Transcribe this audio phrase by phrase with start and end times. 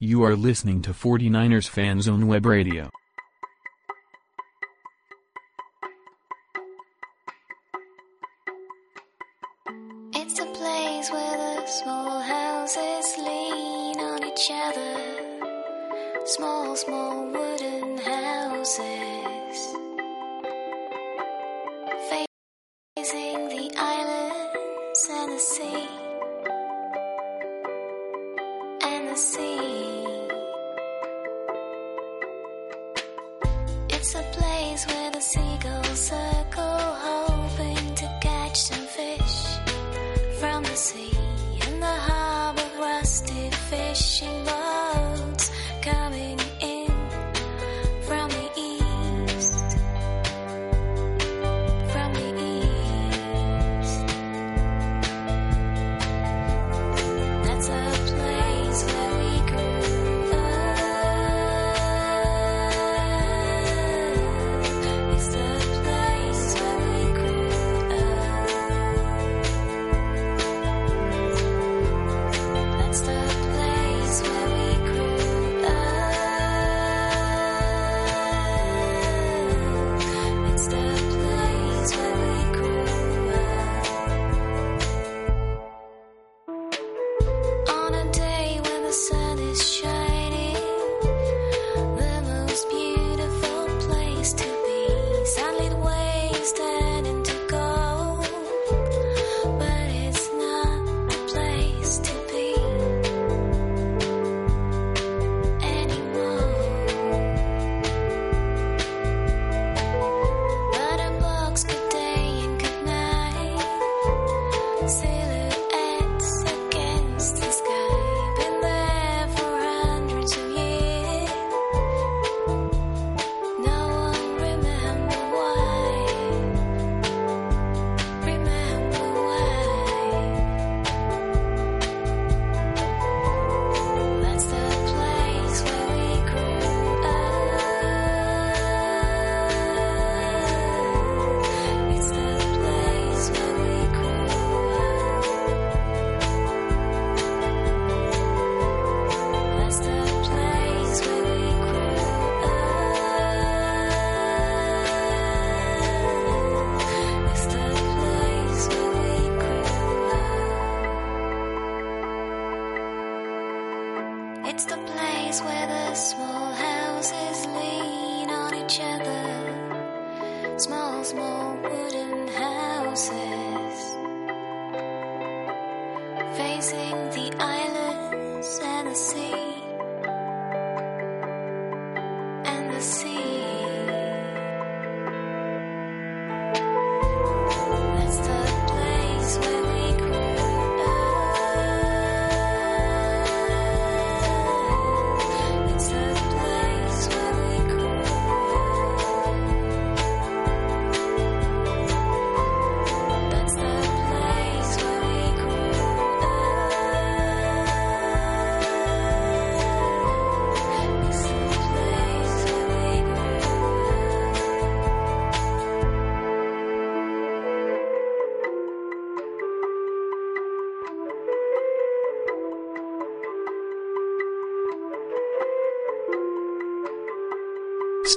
[0.00, 2.88] You are listening to 49ers Fan Zone Web Radio.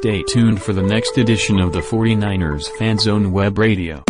[0.01, 4.01] Stay tuned for the next edition of the 49ers Fan Zone Web Radio.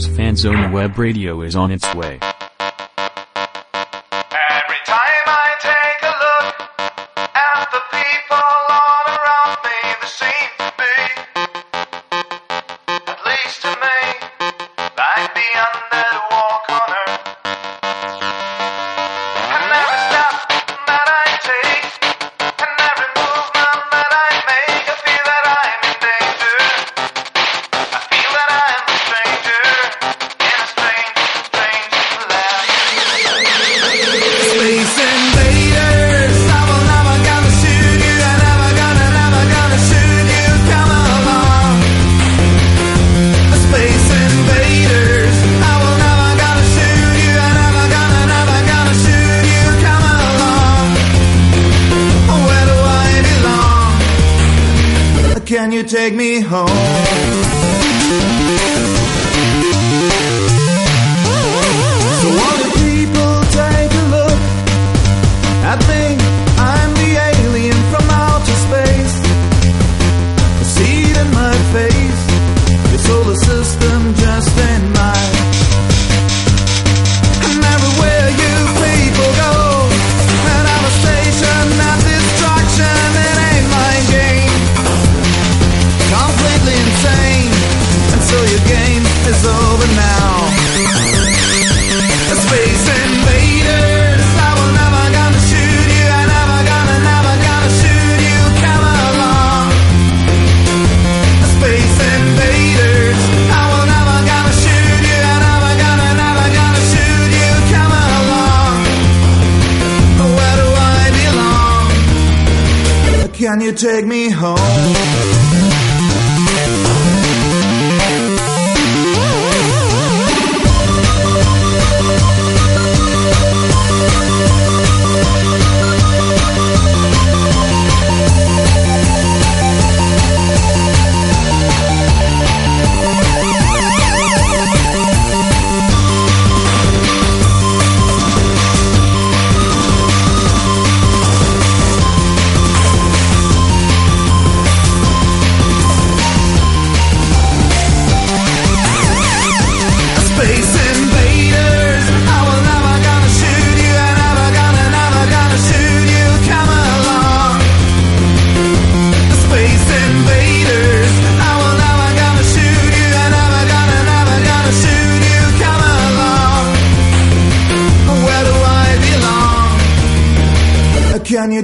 [0.00, 2.18] 49ers Fan Zone Web Radio is on its way.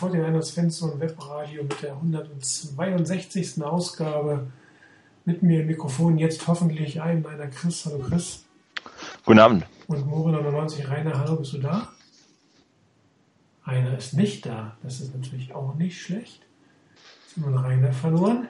[0.00, 3.62] Hört euer 49ers Fanzone Webradio mit der 162.
[3.62, 4.46] Ausgabe.
[5.24, 7.86] Mit mir im Mikrofon jetzt hoffentlich ein meiner Chris.
[7.86, 8.44] Hallo Chris.
[9.24, 9.66] Guten Abend.
[9.86, 11.18] Und More99 Rainer.
[11.18, 11.92] Hallo, bist du da?
[13.64, 14.76] Rainer ist nicht da.
[14.82, 16.42] Das ist natürlich auch nicht schlecht.
[17.26, 18.48] Jetzt haben wir Rainer verloren.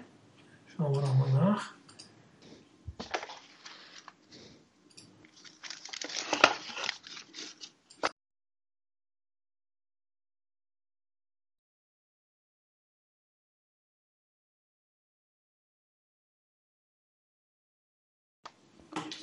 [0.77, 1.76] Schauen wir doch mal nach.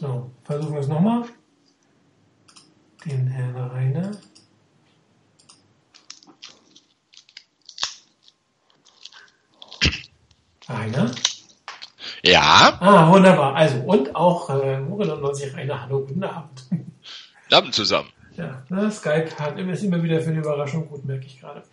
[0.03, 1.23] So, versuchen wir es nochmal.
[3.05, 4.11] Den Herrn Rainer.
[10.67, 11.09] Rainer?
[12.21, 13.55] Ja, Ah, wunderbar.
[13.55, 15.83] Also, und auch äh, Murin 90 Rainer.
[15.83, 16.65] Hallo, guten Abend.
[16.69, 18.09] guten Abend zusammen.
[18.35, 21.63] Ja, ne, Skype hat immer, ist immer wieder für eine Überraschung gut, merke ich gerade.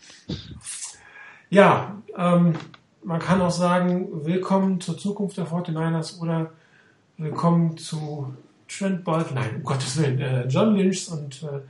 [1.49, 2.55] Ja, ähm,
[3.03, 6.53] man kann auch sagen, willkommen zur Zukunft der 49ers oder
[7.21, 8.35] willkommen zu
[8.67, 11.61] Trent Bolt, nein, um Gottes Willen, äh, John Lynch und äh,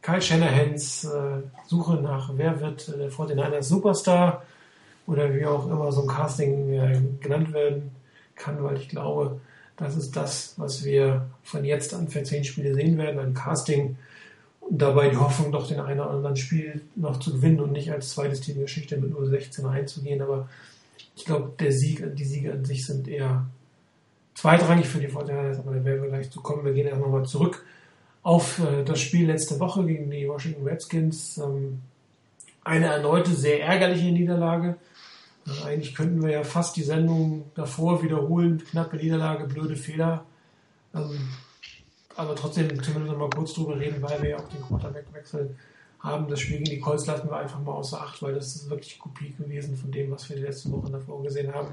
[0.00, 4.44] Kyle Shanahans äh, Suche nach, wer wird äh, der 49ers Superstar
[5.08, 7.90] oder wie auch immer so ein Casting äh, genannt werden
[8.36, 9.40] kann, weil ich glaube,
[9.76, 13.96] das ist das, was wir von jetzt an für zehn Spiele sehen werden, ein Casting
[14.60, 17.90] und dabei die Hoffnung, doch den einen oder anderen Spiel noch zu gewinnen und nicht
[17.90, 20.22] als zweites Team Geschichte mit 0-16 einzugehen.
[20.22, 20.48] Aber
[21.16, 23.46] ich glaube, der Sieg, die Siege an sich sind eher
[24.36, 26.64] zweitrangig für die Fortinanders, aber da werden wir gleich zu kommen.
[26.64, 27.64] Wir gehen erst nochmal zurück
[28.22, 31.38] auf äh, das Spiel letzte Woche gegen die Washington Redskins.
[31.38, 31.80] Ähm,
[32.64, 34.76] eine erneute sehr ärgerliche Niederlage.
[35.46, 38.62] Äh, eigentlich könnten wir ja fast die Sendung davor wiederholen.
[38.68, 40.24] Knappe Niederlage, blöde Fehler.
[40.92, 41.28] Ähm,
[42.16, 45.54] aber trotzdem zumindest noch mal kurz drüber reden, weil wir ja auch den Quarterback-Wechsel
[46.00, 46.28] haben.
[46.28, 48.98] Das Spiel gegen die Colts lassen wir einfach mal außer Acht, weil das ist wirklich
[48.98, 51.68] Kopie gewesen von dem, was wir die letzten Wochen davor gesehen haben.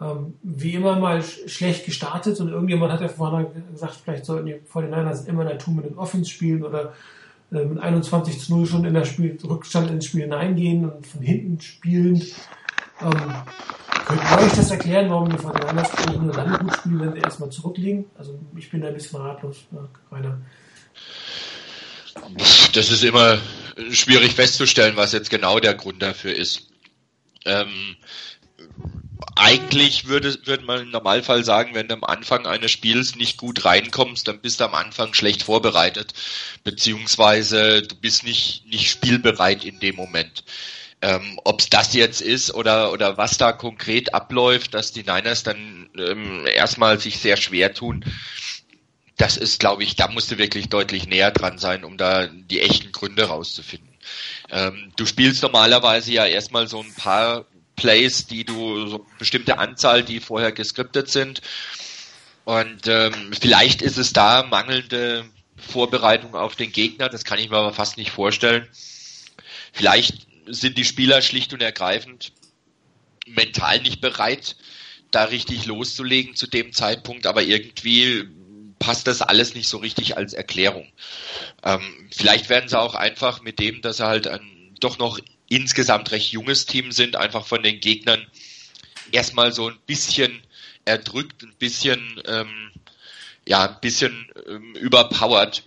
[0.00, 4.46] Ähm, wie immer mal sch schlecht gestartet und irgendjemand hat ja vorhin gesagt, vielleicht sollten
[4.46, 6.92] die 49ers immer in der Two-Minute-Offense spielen oder
[7.50, 11.60] mit 21 zu 0 schon in der Spiel, Rückstand ins Spiel hineingehen und von hinten
[11.60, 12.22] spielen.
[13.00, 13.34] Ähm,
[14.06, 17.20] könnt ihr euch das erklären, warum die 49ers eigentlich nur dann gut spielen, wenn sie
[17.20, 18.04] erstmal zurückliegen?
[18.18, 20.38] Also ich bin da ein bisschen ratlos, äh, Rainer.
[22.72, 23.38] Das ist immer
[23.90, 26.68] schwierig festzustellen, was jetzt genau der Grund dafür ist.
[27.44, 27.96] Ähm,
[29.34, 33.64] eigentlich würde, würde man im Normalfall sagen, wenn du am Anfang eines Spiels nicht gut
[33.64, 36.12] reinkommst, dann bist du am Anfang schlecht vorbereitet,
[36.64, 40.44] beziehungsweise du bist nicht, nicht spielbereit in dem Moment.
[41.02, 45.42] Ähm, Ob es das jetzt ist oder, oder was da konkret abläuft, dass die Niners
[45.42, 48.04] dann ähm, erstmal sich sehr schwer tun,
[49.18, 52.60] das ist, glaube ich, da musst du wirklich deutlich näher dran sein, um da die
[52.60, 53.94] echten Gründe rauszufinden.
[54.50, 60.02] Ähm, du spielst normalerweise ja erstmal so ein paar Plays, die du, so bestimmte Anzahl,
[60.02, 61.42] die vorher geskriptet sind.
[62.44, 67.56] Und ähm, vielleicht ist es da mangelnde Vorbereitung auf den Gegner, das kann ich mir
[67.56, 68.68] aber fast nicht vorstellen.
[69.72, 72.32] Vielleicht sind die Spieler schlicht und ergreifend
[73.26, 74.56] mental nicht bereit,
[75.10, 78.28] da richtig loszulegen zu dem Zeitpunkt, aber irgendwie
[78.78, 80.86] passt das alles nicht so richtig als Erklärung.
[81.64, 86.10] Ähm, vielleicht werden sie auch einfach mit dem, dass sie halt ein doch noch insgesamt
[86.10, 88.26] recht junges Team sind, einfach von den Gegnern
[89.12, 90.42] erstmal so ein bisschen
[90.84, 92.70] erdrückt, ein bisschen, ähm,
[93.46, 95.62] ja, ein bisschen ähm, überpowered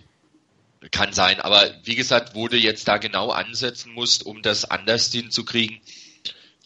[0.90, 1.40] kann sein.
[1.40, 5.80] Aber wie gesagt, wo du jetzt da genau ansetzen musst, um das anders hinzukriegen,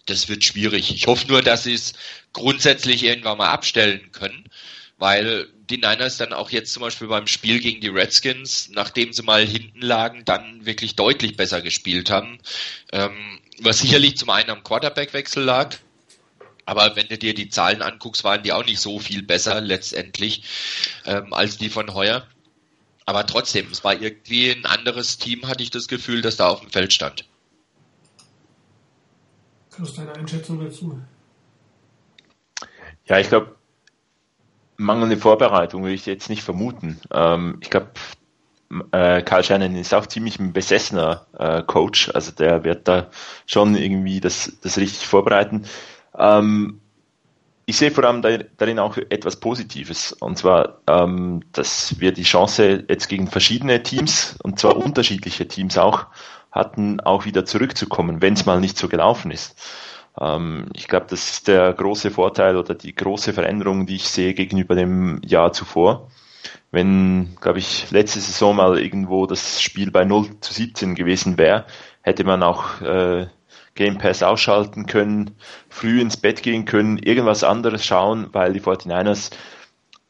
[0.06, 0.94] das wird schwierig.
[0.94, 1.94] Ich hoffe nur, dass sie es
[2.32, 4.44] grundsätzlich irgendwann mal abstellen können,
[5.04, 9.22] weil die Niners dann auch jetzt zum Beispiel beim Spiel gegen die Redskins, nachdem sie
[9.22, 12.38] mal hinten lagen, dann wirklich deutlich besser gespielt haben.
[12.90, 15.76] Ähm, was sicherlich zum einen am Quarterback-Wechsel lag,
[16.64, 20.42] aber wenn du dir die Zahlen anguckst, waren die auch nicht so viel besser letztendlich
[21.04, 22.26] ähm, als die von heuer.
[23.04, 26.60] Aber trotzdem, es war irgendwie ein anderes Team, hatte ich das Gefühl, das da auf
[26.60, 27.28] dem Feld stand.
[29.70, 30.98] Chris, deine Einschätzung dazu?
[33.04, 33.54] Ja, ich glaube,
[34.76, 37.00] mangelnde Vorbereitung würde ich jetzt nicht vermuten.
[37.12, 37.88] Ähm, ich glaube,
[38.92, 43.08] äh, Karl Shannon ist auch ziemlich ein besessener äh, Coach, also der wird da
[43.46, 45.64] schon irgendwie das, das richtig vorbereiten.
[46.18, 46.80] Ähm,
[47.66, 48.22] ich sehe vor allem
[48.56, 50.12] darin auch etwas Positives.
[50.12, 55.78] Und zwar, ähm, dass wir die Chance jetzt gegen verschiedene Teams, und zwar unterschiedliche Teams
[55.78, 56.06] auch,
[56.52, 59.56] hatten, auch wieder zurückzukommen, wenn es mal nicht so gelaufen ist.
[60.20, 64.34] Ähm, ich glaube, das ist der große Vorteil oder die große Veränderung, die ich sehe
[64.34, 66.10] gegenüber dem Jahr zuvor.
[66.70, 71.66] Wenn, glaube ich, letzte Saison mal irgendwo das Spiel bei 0 zu 17 gewesen wäre,
[72.02, 73.26] hätte man auch äh,
[73.74, 75.36] Game Pass ausschalten können,
[75.68, 79.30] früh ins Bett gehen können, irgendwas anderes schauen, weil die 49ers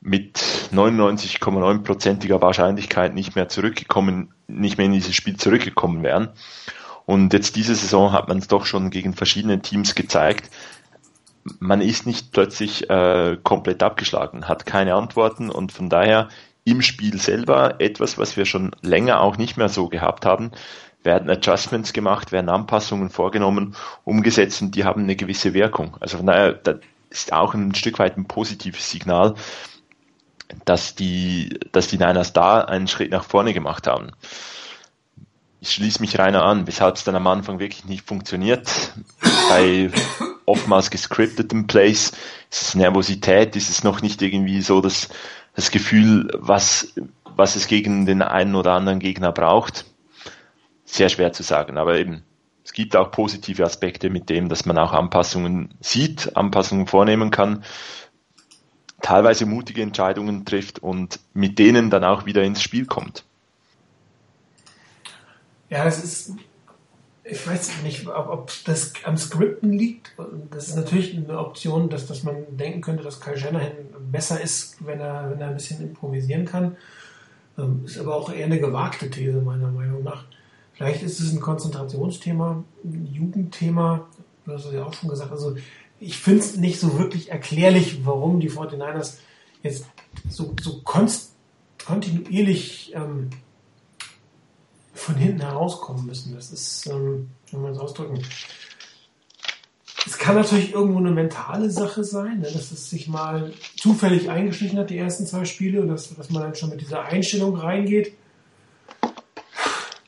[0.00, 0.38] mit
[0.72, 6.28] 99,9%iger Wahrscheinlichkeit nicht mehr zurückgekommen, nicht mehr in dieses Spiel zurückgekommen wären.
[7.06, 10.50] Und jetzt diese Saison hat man es doch schon gegen verschiedene Teams gezeigt.
[11.58, 16.28] Man ist nicht plötzlich äh, komplett abgeschlagen, hat keine Antworten und von daher
[16.64, 20.50] im Spiel selber etwas, was wir schon länger auch nicht mehr so gehabt haben,
[21.02, 25.98] werden Adjustments gemacht, werden Anpassungen vorgenommen, umgesetzt und die haben eine gewisse Wirkung.
[26.00, 26.76] Also von daher, das
[27.10, 29.34] ist auch ein Stück weit ein positives Signal,
[30.64, 34.12] dass die, dass die Niners da einen Schritt nach vorne gemacht haben.
[35.64, 38.68] Ich schließe mich reiner an, weshalb es dann am Anfang wirklich nicht funktioniert.
[39.48, 39.90] Bei
[40.44, 42.12] oftmals gescripteten Plays
[42.50, 45.08] ist es Nervosität, ist es noch nicht irgendwie so das,
[45.56, 46.92] das Gefühl, was,
[47.34, 49.86] was es gegen den einen oder anderen Gegner braucht
[50.84, 51.78] sehr schwer zu sagen.
[51.78, 52.22] Aber eben,
[52.62, 57.64] es gibt auch positive Aspekte mit dem, dass man auch Anpassungen sieht, Anpassungen vornehmen kann,
[59.02, 63.24] teilweise mutige Entscheidungen trifft und mit denen dann auch wieder ins Spiel kommt.
[65.74, 66.34] Ja, das ist,
[67.24, 70.12] ich weiß nicht, ob, ob das am Skripten liegt.
[70.52, 73.72] Das ist natürlich eine Option, dass, dass man denken könnte, dass Kyle Shanahan
[74.12, 76.76] besser ist, wenn er, wenn er ein bisschen improvisieren kann.
[77.58, 80.26] Ähm, ist aber auch eher eine gewagte These, meiner Meinung nach.
[80.74, 84.06] Vielleicht ist es ein Konzentrationsthema, ein Jugendthema,
[84.44, 85.32] du hast es ja auch schon gesagt.
[85.32, 85.56] Also
[85.98, 89.16] ich finde es nicht so wirklich erklärlich, warum die 49ers
[89.64, 89.86] jetzt
[90.28, 93.30] so, so kontinuierlich ähm,
[95.04, 96.34] von hinten herauskommen müssen.
[96.34, 98.22] Das ist, ähm, wenn man es ausdrücken.
[100.06, 104.78] Es kann natürlich irgendwo eine mentale Sache sein, ne, dass es sich mal zufällig eingeschlichen
[104.78, 108.12] hat, die ersten zwei Spiele, und dass, dass man dann schon mit dieser Einstellung reingeht.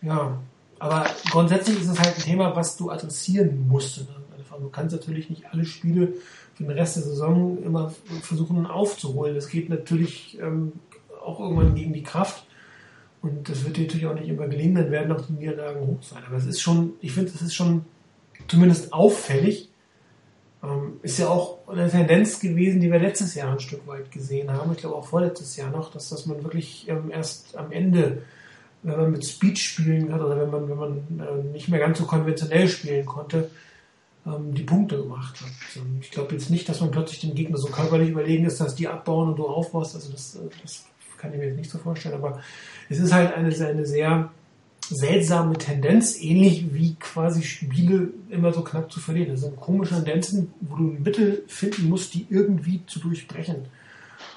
[0.02, 0.38] Ja,
[0.78, 3.98] aber grundsätzlich ist es halt ein Thema, was du adressieren musst.
[3.98, 4.06] Ne?
[4.58, 6.14] Du kannst natürlich nicht alle Spiele
[6.54, 9.34] für den Rest der Saison immer versuchen aufzuholen.
[9.34, 10.72] Das geht natürlich ähm,
[11.22, 12.45] auch irgendwann gegen die Kraft.
[13.22, 16.02] Und das wird dir natürlich auch nicht immer gelingen, dann werden auch die Niederlagen hoch
[16.02, 16.22] sein.
[16.26, 17.84] Aber es ist schon, ich finde, es ist schon
[18.46, 19.70] zumindest auffällig.
[20.62, 24.52] Ähm, ist ja auch eine Tendenz gewesen, die wir letztes Jahr ein Stück weit gesehen
[24.52, 24.72] haben.
[24.72, 28.22] Ich glaube auch vorletztes Jahr noch, dass, dass man wirklich ähm, erst am Ende
[28.86, 31.98] wenn man mit Speed spielen kann oder wenn man, wenn man äh, nicht mehr ganz
[31.98, 33.50] so konventionell spielen konnte,
[34.24, 35.82] ähm, die Punkte gemacht hat.
[36.00, 38.86] Ich glaube jetzt nicht, dass man plötzlich dem Gegner so körperlich überlegen ist, dass die
[38.86, 39.96] abbauen und du aufbaust.
[39.96, 40.84] Also das, äh, das
[41.18, 42.14] kann ich mir jetzt nicht so vorstellen.
[42.14, 42.40] Aber
[42.88, 44.30] es ist halt eine, eine sehr
[44.88, 49.30] seltsame Tendenz, ähnlich wie quasi Spiele immer so knapp zu verlieren.
[49.30, 53.66] Das sind komische Tendenzen, wo du Mittel finden musst, die irgendwie zu durchbrechen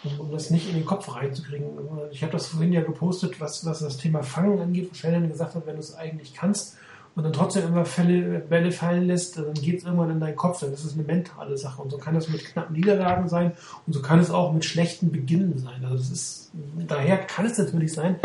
[0.04, 1.68] um, um das nicht in den Kopf reinzukriegen.
[2.12, 5.56] Ich habe das vorhin ja gepostet, was, was das Thema Fangen angeht, wo Shannon gesagt
[5.56, 6.78] hat, wenn du es eigentlich kannst
[7.20, 10.62] und dann trotzdem immer Fälle, Bälle fallen lässt, dann geht es irgendwann in deinen Kopf.
[10.62, 11.82] Dann ist es eine mentale Sache.
[11.82, 13.52] Und so kann es mit knappen Niederlagen sein
[13.86, 15.84] und so kann es auch mit schlechten Beginnen sein.
[15.84, 16.52] Also das ist,
[16.88, 18.16] daher kann es natürlich sein,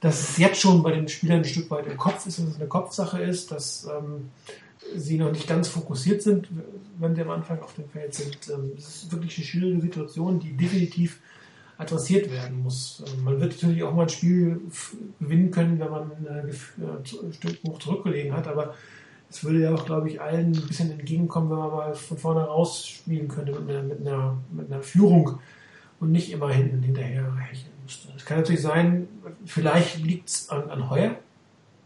[0.00, 2.56] dass es jetzt schon bei den Spielern ein Stück weit im Kopf ist, dass es
[2.56, 4.30] eine Kopfsache ist, dass ähm,
[4.96, 6.48] sie noch nicht ganz fokussiert sind,
[6.98, 8.36] wenn sie am Anfang auf dem Feld sind.
[8.52, 11.20] Ähm, es ist wirklich eine schwierige Situation, die definitiv
[11.78, 13.02] adressiert werden muss.
[13.06, 14.60] Ähm, Man wird natürlich auch mal ein Spiel
[15.20, 18.74] gewinnen können, wenn man äh, gef- äh, ein Stück hoch zurückgelegen hat, aber
[19.30, 22.42] es würde ja auch, glaube ich, allen ein bisschen entgegenkommen, wenn man mal von vorne
[22.42, 25.38] raus spielen könnte mit einer, mit einer, mit einer Führung
[25.98, 28.08] und nicht immer hinten hinterher hecheln müsste.
[28.16, 29.08] Es kann natürlich sein,
[29.44, 31.16] vielleicht liegt es an, an Heuer.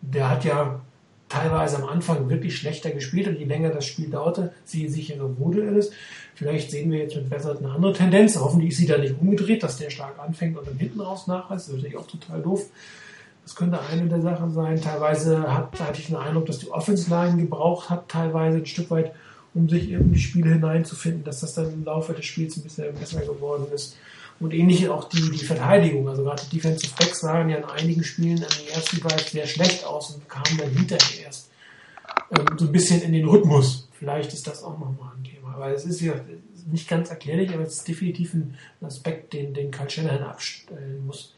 [0.03, 0.81] Der hat ja
[1.29, 5.65] teilweise am Anfang wirklich schlechter gespielt und je länger das Spiel dauerte, je sicherer wurde
[5.65, 5.91] er es.
[6.39, 8.39] Vielleicht sehen wir jetzt mit Bessert eine andere Tendenz.
[8.39, 11.67] Hoffentlich ist sie da nicht umgedreht, dass der stark anfängt und dann hinten raus nachreißt.
[11.67, 12.67] Das ist natürlich auch total doof.
[13.43, 14.81] Das könnte eine der Sachen sein.
[14.81, 18.89] Teilweise hat, hatte ich den Eindruck, dass die Offense Line gebraucht hat, teilweise ein Stück
[18.93, 19.11] weit,
[19.53, 22.95] um sich in die Spiele hineinzufinden, dass das dann im Laufe des Spiels ein bisschen
[22.95, 23.97] besser geworden ist.
[24.39, 26.09] Und ähnlich auch die, die Verteidigung.
[26.09, 29.49] Also gerade die Defensive Backs sahen ja in einigen Spielen an den ersten Drive sehr
[29.49, 31.51] schlecht aus und kamen dann hinterher erst
[32.31, 33.89] ähm, so ein bisschen in den Rhythmus.
[33.99, 35.38] Vielleicht ist das auch nochmal ein Thema.
[35.63, 36.15] Aber es ist ja
[36.71, 41.33] nicht ganz erklärlich, aber es ist definitiv ein Aspekt, den, den Karl Shanahan abstellen muss.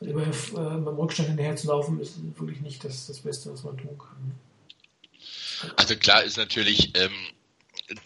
[0.00, 3.62] Und immer äh, beim Rückstand hinterher zu laufen, ist wirklich nicht das, das Beste, was
[3.62, 5.72] man tun kann.
[5.76, 7.12] Also klar ist natürlich, ähm,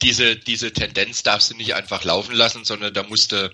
[0.03, 3.51] diese, diese Tendenz darfst du nicht einfach laufen lassen, sondern da musst du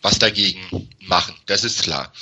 [0.00, 1.34] was dagegen machen.
[1.46, 2.12] Das ist klar.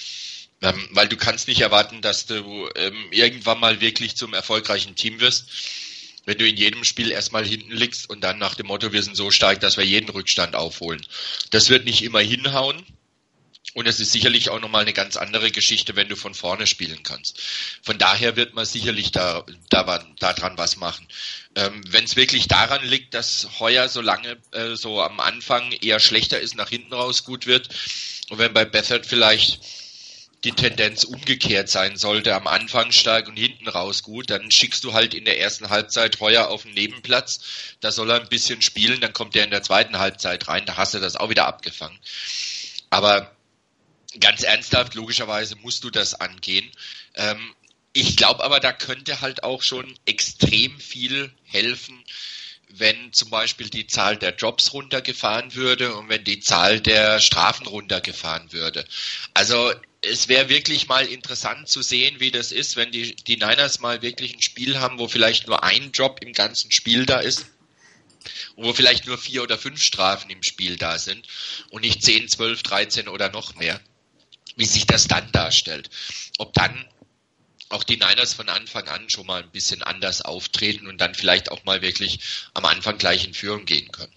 [0.62, 5.20] Ähm, weil du kannst nicht erwarten, dass du ähm, irgendwann mal wirklich zum erfolgreichen Team
[5.20, 5.50] wirst,
[6.24, 9.16] wenn du in jedem Spiel erstmal hinten liegst und dann nach dem Motto, wir sind
[9.16, 11.04] so stark, dass wir jeden Rückstand aufholen.
[11.50, 12.84] Das wird nicht immer hinhauen.
[13.72, 17.02] Und es ist sicherlich auch nochmal eine ganz andere Geschichte, wenn du von vorne spielen
[17.02, 17.40] kannst.
[17.82, 21.08] Von daher wird man sicherlich da, da, daran was machen.
[21.56, 25.98] Ähm, wenn es wirklich daran liegt, dass Heuer so lange äh, so am Anfang eher
[25.98, 27.68] schlechter ist, nach hinten raus gut wird,
[28.30, 29.60] und wenn bei Bethard vielleicht
[30.44, 34.92] die Tendenz umgekehrt sein sollte, am Anfang stark und hinten raus gut, dann schickst du
[34.92, 37.40] halt in der ersten Halbzeit Heuer auf den Nebenplatz,
[37.80, 40.76] da soll er ein bisschen spielen, dann kommt er in der zweiten Halbzeit rein, da
[40.76, 41.98] hast du das auch wieder abgefangen.
[42.90, 43.34] Aber
[44.20, 46.70] ganz ernsthaft, logischerweise musst du das angehen.
[47.14, 47.54] Ähm,
[47.92, 52.04] ich glaube aber, da könnte halt auch schon extrem viel helfen,
[52.78, 57.66] wenn zum Beispiel die Zahl der Jobs runtergefahren würde und wenn die Zahl der Strafen
[57.66, 58.84] runtergefahren würde.
[59.32, 63.80] Also es wäre wirklich mal interessant zu sehen, wie das ist, wenn die, die Niners
[63.80, 67.46] mal wirklich ein Spiel haben, wo vielleicht nur ein Job im ganzen Spiel da ist
[68.56, 71.26] und wo vielleicht nur vier oder fünf Strafen im Spiel da sind
[71.70, 73.80] und nicht 10, 12, 13 oder noch mehr
[74.56, 75.90] wie sich das dann darstellt.
[76.38, 76.84] Ob dann
[77.74, 81.50] auch die Niners von Anfang an schon mal ein bisschen anders auftreten und dann vielleicht
[81.50, 84.12] auch mal wirklich am Anfang gleich in Führung gehen können.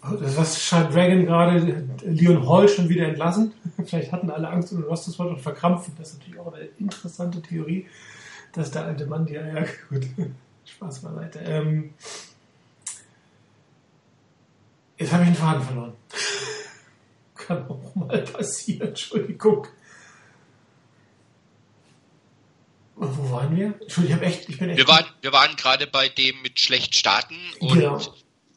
[0.00, 3.52] Was scheint Dragon gerade Leon Hall schon wieder entlassen?
[3.84, 5.94] Vielleicht hatten alle Angst um das Wort und verkrampfen.
[5.98, 7.86] Das ist natürlich auch eine interessante Theorie,
[8.52, 10.06] dass der alte Mann, ja, ja, gut,
[10.64, 11.40] Spaß beiseite.
[11.40, 11.94] Ähm,
[14.96, 15.92] jetzt habe ich den Faden verloren
[17.34, 19.66] kann auch mal passieren, Entschuldigung.
[19.66, 19.68] Und
[23.00, 23.74] wo waren wir?
[23.80, 24.78] Entschuldigung, ich, echt, ich bin echt.
[24.78, 28.00] Wir waren, wir waren gerade bei dem mit schlecht starten und Genau.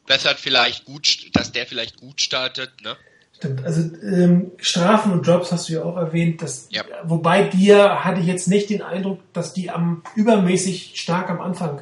[0.07, 2.97] bessert vielleicht gut, dass der vielleicht gut startet, ne?
[3.35, 6.41] Stimmt, also ähm, Strafen und Jobs hast du ja auch erwähnt.
[6.43, 6.83] Dass, Ja.
[7.03, 11.81] Wobei dir hatte ich jetzt nicht den Eindruck, dass die am übermäßig stark am Anfang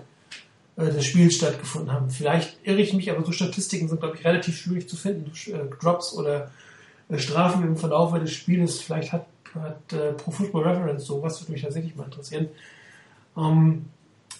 [0.78, 2.10] äh, des Spiels stattgefunden haben.
[2.10, 5.32] Vielleicht irre ich mich, aber so Statistiken sind, glaube ich, relativ schwierig zu finden.
[5.48, 6.50] Äh, Drops oder
[7.10, 8.80] äh, Strafen im Verlauf des Spieles.
[8.82, 12.50] Vielleicht hat, hat äh, Pro Football Reference sowas, würde mich tatsächlich mal interessieren.
[13.38, 13.86] Ähm,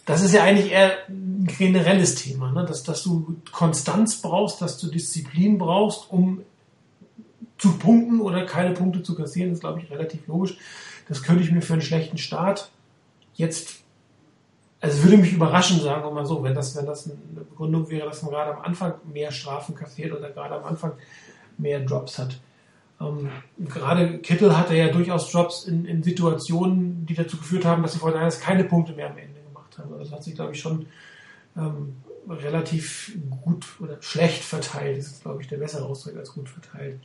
[0.06, 2.66] das ist ja eigentlich eher ein generelles Thema, ne?
[2.66, 6.42] dass, dass du Konstanz brauchst, dass du Disziplin brauchst, um
[7.60, 10.58] zu punkten oder keine Punkte zu kassieren, ist, glaube ich, relativ logisch.
[11.08, 12.72] Das könnte ich mir für einen schlechten Start
[13.36, 13.84] jetzt,
[14.82, 18.08] also würde mich überraschen, sagen wir mal so, wenn das, wenn das eine Begründung wäre,
[18.08, 20.94] dass man gerade am Anfang mehr Strafen kassiert oder gerade am Anfang
[21.58, 22.40] mehr Drops hat.
[23.02, 27.94] Ähm, gerade Kittel hatte ja durchaus Drops in, in Situationen, die dazu geführt haben, dass
[27.94, 29.92] die Fortinanders keine Punkte mehr am Ende gemacht haben.
[29.92, 30.88] Also das hat sich, glaube ich, schon
[31.58, 31.96] ähm,
[32.30, 34.98] relativ gut oder schlecht verteilt.
[34.98, 37.00] Das ist, glaube ich, der bessere Ausdruck als gut verteilt.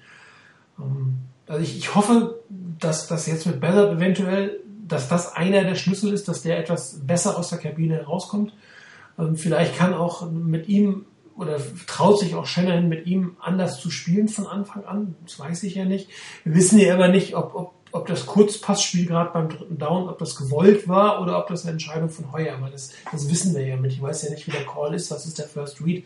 [0.78, 5.76] Ähm, also ich, ich hoffe, dass das jetzt mit Ballard eventuell, dass das einer der
[5.76, 8.52] Schlüssel ist, dass der etwas besser aus der Kabine herauskommt.
[9.18, 13.90] Ähm, vielleicht kann auch mit ihm oder traut sich auch Shannon mit ihm anders zu
[13.90, 15.16] spielen von Anfang an.
[15.24, 16.08] Das weiß ich ja nicht.
[16.44, 20.18] Wir wissen ja aber nicht, ob, ob, ob das Kurzpassspiel gerade beim dritten Down, ob
[20.18, 22.70] das gewollt war oder ob das eine Entscheidung von Heuer war.
[22.70, 23.96] Das, das wissen wir ja nicht.
[23.96, 25.10] Ich weiß ja nicht, wie der Call ist.
[25.10, 26.04] Das ist der First Read.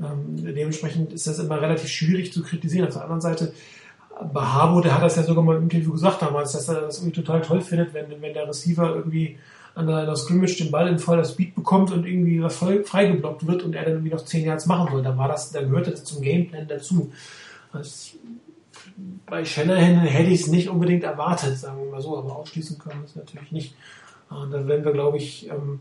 [0.00, 2.88] Ähm, dementsprechend ist das immer relativ schwierig zu kritisieren.
[2.88, 3.52] Auf der anderen Seite,
[4.32, 6.98] bei Harbo, der hat das ja sogar mal im Interview gesagt damals, dass er das
[6.98, 9.38] irgendwie total toll findet, wenn, wenn der Receiver irgendwie
[9.74, 13.74] an der, Scrimmage den Ball in voller Speed bekommt und irgendwie was freigeblockt wird und
[13.74, 15.02] er dann irgendwie noch 10 Yards machen soll.
[15.02, 17.12] Dann war das, dann gehörte das zum Gameplan dazu.
[17.72, 18.12] Das,
[19.26, 23.00] bei Shanahan hätte ich es nicht unbedingt erwartet, sagen wir mal so, aber ausschließen können
[23.00, 23.74] wir es natürlich nicht.
[24.30, 25.80] Und dann werden wir, glaube ich, ähm,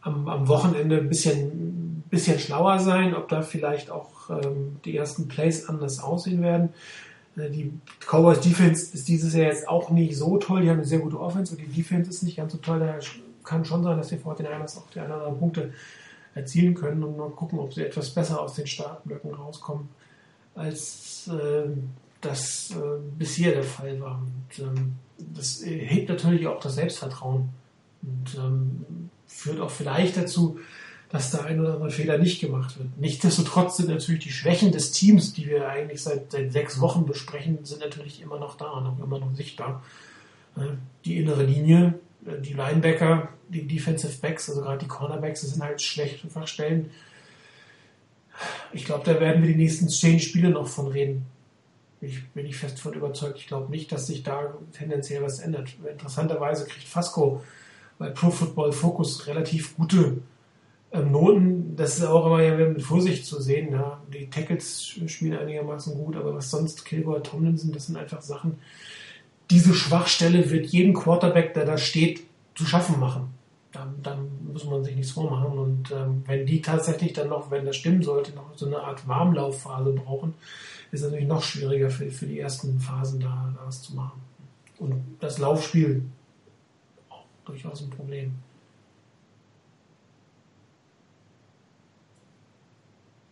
[0.00, 5.26] am, am Wochenende ein bisschen, bisschen schlauer sein, ob da vielleicht auch ähm, die ersten
[5.26, 6.70] Plays anders aussehen werden.
[7.36, 7.72] Äh, Die
[8.06, 10.62] Cowboys Defense ist dieses Jahr jetzt auch nicht so toll.
[10.62, 12.80] Die haben eine sehr gute Offense und die Defense ist nicht ganz so toll.
[12.80, 13.00] Daher
[13.44, 15.72] kann schon sein, dass die 49ers auch die anderen Punkte
[16.34, 19.88] erzielen können und mal gucken, ob sie etwas besser aus den Startblöcken rauskommen,
[20.54, 21.68] als äh,
[22.20, 24.20] das äh, bisher der Fall war.
[24.20, 24.94] Und ähm,
[25.34, 27.48] das äh, hebt natürlich auch das Selbstvertrauen
[28.02, 30.58] und ähm, führt auch vielleicht dazu,
[31.08, 32.88] dass der ein oder andere Fehler nicht gemacht wird.
[32.98, 37.64] Nichtsdestotrotz sind natürlich die Schwächen des Teams, die wir eigentlich seit, seit sechs Wochen besprechen,
[37.64, 39.82] sind natürlich immer noch da und immer noch sichtbar.
[40.56, 41.94] Äh, Die innere Linie,
[42.26, 46.90] äh, die Linebacker, die Defensive Backs, also gerade die Cornerbacks, das sind halt schlechte Fachstellen.
[48.72, 51.24] Ich glaube, da werden wir die nächsten zehn Spiele noch von reden.
[52.00, 53.38] Ich bin ich fest von überzeugt.
[53.38, 55.70] Ich glaube nicht, dass sich da tendenziell was ändert.
[55.90, 57.42] Interessanterweise kriegt Fasco
[57.98, 60.18] bei Pro Football Focus relativ gute
[61.02, 61.76] Noten.
[61.76, 63.72] Das ist auch immer mit Vorsicht zu sehen.
[63.72, 64.02] Ja.
[64.12, 68.58] Die Tackles spielen einigermaßen gut, aber was sonst Kilgore, Tomlinson, das sind einfach Sachen.
[69.50, 72.22] Diese Schwachstelle wird jedem Quarterback, der da steht,
[72.54, 73.34] zu schaffen machen.
[73.72, 75.58] Dann, dann muss man sich nichts vormachen.
[75.58, 79.06] Und ähm, wenn die tatsächlich dann noch, wenn das stimmen sollte, noch so eine Art
[79.06, 80.34] Warmlaufphase brauchen,
[80.90, 84.20] ist es natürlich noch schwieriger für, für die ersten Phasen da was zu machen.
[84.78, 86.02] Und das Laufspiel
[87.10, 88.34] auch durchaus ein Problem.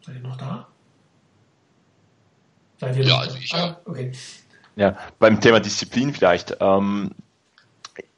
[0.04, 0.66] Seid ihr noch da?
[2.80, 3.40] Seid ihr Ja, noch also da?
[3.40, 3.80] ich, ah.
[3.84, 4.12] Okay.
[4.76, 6.56] Ja, beim Thema Disziplin vielleicht.
[6.60, 7.12] Ähm,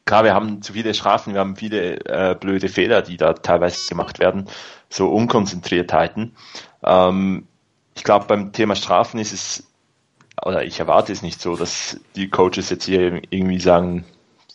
[0.04, 3.88] klar, wir haben zu viele Strafen, wir haben viele äh, blöde Fehler, die da teilweise
[3.88, 4.48] gemacht werden,
[4.88, 6.34] so Unkonzentriertheiten.
[6.82, 7.46] Ähm,
[7.94, 9.66] ich glaube, beim Thema Strafen ist es,
[10.44, 14.04] oder ich erwarte es nicht so, dass die Coaches jetzt hier irgendwie sagen,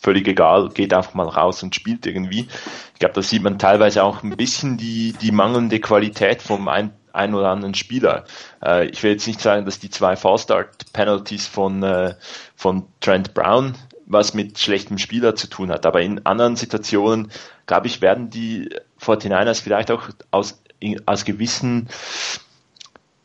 [0.00, 2.48] völlig egal, geht einfach mal raus und spielt irgendwie.
[2.94, 6.92] Ich glaube, da sieht man teilweise auch ein bisschen die, die mangelnde Qualität vom ein,
[7.12, 8.24] ein oder anderen Spieler.
[8.64, 12.14] Äh, ich will jetzt nicht sagen, dass die zwei Fall-Start-Penalties von, äh,
[12.56, 13.74] von Trent Brown
[14.06, 15.86] was mit schlechtem Spieler zu tun hat.
[15.86, 17.30] Aber in anderen Situationen,
[17.66, 18.68] glaube ich, werden die
[19.00, 20.62] 49ers vielleicht auch aus,
[21.06, 21.88] aus gewissen,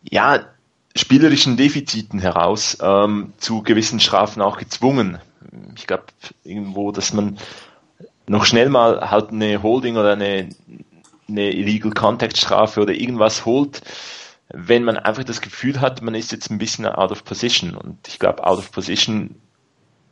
[0.10, 0.46] ja,
[0.96, 5.20] spielerischen Defiziten heraus ähm, zu gewissen Strafen auch gezwungen.
[5.76, 6.06] Ich glaube
[6.44, 7.38] irgendwo, dass man
[8.28, 10.50] noch schnell mal halt eine Holding oder eine,
[11.28, 13.82] eine Illegal Contact Strafe oder irgendwas holt,
[14.50, 17.76] wenn man einfach das Gefühl hat, man ist jetzt ein bisschen out of position.
[17.76, 19.36] Und ich glaube, out of position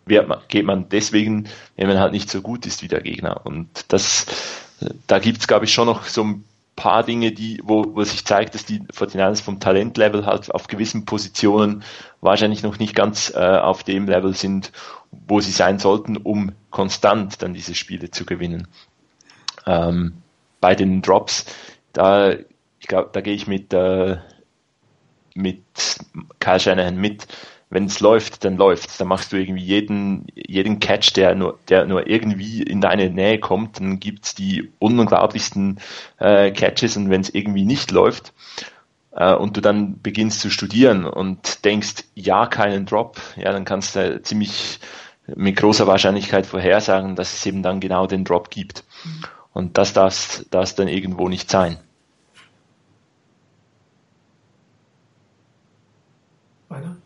[0.07, 3.41] man, geht man deswegen, wenn man halt nicht so gut ist wie der Gegner.
[3.45, 4.25] Und das,
[5.07, 6.43] da gibt's glaube ich, schon noch so ein
[6.75, 11.05] paar Dinge, die, wo, wo sich zeigt, dass die 49ers vom Talentlevel halt auf gewissen
[11.05, 11.83] Positionen
[12.21, 14.71] wahrscheinlich noch nicht ganz äh, auf dem Level sind,
[15.11, 18.67] wo sie sein sollten, um konstant dann diese Spiele zu gewinnen.
[19.65, 20.21] Ähm,
[20.65, 21.45] bei den Drops,
[21.93, 24.17] da, ich glaube, da gehe ich mit, äh,
[25.35, 25.61] mit
[26.39, 27.27] Kyle Shanahan mit.
[27.69, 28.97] Wenn es läuft, dann läuft's.
[28.97, 33.39] Dann machst du irgendwie jeden, jeden Catch, der nur, der nur irgendwie in deine Nähe
[33.39, 35.79] kommt, dann gibt's die unglaublichsten
[36.17, 38.33] äh, Catches und wenn es irgendwie nicht läuft,
[39.11, 43.95] äh, und du dann beginnst zu studieren und denkst, ja, keinen Drop, ja, dann kannst
[43.95, 44.79] du ziemlich
[45.27, 48.83] mit großer Wahrscheinlichkeit vorhersagen, dass es eben dann genau den Drop gibt.
[49.55, 51.79] Und das darf das dann irgendwo nicht sein.
[56.67, 56.97] Weiter?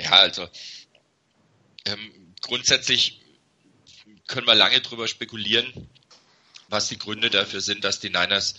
[0.00, 0.46] Ja, also
[1.86, 3.20] ähm, grundsätzlich
[4.28, 5.90] können wir lange drüber spekulieren,
[6.68, 8.54] was die Gründe dafür sind, dass die Niners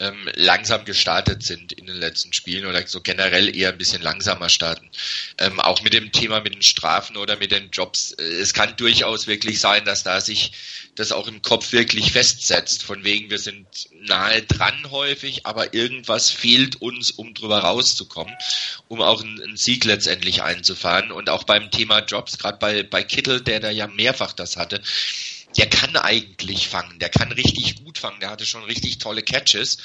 [0.00, 4.48] ähm, langsam gestartet sind in den letzten Spielen oder so generell eher ein bisschen langsamer
[4.48, 4.90] starten.
[5.38, 8.12] Ähm, auch mit dem Thema mit den Strafen oder mit den Jobs.
[8.12, 10.52] Äh, es kann durchaus wirklich sein, dass da sich
[10.96, 12.82] das auch im Kopf wirklich festsetzt.
[12.82, 13.66] Von wegen, wir sind
[14.00, 18.34] nahe dran häufig, aber irgendwas fehlt uns, um drüber rauszukommen,
[18.88, 21.12] um auch einen, einen Sieg letztendlich einzufahren.
[21.12, 24.82] Und auch beim Thema Jobs, gerade bei, bei Kittel, der da ja mehrfach das hatte,
[25.56, 29.78] der kann eigentlich fangen, der kann richtig gut fangen, der hatte schon richtig tolle Catches,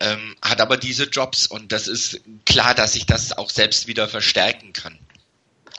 [0.00, 4.08] ähm, hat aber diese Jobs und das ist klar, dass sich das auch selbst wieder
[4.08, 4.98] verstärken kann.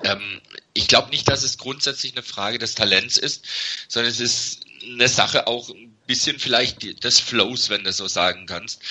[0.04, 0.42] Ähm,
[0.74, 3.46] ich glaube nicht, dass es grundsätzlich eine Frage des Talents ist,
[3.88, 8.46] sondern es ist eine Sache auch ein bisschen vielleicht des Flows, wenn du so sagen
[8.46, 8.82] kannst.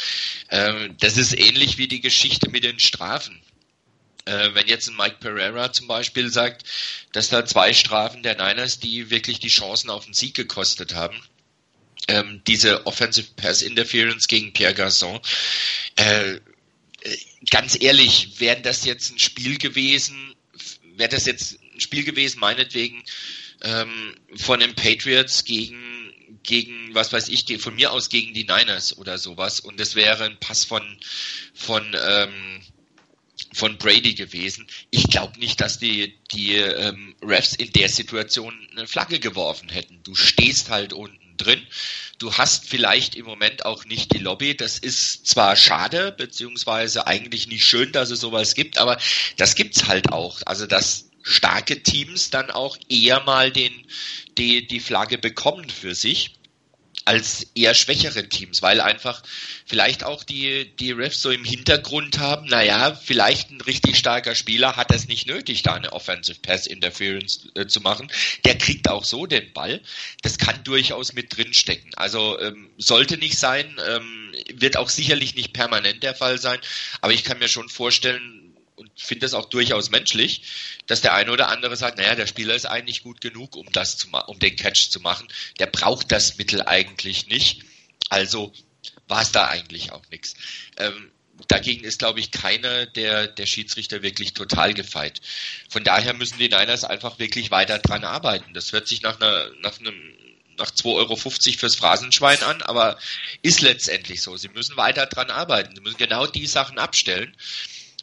[0.51, 3.41] Ähm, das ist ähnlich wie die Geschichte mit den Strafen
[4.31, 6.63] äh, wenn jetzt ein Mike Pereira zum Beispiel sagt,
[7.13, 11.21] dass da zwei Strafen der Niners, die wirklich die Chancen auf den Sieg gekostet haben,
[12.07, 15.21] ähm, diese Offensive Pass Interference gegen Pierre Garçon,
[15.97, 16.39] äh,
[17.51, 20.35] ganz ehrlich, wäre das jetzt ein Spiel gewesen,
[20.95, 23.03] wäre das jetzt ein Spiel gewesen, meinetwegen,
[23.63, 25.89] ähm, von den Patriots gegen
[26.43, 29.61] gegen, was weiß ich, von mir aus gegen die Niners oder sowas.
[29.61, 30.83] Und es wäre ein Pass von,
[31.55, 32.63] von, ähm,
[33.53, 34.67] von Brady gewesen.
[34.91, 40.01] Ich glaube nicht, dass die, die ähm, Refs in der Situation eine Flagge geworfen hätten.
[40.03, 41.67] Du stehst halt unten drin.
[42.19, 44.57] Du hast vielleicht im Moment auch nicht die Lobby.
[44.57, 48.99] Das ist zwar schade, beziehungsweise eigentlich nicht schön, dass es sowas gibt, aber
[49.37, 50.41] das gibt's halt auch.
[50.47, 53.73] Also dass starke Teams dann auch eher mal den,
[54.39, 56.40] die, die Flagge bekommen für sich
[57.05, 59.23] als eher schwächere Teams, weil einfach
[59.67, 64.77] vielleicht auch die, die Refs so im Hintergrund haben, naja, vielleicht ein richtig starker Spieler
[64.77, 68.11] hat es nicht nötig, da eine Offensive Pass Interference äh, zu machen.
[68.45, 69.81] Der kriegt auch so den Ball.
[70.23, 71.91] Das kann durchaus mit drin stecken.
[71.97, 76.61] Also ähm, sollte nicht sein, ähm, wird auch sicherlich nicht permanent der Fall sein,
[77.01, 78.40] aber ich kann mir schon vorstellen,
[78.81, 80.43] und finde das auch durchaus menschlich,
[80.87, 83.99] dass der eine oder andere sagt, naja, der Spieler ist eigentlich gut genug, um das
[83.99, 85.29] zu um den Catch zu machen.
[85.59, 87.63] Der braucht das Mittel eigentlich nicht.
[88.09, 88.53] Also
[89.07, 90.35] war es da eigentlich auch nichts.
[90.79, 91.11] Ähm,
[91.47, 95.21] dagegen ist, glaube ich, keiner der, der Schiedsrichter wirklich total gefeit.
[95.69, 98.55] Von daher müssen die Niners einfach wirklich weiter dran arbeiten.
[98.55, 100.17] Das hört sich nach einer, nach einem
[100.57, 102.99] nach 2,50 Euro fürs Phrasenschwein an, aber
[103.41, 104.37] ist letztendlich so.
[104.37, 105.75] Sie müssen weiter dran arbeiten.
[105.75, 107.35] Sie müssen genau die Sachen abstellen.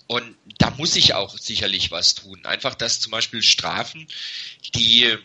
[0.07, 2.45] Und da muss ich auch sicherlich was tun.
[2.45, 4.07] Einfach, dass zum Beispiel Strafen,
[4.73, 5.17] die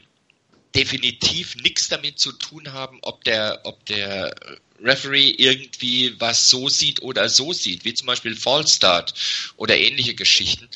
[0.74, 4.34] definitiv nichts damit zu tun haben, ob der, ob der
[4.82, 9.14] Referee irgendwie was so sieht oder so sieht, wie zum Beispiel Fallstart
[9.56, 10.68] oder ähnliche Geschichten.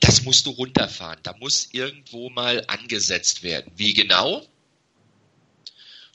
[0.00, 1.20] Das musst du runterfahren.
[1.22, 3.70] Da muss irgendwo mal angesetzt werden.
[3.76, 4.46] Wie genau?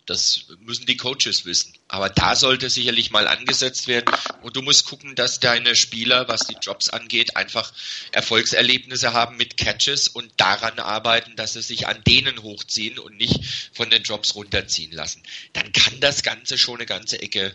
[0.06, 1.74] Das müssen die Coaches wissen.
[1.94, 4.12] Aber da sollte sicherlich mal angesetzt werden.
[4.42, 7.72] Und du musst gucken, dass deine Spieler, was die Jobs angeht, einfach
[8.12, 13.70] Erfolgserlebnisse haben mit Catches und daran arbeiten, dass sie sich an denen hochziehen und nicht
[13.74, 15.22] von den Jobs runterziehen lassen.
[15.54, 17.54] Dann kann das Ganze schon eine ganze Ecke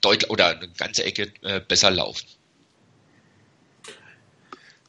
[0.00, 2.26] deutlich oder eine ganze Ecke äh, besser laufen.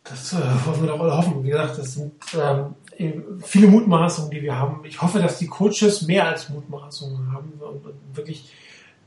[0.05, 1.43] Das äh, wollen wir doch alle hoffen.
[1.43, 2.73] Wie gesagt, das sind ähm,
[3.43, 4.83] viele Mutmaßungen, die wir haben.
[4.85, 8.49] Ich hoffe, dass die Coaches mehr als Mutmaßungen haben und, wirklich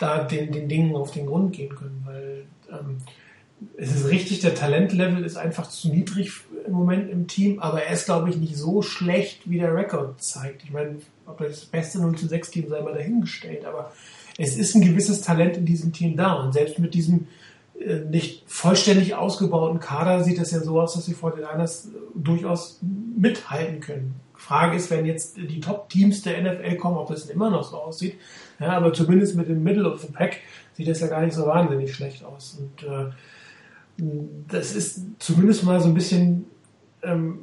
[0.00, 2.98] da den, den Dingen auf den Grund gehen können, weil ähm,
[3.76, 6.32] es ist richtig, der Talentlevel ist einfach zu niedrig
[6.66, 10.22] im Moment im Team, aber er ist, glaube ich, nicht so schlecht, wie der Rekord
[10.22, 10.64] zeigt.
[10.64, 10.96] Ich meine,
[11.26, 13.92] ob das beste 0 zu 6 Team sei mal dahingestellt, aber
[14.38, 17.26] es ist ein gewisses Talent in diesem Team da und selbst mit diesem
[17.78, 22.78] äh, nicht vollständig ausgebauten Kader sieht es ja so aus, dass vor den Niners durchaus
[23.16, 24.14] mithalten können.
[24.40, 28.18] Frage ist, wenn jetzt die Top-Teams der NFL kommen, ob das immer noch so aussieht.
[28.58, 30.38] Ja, aber zumindest mit dem Middle of the Pack
[30.72, 32.58] sieht das ja gar nicht so wahnsinnig schlecht aus.
[32.58, 33.10] Und äh,
[34.48, 36.46] das ist zumindest mal so ein bisschen,
[37.02, 37.40] ähm,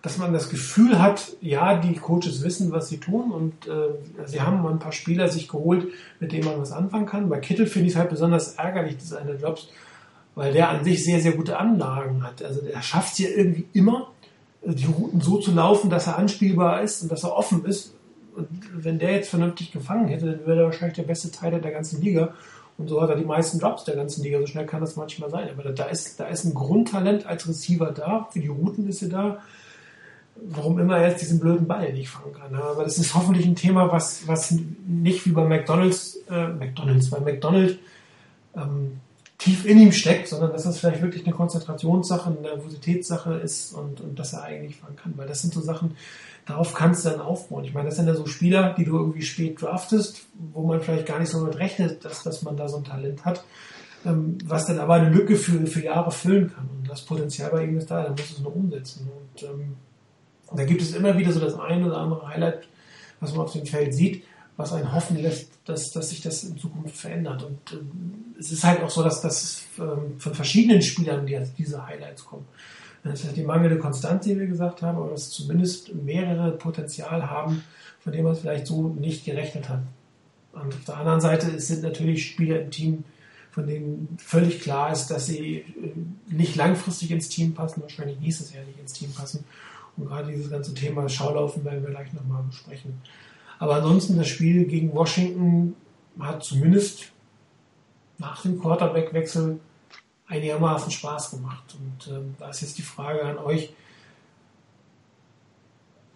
[0.00, 4.40] dass man das Gefühl hat, ja, die Coaches wissen, was sie tun und äh, sie
[4.40, 5.88] haben mal ein paar Spieler sich geholt,
[6.20, 7.28] mit denen man was anfangen kann.
[7.28, 9.68] Bei Kittel finde ich es halt besonders ärgerlich, dass eine Jobs,
[10.36, 12.44] weil der an sich sehr, sehr gute Anlagen hat.
[12.44, 14.08] Also der schafft es ja irgendwie immer,
[14.64, 17.94] die Routen so zu laufen, dass er anspielbar ist und dass er offen ist.
[18.34, 21.72] Und wenn der jetzt vernünftig gefangen hätte, dann wäre er wahrscheinlich der beste Teil der
[21.72, 22.34] ganzen Liga.
[22.78, 24.40] Und so hat er die meisten Jobs der ganzen Liga.
[24.40, 25.48] So schnell kann das manchmal sein.
[25.50, 28.28] Aber da ist, da ist ein Grundtalent als Receiver da.
[28.30, 29.38] Für die Routen ist er da.
[30.36, 32.54] Warum immer er jetzt diesen blöden Ball nicht fangen kann.
[32.54, 34.54] Aber das ist hoffentlich ein Thema, was, was
[34.86, 37.74] nicht wie bei McDonalds, äh, McDonalds, bei McDonalds
[38.56, 39.00] ähm,
[39.42, 44.00] tief in ihm steckt, sondern dass das vielleicht wirklich eine Konzentrationssache, eine Nervositätssache ist und,
[44.00, 45.14] und dass er eigentlich fahren kann.
[45.16, 45.96] Weil das sind so Sachen,
[46.46, 47.64] darauf kannst du dann aufbauen.
[47.64, 51.06] Ich meine, das sind ja so Spieler, die du irgendwie spät draftest, wo man vielleicht
[51.06, 53.42] gar nicht so mit rechnet, dass, dass man da so ein Talent hat,
[54.06, 56.68] ähm, was dann aber eine Lücke für, für Jahre füllen kann.
[56.78, 59.10] Und das Potenzial bei ihm ist da, dann muss es nur umsetzen.
[59.10, 59.76] Und ähm,
[60.54, 62.68] da gibt es immer wieder so das eine oder andere Highlight,
[63.18, 64.22] was man auf dem Feld sieht
[64.62, 67.42] was einen hoffen lässt, dass, dass sich das in Zukunft verändert.
[67.42, 71.86] Und ähm, es ist halt auch so, dass das ähm, von verschiedenen Spielern die, diese
[71.86, 72.46] Highlights kommen.
[73.04, 77.28] Das ist halt die mangelnde Konstanz, die wir gesagt haben, aber dass zumindest mehrere Potenzial
[77.28, 77.64] haben,
[77.98, 79.82] von dem man vielleicht so nicht gerechnet hat.
[80.52, 83.04] Und auf der anderen Seite sind natürlich Spieler im Team,
[83.50, 85.64] von denen völlig klar ist, dass sie äh,
[86.28, 89.44] nicht langfristig ins Team passen, wahrscheinlich nächstes Jahr nicht ins Team passen.
[89.96, 92.94] Und gerade dieses ganze Thema Schaulaufen werden wir gleich nochmal besprechen.
[93.62, 95.76] Aber ansonsten das Spiel gegen Washington
[96.18, 97.12] hat zumindest
[98.18, 99.60] nach dem Quarterback-Wechsel
[100.26, 101.76] einigermaßen Spaß gemacht.
[101.78, 103.72] Und ähm, da ist jetzt die Frage an euch.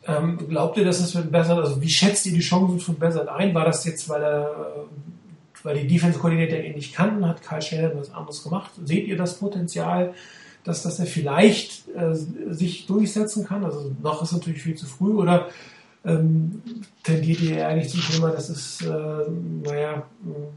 [0.08, 1.56] Ähm, glaubt ihr, dass es wird besser?
[1.58, 3.54] Also wie schätzt ihr die Chancen von Bessert ein?
[3.54, 4.86] War das jetzt, weil er,
[5.62, 8.72] weil die Defense-Koordinator ihn nicht kannten, hat Kyle Shanahan was anderes gemacht.
[8.84, 10.14] Seht ihr das Potenzial,
[10.64, 13.64] dass, dass er vielleicht äh, sich durchsetzen kann?
[13.64, 15.48] Also noch ist natürlich viel zu früh oder
[16.06, 16.62] ähm,
[17.02, 20.08] tendiert ihr eigentlich zum Thema, das ist, äh, naja,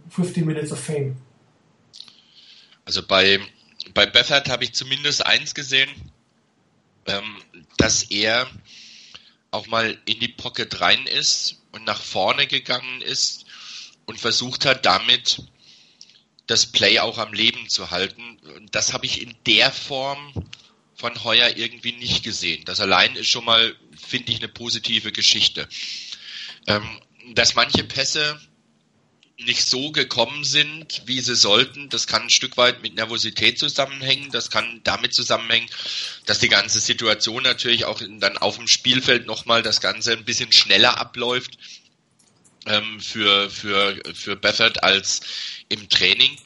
[0.09, 1.17] 50 Minutes of Fame?
[2.85, 3.39] Also bei,
[3.93, 5.89] bei Bethard habe ich zumindest eins gesehen,
[7.07, 7.41] ähm,
[7.77, 8.47] dass er
[9.51, 13.45] auch mal in die Pocket rein ist und nach vorne gegangen ist
[14.05, 15.43] und versucht hat, damit
[16.45, 18.39] das Play auch am Leben zu halten.
[18.71, 20.33] Das habe ich in der Form
[20.99, 22.65] von Heuer irgendwie nicht gesehen.
[22.65, 25.67] Das allein ist schon mal, finde ich, eine positive Geschichte.
[26.67, 26.83] Ähm,
[27.33, 28.39] dass manche Pässe
[29.37, 31.87] nicht so gekommen sind, wie sie sollten.
[31.87, 34.29] Das kann ein Stück weit mit Nervosität zusammenhängen.
[34.31, 35.69] Das kann damit zusammenhängen,
[36.25, 40.51] dass die ganze Situation natürlich auch dann auf dem Spielfeld nochmal das Ganze ein bisschen
[40.51, 41.57] schneller abläuft
[42.65, 45.21] ähm, für, für, für Beffert als
[45.69, 46.37] im Training.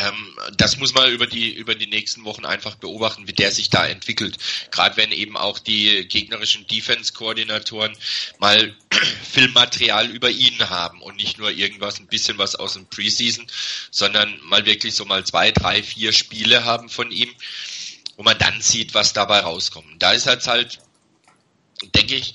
[0.00, 3.68] Ähm, das muss man über die, über die nächsten Wochen einfach beobachten, wie der sich
[3.68, 4.38] da entwickelt.
[4.70, 7.94] Gerade wenn eben auch die gegnerischen Defense-Koordinatoren
[8.38, 8.74] mal
[9.30, 13.46] Filmmaterial über ihn haben und nicht nur irgendwas, ein bisschen was aus dem Preseason,
[13.90, 17.30] sondern mal wirklich so mal zwei, drei, vier Spiele haben von ihm,
[18.16, 20.02] wo man dann sieht, was dabei rauskommt.
[20.02, 20.78] Da ist jetzt halt,
[21.94, 22.34] denke ich,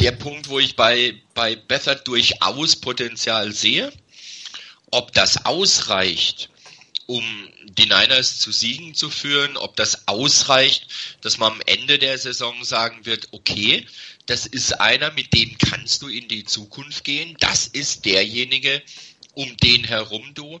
[0.00, 3.90] der Punkt, wo ich bei, bei Bethard durchaus Potenzial sehe.
[4.90, 6.48] Ob das ausreicht,
[7.08, 7.24] um
[7.64, 10.88] die Niners zu Siegen zu führen, ob das ausreicht,
[11.22, 13.86] dass man am Ende der Saison sagen wird, okay,
[14.26, 18.82] das ist einer, mit dem kannst du in die Zukunft gehen, das ist derjenige,
[19.32, 20.60] um den herum du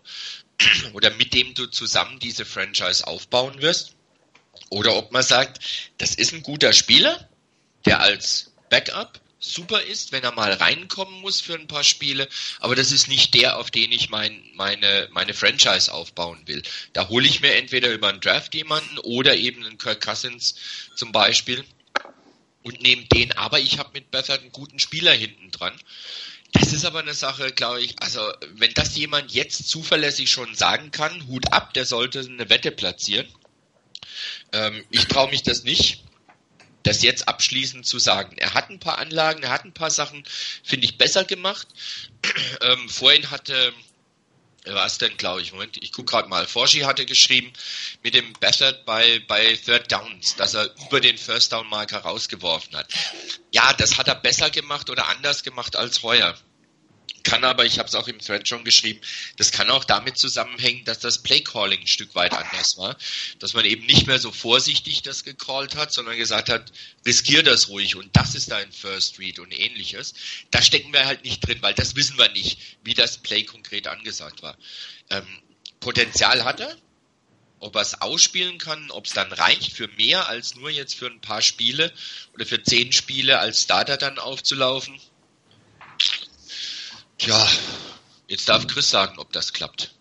[0.94, 3.94] oder mit dem du zusammen diese Franchise aufbauen wirst.
[4.70, 5.62] Oder ob man sagt,
[5.98, 7.28] das ist ein guter Spieler,
[7.84, 12.28] der als Backup super ist, wenn er mal reinkommen muss für ein paar Spiele,
[12.60, 16.62] aber das ist nicht der, auf den ich mein, meine, meine Franchise aufbauen will.
[16.92, 20.56] Da hole ich mir entweder über einen Draft jemanden oder eben einen Kirk Cousins
[20.96, 21.64] zum Beispiel
[22.62, 25.74] und nehme den, aber ich habe mit Bethard einen guten Spieler hinten dran.
[26.52, 28.20] Das ist aber eine Sache, glaube ich, also
[28.54, 33.28] wenn das jemand jetzt zuverlässig schon sagen kann, Hut ab, der sollte eine Wette platzieren.
[34.52, 36.02] Ähm, ich traue mich das nicht
[36.88, 38.36] das jetzt abschließend zu sagen.
[38.38, 40.24] Er hat ein paar Anlagen, er hat ein paar Sachen,
[40.64, 41.68] finde ich, besser gemacht.
[42.62, 43.72] ähm, vorhin hatte,
[44.64, 47.52] was denn, glaube ich, Moment, ich gucke gerade mal, Forschi hatte geschrieben
[48.02, 52.76] mit dem Bethard bei, bei Third Downs, dass er über den First Down Marker rausgeworfen
[52.76, 52.92] hat.
[53.52, 56.36] Ja, das hat er besser gemacht oder anders gemacht als Heuer
[57.28, 59.00] kann aber, ich habe es auch im Thread schon geschrieben,
[59.36, 62.96] das kann auch damit zusammenhängen, dass das Playcalling ein Stück weit anders war.
[63.38, 66.72] Dass man eben nicht mehr so vorsichtig das gecallt hat, sondern gesagt hat,
[67.04, 70.14] riskier das ruhig und das ist dein First Read und ähnliches.
[70.50, 73.86] Da stecken wir halt nicht drin, weil das wissen wir nicht, wie das Play konkret
[73.86, 74.56] angesagt war.
[75.10, 75.26] Ähm,
[75.80, 76.76] Potenzial hat er,
[77.60, 81.06] ob er es ausspielen kann, ob es dann reicht für mehr als nur jetzt für
[81.06, 81.92] ein paar Spiele
[82.34, 84.98] oder für zehn Spiele als Starter dann aufzulaufen,
[87.18, 87.46] Tja,
[88.28, 89.94] jetzt darf Chris sagen, ob das klappt.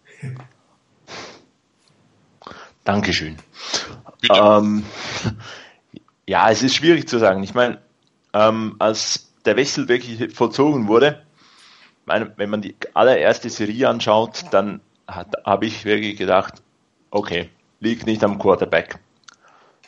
[2.83, 3.37] Dankeschön.
[4.29, 4.85] Ähm,
[6.25, 7.43] ja, es ist schwierig zu sagen.
[7.43, 7.81] Ich meine,
[8.33, 11.25] ähm, als der Wechsel wirklich vollzogen wurde,
[12.07, 16.61] meine, wenn man die allererste Serie anschaut, dann habe ich wirklich gedacht,
[17.11, 17.49] okay,
[17.79, 18.99] liegt nicht am Quarterback.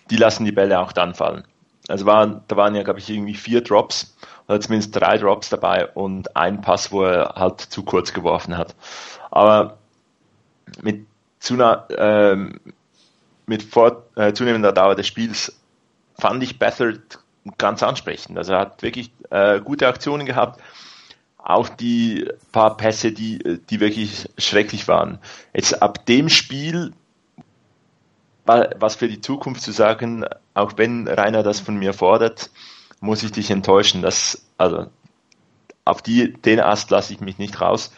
[0.10, 1.46] Die lassen die Bälle auch dann fallen.
[1.90, 4.16] Also waren, da waren ja, glaube ich, irgendwie vier Drops
[4.48, 8.76] oder zumindest drei Drops dabei und ein Pass, wo er halt zu kurz geworfen hat.
[9.32, 9.78] Aber
[10.82, 11.06] mit,
[11.40, 12.60] zuna, ähm,
[13.46, 15.60] mit vor, äh, zunehmender Dauer des Spiels
[16.18, 17.20] fand ich Bethard
[17.58, 18.38] ganz ansprechend.
[18.38, 20.62] Also er hat wirklich äh, gute Aktionen gehabt.
[21.38, 25.20] Auch die paar Pässe, die, die wirklich schrecklich waren.
[25.54, 26.94] Jetzt ab dem Spiel
[28.78, 32.50] was für die Zukunft zu sagen, auch wenn Rainer das von mir fordert,
[33.00, 34.02] muss ich dich enttäuschen.
[34.02, 34.88] Das, also,
[35.86, 37.94] auf die, den Ast lasse ich mich nicht raus.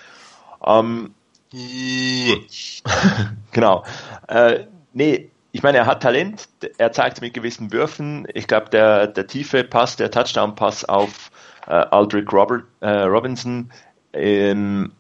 [0.66, 1.14] Ähm,
[3.52, 3.84] genau.
[4.28, 6.48] Äh, nee, ich meine, er hat Talent,
[6.78, 8.26] er zeigt es mit gewissen Würfen.
[8.34, 11.32] Ich glaube, der, der tiefe Pass, der Touchdown-Pass auf
[11.68, 13.72] äh, Aldrich Robert, äh, Robinson,
[14.14, 14.94] ähm,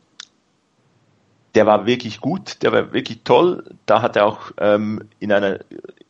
[1.55, 3.63] der war wirklich gut, der war wirklich toll.
[3.85, 5.59] Da hat er auch ähm, in, einer,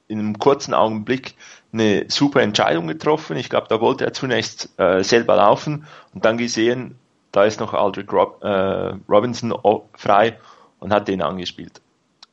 [0.08, 1.36] in einem kurzen Augenblick
[1.74, 3.38] eine super Entscheidung getroffen.
[3.38, 6.96] Ich glaube, da wollte er zunächst äh, selber laufen und dann gesehen,
[7.32, 9.54] da ist noch Aldrich Rob, äh, Robinson
[9.96, 10.38] frei
[10.80, 11.82] und hat den angespielt.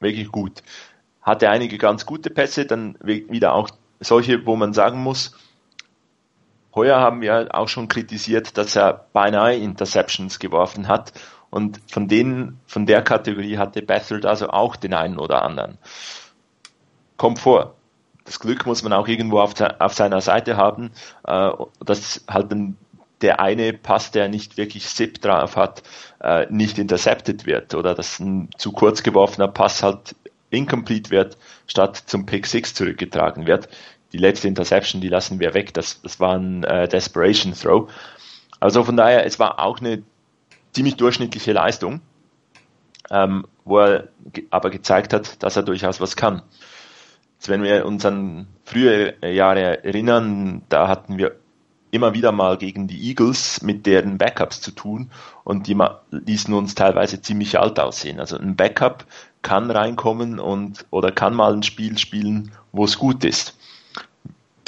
[0.01, 0.63] Wirklich gut.
[1.23, 5.37] Hatte einige ganz gute Pässe, dann wieder auch solche, wo man sagen muss,
[6.75, 11.13] heuer haben wir auch schon kritisiert, dass er beinahe Interceptions geworfen hat
[11.51, 15.79] Und von denen, von der Kategorie hatte Bethard also auch den einen oder anderen.
[17.17, 17.75] Kommt vor.
[18.25, 20.91] Das Glück muss man auch irgendwo auf, auf seiner Seite haben,
[21.27, 22.77] äh, dass halt ein,
[23.23, 25.83] der eine Pass, der nicht wirklich SIP drauf hat,
[26.21, 30.15] äh, nicht intercepted wird oder dass ein zu kurz geworfener Pass halt
[30.51, 33.69] incomplete wird, statt zum Pick 6 zurückgetragen wird.
[34.13, 35.75] Die letzte Interception, die lassen wir weg.
[35.75, 37.91] Das, das war ein äh, Desperation Throw.
[38.61, 40.03] Also von daher, es war auch eine
[40.73, 42.01] ziemlich durchschnittliche Leistung,
[43.11, 46.43] ähm, wo er ge aber gezeigt hat, dass er durchaus was kann.
[47.39, 51.37] Jetzt, wenn wir uns an frühe Jahre erinnern, da hatten wir
[51.91, 55.11] immer wieder mal gegen die Eagles mit deren Backups zu tun
[55.45, 55.77] und die
[56.11, 58.21] ließen uns teilweise ziemlich alt aussehen.
[58.21, 59.07] Also ein Backup
[59.43, 63.58] kann reinkommen und oder kann mal ein Spiel spielen, wo es gut ist.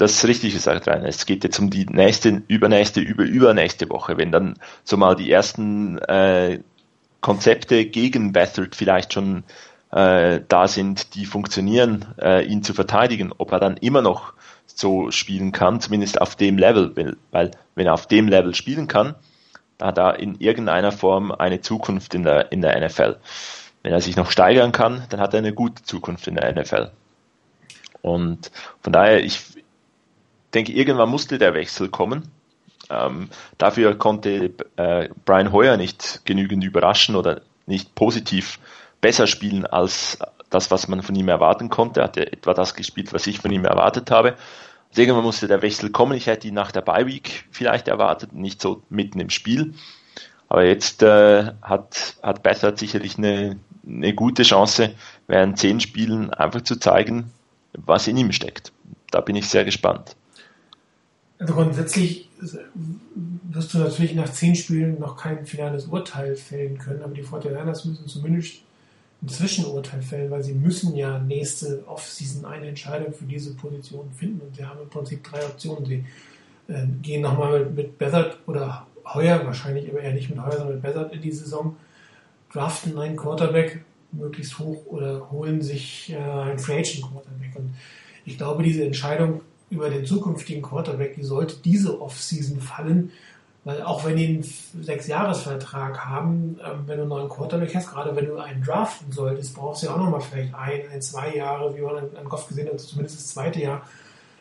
[0.01, 1.05] Das richtig gesagt, Rainer.
[1.05, 5.31] Es geht jetzt um die nächste, übernächste, über, übernächste Woche, wenn dann so mal die
[5.31, 6.61] ersten äh,
[7.21, 9.45] Konzepte gegen Bethard vielleicht schon
[9.91, 14.33] äh, da sind, die funktionieren, äh, ihn zu verteidigen, ob er dann immer noch
[14.65, 18.89] so spielen kann, zumindest auf dem Level, weil, weil wenn er auf dem Level spielen
[18.89, 19.17] kann,
[19.77, 23.17] dann hat er in irgendeiner Form eine Zukunft in der, in der NFL.
[23.83, 26.91] Wenn er sich noch steigern kann, dann hat er eine gute Zukunft in der NFL.
[28.01, 29.60] Und von daher, ich
[30.55, 32.31] denke, irgendwann musste der Wechsel kommen.
[32.89, 33.29] Ähm,
[33.59, 38.59] dafür konnte äh, Brian Hoyer nicht genügend überraschen oder nicht positiv
[39.01, 40.19] besser spielen als
[40.51, 42.01] das, was man von ihm erwarten konnte.
[42.01, 44.35] Er hatte etwa das gespielt, was ich von ihm erwartet habe.
[44.91, 46.17] Also irgendwann musste der Wechsel kommen.
[46.17, 49.75] Ich hätte ihn nach der Bye Week vielleicht erwartet, nicht so mitten im Spiel.
[50.49, 54.95] Aber jetzt äh, hat, hat Bethard sicherlich eine, eine gute Chance,
[55.29, 57.31] während zehn Spielen einfach zu zeigen,
[57.73, 58.73] was in ihm steckt.
[59.13, 60.17] Da bin ich sehr gespannt.
[61.41, 62.29] Also grundsätzlich
[63.51, 67.89] wirst du natürlich nach zehn Spielen noch kein finales Urteil fällen können, aber die 49ers
[67.89, 68.63] müssen zumindest
[69.23, 74.43] ein Zwischenurteil fällen, weil sie müssen ja nächste Offseason eine Entscheidung für diese Position finden
[74.43, 75.87] und sie haben im Prinzip drei Optionen.
[75.87, 76.05] Sie
[76.69, 80.75] äh, gehen nochmal mit, mit Bethard oder Heuer, wahrscheinlich aber eher nicht mit Heuer, sondern
[80.75, 81.75] mit Bethard in die Saison,
[82.53, 83.83] draften einen Quarterback
[84.13, 87.57] möglichst hoch oder holen sich äh, einen Free Agent Quarterback.
[87.57, 87.75] Und
[88.27, 93.13] ich glaube, diese Entscheidung über den zukünftigen Quarterback, die sollte diese Offseason fallen,
[93.65, 98.17] weil auch wenn die einen Sechsjahresvertrag haben, ähm, wenn du einen neuen Quarterback hast, gerade
[98.17, 101.83] wenn du einen draften solltest, brauchst du ja auch nochmal vielleicht ein, zwei Jahre, wie
[101.83, 103.83] man an, an Goff gesehen hat, zumindest das zweite Jahr.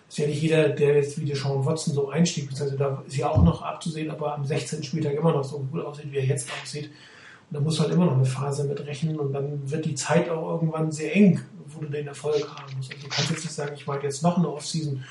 [0.08, 3.18] Ist ja nicht jeder, der jetzt wie der Sean Watson so einstieg, also da ist
[3.18, 4.84] ja auch noch abzusehen, ob er am 16.
[4.84, 6.86] Spieltag immer noch so gut aussieht, wie er jetzt aussieht.
[6.86, 9.96] Und da musst du halt immer noch eine Phase mit rechnen und dann wird die
[9.96, 11.42] Zeit auch irgendwann sehr eng,
[11.74, 12.92] wo du den Erfolg haben musst.
[12.92, 15.04] Also du kannst jetzt nicht sagen, ich warte jetzt noch eine Offseason,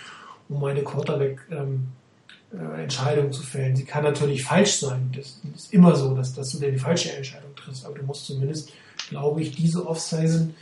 [0.48, 1.88] um meine Quarterback ähm,
[2.52, 3.76] äh, zu fällen.
[3.76, 5.12] Sie kann natürlich falsch sein.
[5.14, 7.84] Das ist immer so, dass, dass du dir die falsche Entscheidung triffst.
[7.84, 8.72] Aber du musst zumindest,
[9.09, 10.54] glaube ich, diese Offseason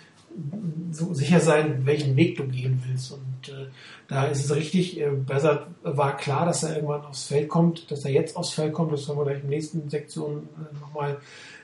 [0.90, 3.12] so sicher sein, welchen Weg du gehen willst.
[3.12, 3.68] Und äh,
[4.08, 8.04] da ist es richtig, äh, Bessert war klar, dass er irgendwann aufs Feld kommt, dass
[8.04, 8.92] er jetzt aufs Feld kommt.
[8.92, 11.18] Das werden wir gleich in der nächsten Sektion äh, nochmal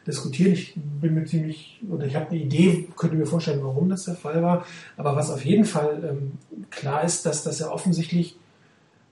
[0.07, 0.53] diskutieren.
[0.53, 4.15] Ich bin mir ziemlich, oder ich habe eine Idee, könnte mir vorstellen, warum das der
[4.15, 4.67] Fall war.
[4.97, 6.33] Aber was auf jeden Fall ähm,
[6.71, 8.37] klar ist, dass, dass er offensichtlich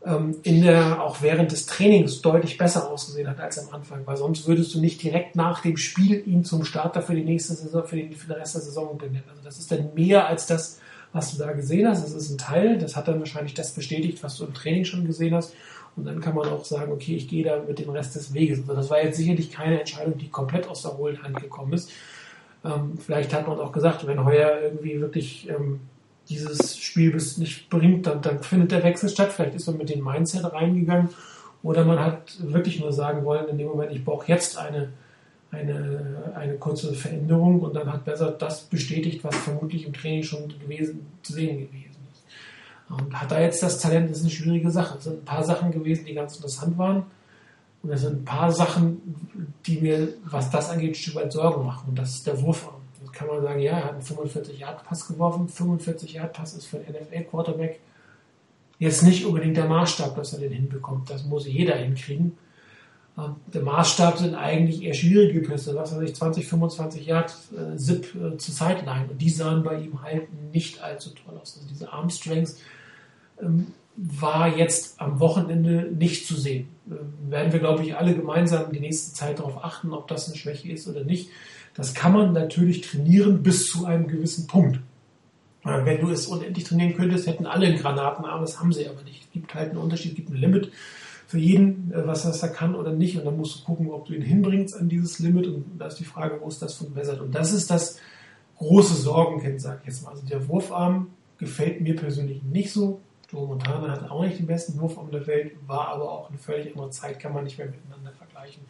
[0.05, 4.17] ähm, in der, auch während des Trainings deutlich besser ausgesehen hat als am Anfang, weil
[4.17, 7.85] sonst würdest du nicht direkt nach dem Spiel ihn zum Starter für die nächste Saison,
[7.85, 9.25] für, den, für den Rest der Saison benennen.
[9.29, 10.81] Also das ist dann mehr als das,
[11.13, 12.03] was du da gesehen hast.
[12.03, 15.07] Das ist ein Teil, das hat dann wahrscheinlich das bestätigt, was du im Training schon
[15.07, 15.55] gesehen hast.
[16.01, 18.61] Und dann kann man auch sagen, okay, ich gehe da mit dem Rest des Weges.
[18.61, 21.91] Also das war jetzt sicherlich keine Entscheidung, die komplett aus der hohlen Hand gekommen ist.
[22.65, 25.81] Ähm, vielleicht hat man auch gesagt, wenn Heuer irgendwie wirklich ähm,
[26.31, 29.31] dieses Spiel bis nicht bringt, dann, dann findet der Wechsel statt.
[29.33, 31.11] Vielleicht ist man mit dem Mindset reingegangen
[31.63, 34.89] oder man hat wirklich nur sagen wollen, in dem Moment, ich brauche jetzt eine,
[35.51, 40.49] eine, eine kurze Veränderung und dann hat besser das bestätigt, was vermutlich im Training schon
[40.59, 41.90] gewesen, zu sehen gewesen ist.
[42.91, 44.99] Und hat er jetzt das Talent, das ist eine schwierige Sache.
[44.99, 47.05] Es sind ein paar Sachen gewesen, die ganz interessant waren.
[47.83, 49.01] Und es sind ein paar Sachen,
[49.65, 51.91] die mir, was das angeht, ein Stück weit Sorgen machen.
[51.91, 52.81] Und das ist der Wurfarm.
[53.01, 55.49] Jetzt kann man sagen, ja, er hat einen 45-Yard-Pass geworfen.
[55.49, 57.81] 45-Yard-Pass ist für einen NFL-Quarterback
[58.81, 61.09] jetzt nicht unbedingt der Maßstab, dass er den hinbekommt.
[61.09, 62.37] Das muss jeder hinkriegen.
[63.17, 67.77] Ähm, Der Maßstab sind eigentlich eher schwierige Pässe, was weiß ich, 20, 25 Yard äh,
[67.77, 69.09] Zip äh, zur Sideline.
[69.11, 71.57] Und die sahen bei ihm halt nicht allzu toll aus.
[71.57, 72.61] Also diese Arm Strengths ähm,
[73.97, 76.69] war jetzt am Wochenende nicht zu sehen.
[76.89, 80.37] Ähm, werden wir, glaube ich, alle gemeinsam die nächste Zeit darauf achten, ob das eine
[80.37, 81.31] Schwäche ist oder nicht.
[81.75, 84.81] Das kann man natürlich trainieren bis zu einem gewissen Punkt.
[85.65, 89.03] Äh, Wenn du es unendlich trainieren könntest, hätten alle einen Granatenarm, das haben sie aber
[89.03, 89.25] nicht.
[89.25, 90.73] Es gibt halt einen Unterschied, es gibt ein Limit
[91.27, 93.19] für jeden, äh, was das da kann oder nicht.
[93.19, 95.47] Und dann musst du gucken, ob du ihn hinbringst an dieses Limit.
[95.47, 97.21] Und da ist die Frage, wo ist das verbessert?
[97.21, 97.99] Und das ist das
[98.57, 100.11] große Sorgenkind, sag ich jetzt mal.
[100.11, 103.01] Also der Wurfarm gefällt mir persönlich nicht so.
[103.33, 106.91] Montana hat auch nicht den besten Wurfarm der Welt, war aber auch eine völlig andere
[106.91, 108.63] Zeit, kann man nicht mehr miteinander vergleichen.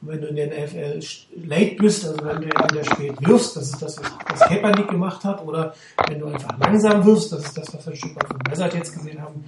[0.00, 1.00] Und wenn du in der NFL
[1.46, 5.42] late bist, also wenn du entweder spät wirfst, das ist das, was, Kaepernick gemacht hat,
[5.44, 5.74] oder
[6.08, 8.74] wenn du einfach langsam wirfst, das ist das, was wir ein Stück weit von Blizzard
[8.74, 9.44] jetzt gesehen haben,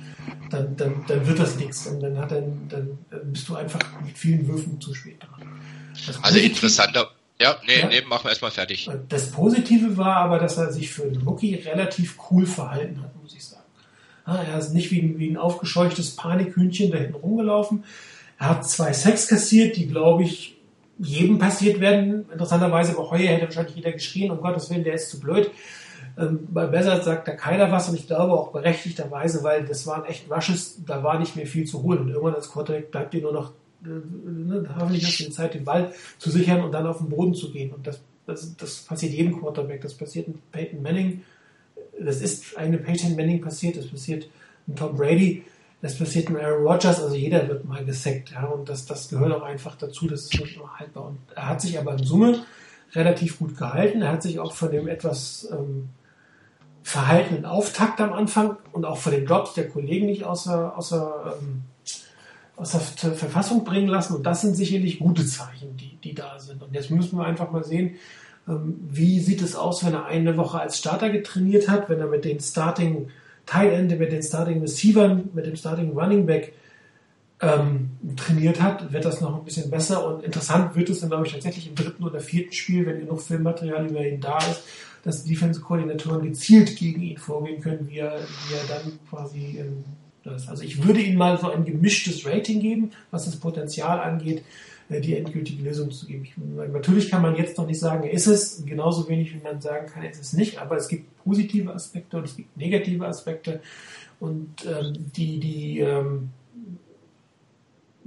[0.50, 1.86] dann, dann, dann wird das nichts.
[1.86, 5.60] Und dann, hat dann, dann bist du einfach mit vielen Würfen zu spät dran.
[6.06, 7.10] Das Also interessanter.
[7.38, 7.88] Ja, nee, Ja.
[7.88, 8.88] nee, machen wir erstmal fertig.
[9.10, 13.34] das Positive war aber, dass er sich für einen Rookie relativ cool verhalten hat, muss
[13.34, 13.55] ich sagen.
[14.26, 17.84] Ja, er ist nicht wie ein, wie ein aufgescheuchtes Panikhühnchen da hinten rumgelaufen.
[18.38, 20.58] Er hat zwei Sacks kassiert, die, glaube ich,
[20.98, 22.26] jedem passiert werden.
[22.30, 25.50] Interessanterweise, aber heuer hätte wahrscheinlich jeder geschrien, um Gottes Willen, der ist zu blöd.
[26.18, 30.04] Ähm, bei Bessert sagt da keiner was und ich glaube auch berechtigterweise, weil das waren
[30.06, 32.00] echt Rushes, da war nicht mehr viel zu holen.
[32.00, 33.52] Und irgendwann als Quarterback bleibt dir nur noch,
[33.84, 37.10] äh, ne, hoffentlich hast du die Zeit, den Ball zu sichern und dann auf den
[37.10, 37.72] Boden zu gehen.
[37.72, 39.82] Und das, das, das passiert jedem Quarterback.
[39.82, 41.22] Das passiert Peyton Manning.
[42.00, 43.76] Das ist eine Peyton Manning passiert.
[43.76, 44.28] Das passiert
[44.66, 45.44] mit Tom Brady.
[45.82, 47.02] Das passiert mit Aaron Rodgers.
[47.02, 48.32] Also jeder wird mal gesackt.
[48.32, 50.06] Ja, und das, das gehört auch einfach dazu.
[50.06, 51.06] Das ist nicht immer haltbar.
[51.06, 52.42] Und er hat sich aber in Summe
[52.94, 54.02] relativ gut gehalten.
[54.02, 55.88] Er hat sich auch von dem etwas ähm,
[56.82, 61.62] verhaltenen Auftakt am Anfang und auch von den Drops der Kollegen nicht außer, außer, ähm,
[62.56, 64.14] außer Ver- Verfassung bringen lassen.
[64.14, 66.62] Und das sind sicherlich gute Zeichen, die, die da sind.
[66.62, 67.96] Und jetzt müssen wir einfach mal sehen,
[68.46, 72.24] wie sieht es aus, wenn er eine Woche als Starter getrainiert hat, wenn er mit
[72.24, 73.08] den Starting
[73.44, 76.52] Tight End, mit den Starting Receivern, mit dem Starting Running Back
[77.40, 81.26] ähm, trainiert hat, wird das noch ein bisschen besser und interessant wird es dann, glaube
[81.26, 84.62] ich, tatsächlich im dritten oder vierten Spiel, wenn genug Filmmaterial über ihn da ist,
[85.02, 89.84] dass Defense-Koordinatoren gezielt gegen ihn vorgehen können, wie er, wie er dann quasi ähm,
[90.24, 90.48] das.
[90.48, 94.42] Also ich würde ihm mal so ein gemischtes Rating geben, was das Potenzial angeht,
[94.88, 96.24] die endgültige Lösung zu geben.
[96.24, 96.34] Ich,
[96.72, 100.04] natürlich kann man jetzt noch nicht sagen, ist es, genauso wenig wie man sagen kann,
[100.04, 103.60] ist es nicht, aber es gibt positive Aspekte und es gibt negative Aspekte
[104.20, 106.30] und ähm, die, die ähm,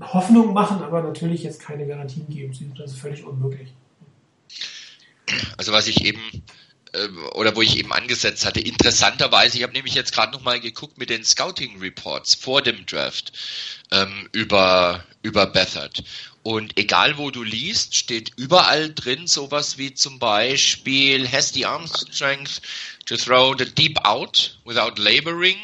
[0.02, 2.54] Hoffnung machen, aber natürlich jetzt keine Garantien geben.
[2.78, 3.74] Das ist völlig unmöglich.
[5.58, 6.22] Also was ich eben
[6.94, 10.60] äh, oder wo ich eben angesetzt hatte, interessanterweise, ich habe nämlich jetzt gerade noch mal
[10.60, 13.34] geguckt mit den Scouting Reports vor dem Draft
[13.92, 16.04] ähm, über über Bethard
[16.50, 21.86] und egal wo du liest, steht überall drin sowas wie zum Beispiel has the arm
[21.86, 22.64] strength
[23.06, 25.60] to throw the deep out without laboring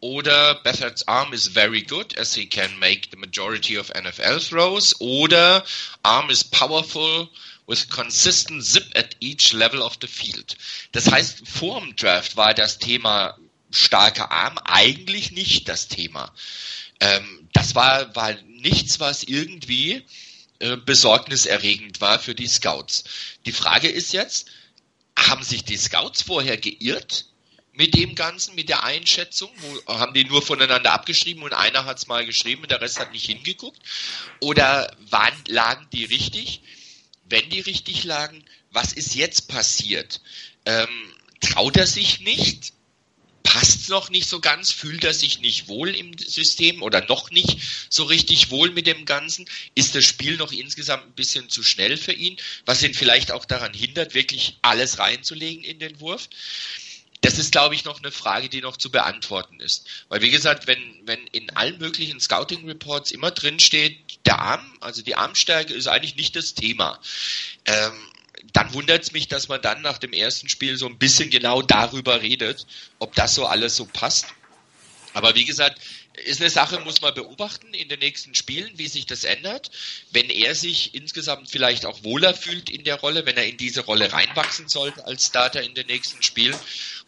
[0.00, 4.98] oder Bethard's arm is very good as he can make the majority of NFL throws
[5.02, 5.66] oder
[6.02, 7.28] arm is powerful
[7.66, 10.56] with consistent zip at each level of the field.
[10.92, 13.36] Das heißt, vor dem Draft war das Thema
[13.70, 16.32] starker Arm eigentlich nicht das Thema.
[17.02, 20.04] Ähm, das war, war nichts, was irgendwie
[20.60, 23.04] äh, besorgniserregend war für die Scouts.
[23.44, 24.46] Die Frage ist jetzt,
[25.18, 27.26] haben sich die Scouts vorher geirrt?
[27.74, 29.50] mit dem Ganzen, mit der Einschätzung?
[29.56, 33.00] Wo, haben die nur voneinander abgeschrieben und einer hat es mal geschrieben und der Rest
[33.00, 33.80] hat nicht hingeguckt?
[34.40, 36.60] Oder waren, lagen die richtig?
[37.24, 40.20] Wenn die richtig lagen, was ist jetzt passiert?
[40.66, 42.74] Ähm, traut er sich nicht?
[43.42, 44.72] Passt noch nicht so ganz?
[44.72, 49.04] Fühlt er sich nicht wohl im System oder noch nicht so richtig wohl mit dem
[49.04, 49.46] Ganzen?
[49.74, 53.44] Ist das Spiel noch insgesamt ein bisschen zu schnell für ihn, was ihn vielleicht auch
[53.44, 56.28] daran hindert, wirklich alles reinzulegen in den Wurf?
[57.22, 59.86] Das ist, glaube ich, noch eine Frage, die noch zu beantworten ist.
[60.08, 65.02] Weil, wie gesagt, wenn, wenn in allen möglichen Scouting-Reports immer drin steht, der Arm, also
[65.02, 67.00] die Armstärke ist eigentlich nicht das Thema,
[67.64, 67.92] ähm,
[68.52, 71.62] dann wundert es mich, dass man dann nach dem ersten Spiel so ein bisschen genau
[71.62, 72.66] darüber redet,
[72.98, 74.26] ob das so alles so passt.
[75.14, 75.80] Aber wie gesagt,
[76.24, 79.70] ist eine Sache, muss man beobachten in den nächsten Spielen, wie sich das ändert.
[80.10, 83.82] Wenn er sich insgesamt vielleicht auch wohler fühlt in der Rolle, wenn er in diese
[83.82, 86.56] Rolle reinwachsen sollte als Starter in den nächsten Spielen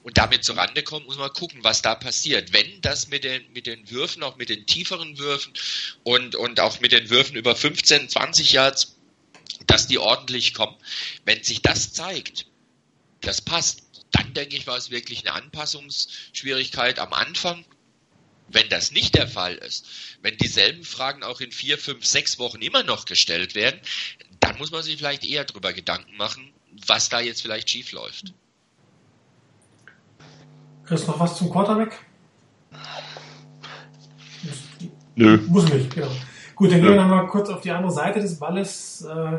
[0.03, 2.53] und damit zurande kommt, muss man gucken, was da passiert.
[2.53, 5.53] Wenn das mit den, mit den Würfen, auch mit den tieferen Würfen
[6.03, 8.94] und, und auch mit den Würfen über 15, 20 Yards,
[9.67, 10.77] dass die ordentlich kommen,
[11.25, 12.47] wenn sich das zeigt,
[13.21, 17.65] das passt, dann denke ich, war es wirklich eine Anpassungsschwierigkeit am Anfang.
[18.49, 19.87] Wenn das nicht der Fall ist,
[20.21, 23.81] wenn dieselben Fragen auch in vier, fünf, sechs Wochen immer noch gestellt werden,
[24.41, 26.53] dann muss man sich vielleicht eher darüber Gedanken machen,
[26.87, 28.35] was da jetzt vielleicht schief läuft.
[30.85, 31.99] Chris, noch was zum Quarterback?
[35.17, 35.39] Nö.
[35.47, 36.11] Muss nicht, genau.
[36.55, 36.85] Gut, dann Ja.
[36.85, 39.03] gehen wir nochmal kurz auf die andere Seite des Balles.
[39.03, 39.39] Äh,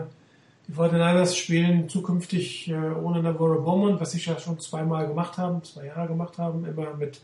[0.67, 5.63] Die 49ers spielen zukünftig äh, ohne Navarro Bowman, was sie ja schon zweimal gemacht haben,
[5.63, 7.21] zwei Jahre gemacht haben, immer mit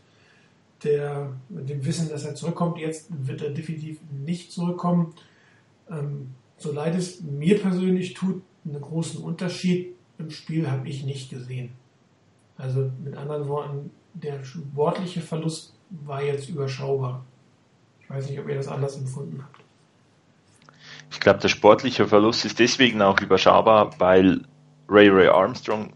[0.84, 2.78] der, mit dem Wissen, dass er zurückkommt.
[2.78, 5.14] Jetzt wird er definitiv nicht zurückkommen.
[5.90, 11.30] Ähm, so leid es mir persönlich tut, einen großen Unterschied im Spiel habe ich nicht
[11.30, 11.72] gesehen.
[12.56, 17.24] Also mit anderen Worten, der sportliche Verlust war jetzt überschaubar.
[18.00, 19.64] Ich weiß nicht, ob ihr das anders empfunden habt.
[21.12, 24.40] Ich glaube, der sportliche Verlust ist deswegen auch überschaubar, weil
[24.88, 25.92] Ray Ray Armstrong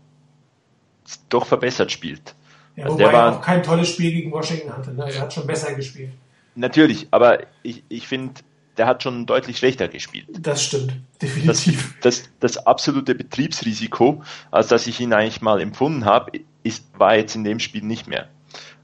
[1.28, 2.34] doch verbessert spielt.
[2.76, 4.92] Ja, Also wobei der er war- auch kein tolles Spiel gegen Washington hatte.
[4.92, 5.10] Ne?
[5.10, 6.10] Er hat schon besser gespielt.
[6.54, 8.34] Natürlich, aber ich, ich finde,
[8.76, 10.26] der hat schon deutlich schlechter gespielt.
[10.40, 11.94] Das stimmt, Das, definitiv.
[12.02, 17.34] das, das absolute Betriebsrisiko, als dass ich ihn eigentlich mal empfunden habe, ist, war jetzt
[17.34, 18.28] in dem Spiel nicht mehr.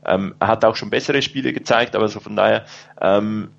[0.06, 2.64] Ähm, er hat auch schon bessere Spiele gezeigt, aber so von daher,
[3.00, 3.50] ähm,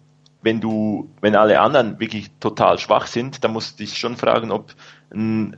[0.44, 4.52] wenn du, wenn alle anderen wirklich total schwach sind, dann musst du dich schon fragen,
[4.52, 4.76] ob
[5.12, 5.58] ein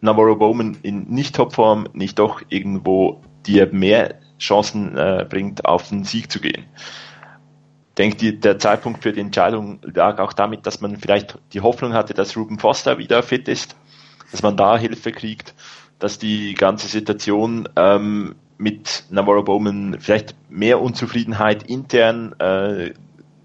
[0.00, 6.32] Navarro Bowman in Nicht-Topform nicht doch irgendwo dir mehr Chancen äh, bringt, auf den Sieg
[6.32, 6.64] zu gehen.
[7.90, 11.92] Ich denke, der Zeitpunkt für die Entscheidung lag auch damit, dass man vielleicht die Hoffnung
[11.92, 13.76] hatte, dass Ruben Foster wieder fit ist,
[14.30, 15.54] dass man da Hilfe kriegt,
[15.98, 22.92] dass die ganze Situation ähm, mit Navarro Bowman vielleicht mehr Unzufriedenheit intern äh,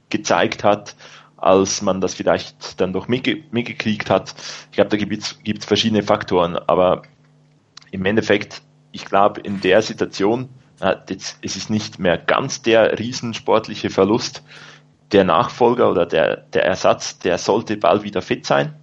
[0.10, 0.96] gezeigt hat,
[1.38, 4.34] als man das vielleicht dann doch mitge mitgekriegt hat.
[4.72, 7.04] Ich glaube, da gibt es verschiedene Faktoren, aber
[7.92, 10.50] im Endeffekt, ich glaube, in der Situation,
[11.10, 14.44] jetzt, es ist nicht mehr ganz der riesensportliche Verlust.
[15.12, 18.74] Der Nachfolger oder der, der Ersatz, der sollte bald wieder fit sein.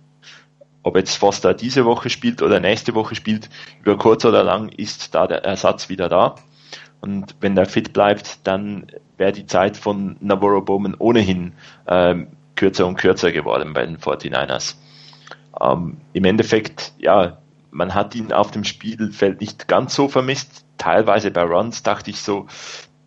[0.82, 3.50] Ob jetzt Foster diese Woche spielt oder nächste Woche spielt,
[3.82, 6.36] über kurz oder lang ist da der Ersatz wieder da.
[7.04, 8.86] Und wenn der fit bleibt, dann
[9.18, 11.52] wäre die Zeit von Navarro Bowman ohnehin
[11.86, 14.76] ähm, kürzer und kürzer geworden bei den 49ers.
[15.60, 17.36] Ähm, Im Endeffekt, ja,
[17.70, 20.64] man hat ihn auf dem Spielfeld nicht ganz so vermisst.
[20.78, 22.46] Teilweise bei Runs dachte ich so,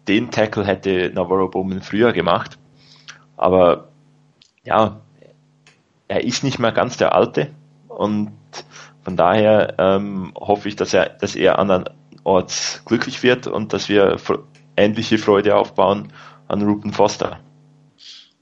[0.07, 2.59] den Tackle hätte Navarro Bowman früher gemacht.
[3.35, 3.87] Aber
[4.63, 5.01] ja,
[6.07, 7.49] er ist nicht mehr ganz der Alte
[7.87, 8.31] und
[9.01, 11.57] von daher ähm, hoffe ich, dass er, dass er
[12.27, 14.19] andernorts glücklich wird und dass wir
[14.75, 16.11] ähnliche Freude aufbauen
[16.47, 17.39] an Ruben Foster.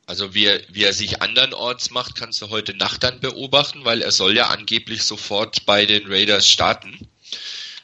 [0.07, 4.01] Also wie er, wie er sich andernorts macht, kannst du heute Nacht dann beobachten, weil
[4.01, 7.07] er soll ja angeblich sofort bei den Raiders starten.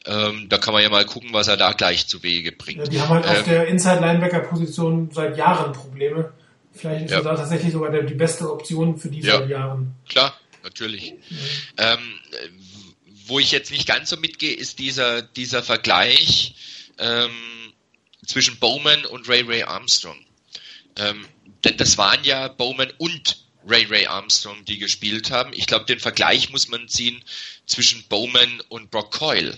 [0.05, 2.79] Ähm, da kann man ja mal gucken, was er da gleich zu Wege bringt.
[2.79, 6.31] Ja, die haben halt auf Ähm, der Inside-Linebacker-Position seit Jahren Probleme.
[6.73, 7.17] Vielleicht ist Ja.
[7.17, 9.37] er da tatsächlich sogar der, die beste Option für die Ja.
[9.39, 9.95] seit Jahren.
[10.09, 10.33] Klar,
[10.63, 11.13] natürlich.
[11.77, 11.99] Ähm,
[12.31, 12.47] äh,
[13.31, 16.53] wo ich jetzt nicht ganz so mitgehe, ist dieser, dieser Vergleich
[16.97, 17.31] ähm,
[18.27, 20.19] zwischen Bowman und Ray Ray Armstrong.
[20.97, 21.25] Ähm,
[21.63, 25.53] denn das waren ja Bowman und Ray Ray Armstrong, die gespielt haben.
[25.53, 27.23] Ich glaube, den Vergleich muss man ziehen
[27.65, 29.57] zwischen Bowman und Brock Coyle.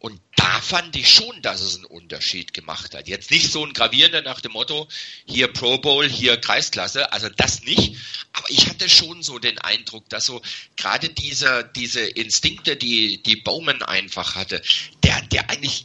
[0.00, 3.06] Und da fand ich schon, dass es einen Unterschied gemacht hat.
[3.06, 4.88] Jetzt nicht so ein gravierender nach dem Motto,
[5.26, 7.96] hier Pro Bowl, hier Kreisklasse, also das nicht.
[8.32, 10.40] Aber ich hatte schon so den Eindruck, dass so
[10.76, 14.62] gerade diese, diese Instinkte, die, die Bowman einfach hatte,
[15.02, 15.84] der, der eigentlich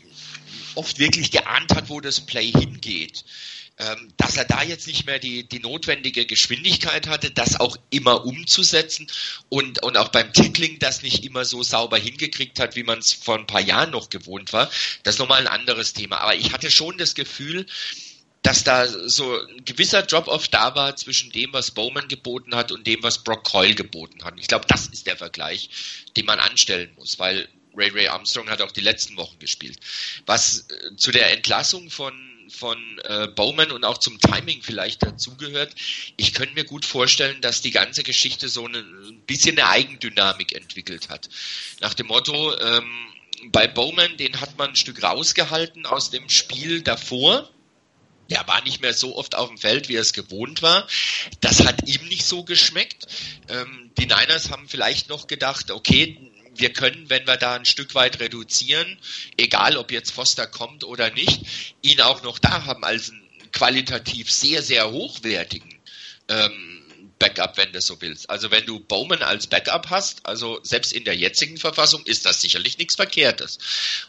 [0.75, 3.25] oft wirklich geahnt hat, wo das Play hingeht.
[3.77, 8.25] Ähm, dass er da jetzt nicht mehr die, die notwendige Geschwindigkeit hatte, das auch immer
[8.25, 9.07] umzusetzen
[9.49, 13.11] und, und auch beim Tackling das nicht immer so sauber hingekriegt hat, wie man es
[13.11, 14.71] vor ein paar Jahren noch gewohnt war.
[15.03, 16.19] Das ist nochmal ein anderes Thema.
[16.19, 17.65] Aber ich hatte schon das Gefühl,
[18.43, 22.85] dass da so ein gewisser Drop-off da war zwischen dem, was Bowman geboten hat und
[22.87, 24.35] dem, was Brock Coyle geboten hat.
[24.39, 25.69] Ich glaube, das ist der Vergleich,
[26.15, 29.79] den man anstellen muss, weil Ray Ray Armstrong hat auch die letzten Wochen gespielt.
[30.27, 32.13] Was äh, zu der Entlassung von
[32.49, 35.73] von äh, Bowman und auch zum Timing vielleicht dazugehört.
[36.17, 40.53] Ich könnte mir gut vorstellen, dass die ganze Geschichte so eine, ein bisschen eine Eigendynamik
[40.53, 41.29] entwickelt hat.
[41.81, 42.89] Nach dem Motto, ähm,
[43.51, 47.49] bei Bowman, den hat man ein Stück rausgehalten aus dem Spiel davor.
[48.29, 50.87] Der war nicht mehr so oft auf dem Feld, wie er es gewohnt war.
[51.41, 53.05] Das hat ihm nicht so geschmeckt.
[53.49, 56.24] Ähm, die Niners haben vielleicht noch gedacht, okay,
[56.55, 58.97] wir können, wenn wir da ein Stück weit reduzieren,
[59.37, 64.31] egal ob jetzt Foster kommt oder nicht, ihn auch noch da haben als einen qualitativ
[64.31, 65.79] sehr, sehr hochwertigen
[66.27, 66.74] ähm,
[67.25, 68.29] Backup, wenn du so willst.
[68.29, 72.41] Also wenn du Bowman als Backup hast, also selbst in der jetzigen Verfassung ist das
[72.41, 73.57] sicherlich nichts Verkehrtes.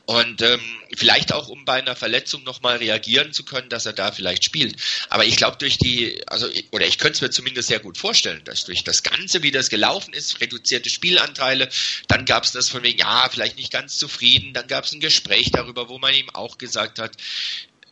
[0.04, 0.60] Und ähm,
[0.94, 4.76] vielleicht auch, um bei einer Verletzung nochmal reagieren zu können, dass er da vielleicht spielt.
[5.08, 8.42] Aber ich glaube, durch die, also oder ich könnte es mir zumindest sehr gut vorstellen,
[8.44, 11.70] dass durch das Ganze, wie das gelaufen ist, reduzierte Spielanteile,
[12.08, 15.00] dann gab es das von wegen, ja, vielleicht nicht ganz zufrieden, dann gab es ein
[15.00, 17.12] Gespräch darüber, wo man ihm auch gesagt hat,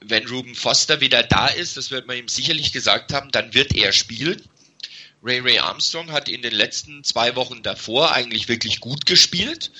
[0.06, 3.74] wenn Ruben Foster wieder da ist, das wird man ihm sicherlich gesagt haben, dann wird
[3.74, 4.42] er spielen.
[5.24, 9.70] Ray Ray Armstrong hat in den letzten zwei Wochen davor eigentlich wirklich gut gespielt,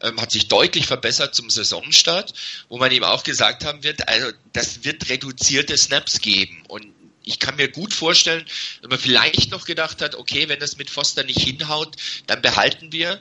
[0.00, 2.32] ähm, hat sich deutlich verbessert zum Saisonstart,
[2.68, 6.62] wo man ihm auch gesagt haben wird, also das wird reduzierte Snaps geben.
[6.68, 6.86] Und
[7.24, 8.44] ich kann mir gut vorstellen,
[8.80, 11.96] wenn man vielleicht noch gedacht hat, okay, wenn das mit Foster nicht hinhaut,
[12.28, 13.20] dann behalten wir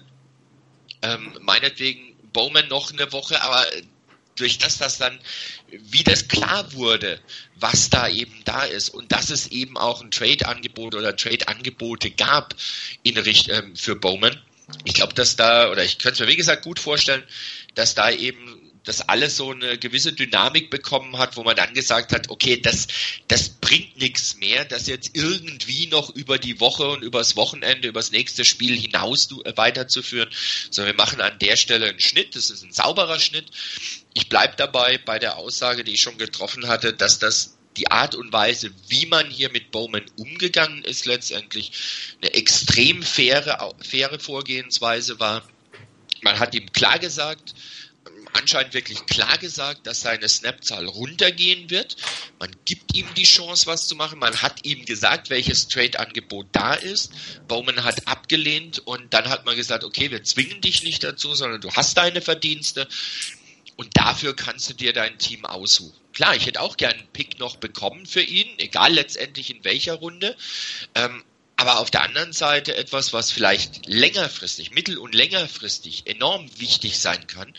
[1.01, 3.65] ähm, meinetwegen Bowman noch eine Woche, aber
[4.35, 5.19] durch das, dass dann,
[5.69, 7.19] wie das klar wurde,
[7.55, 12.55] was da eben da ist und dass es eben auch ein Trade-Angebot oder Trade-Angebote gab
[13.03, 14.39] in Richt ähm, für Bowman.
[14.85, 17.23] Ich glaube, dass da, oder ich könnte es mir wie gesagt gut vorstellen,
[17.75, 22.13] dass da eben das alles so eine gewisse Dynamik bekommen hat, wo man dann gesagt
[22.13, 22.87] hat, okay, das,
[23.27, 28.11] das bringt nichts mehr, das jetzt irgendwie noch über die Woche und übers Wochenende, übers
[28.11, 30.29] nächste Spiel hinaus äh, weiterzuführen,
[30.71, 33.45] sondern wir machen an der Stelle einen Schnitt, das ist ein sauberer Schnitt.
[34.13, 38.15] Ich bleib dabei bei der Aussage, die ich schon getroffen hatte, dass das die Art
[38.15, 41.71] und Weise, wie man hier mit Bowman umgegangen ist, letztendlich
[42.21, 45.47] eine extrem faire, faire Vorgehensweise war.
[46.21, 47.53] Man hat ihm klar gesagt,
[48.33, 51.95] anscheinend wirklich klar gesagt, dass seine Snapzahl runtergehen wird.
[52.39, 54.19] Man gibt ihm die Chance, was zu machen.
[54.19, 57.11] Man hat ihm gesagt, welches Trade-Angebot da ist.
[57.47, 61.61] Bowman hat abgelehnt und dann hat man gesagt, okay, wir zwingen dich nicht dazu, sondern
[61.61, 62.87] du hast deine Verdienste
[63.81, 65.99] und dafür kannst du dir dein Team aussuchen.
[66.13, 69.95] Klar, ich hätte auch gern einen Pick noch bekommen für ihn, egal letztendlich in welcher
[69.95, 70.37] Runde.
[70.93, 71.23] Ähm,
[71.55, 77.25] aber auf der anderen Seite etwas, was vielleicht längerfristig, mittel- und längerfristig enorm wichtig sein
[77.25, 77.55] kann,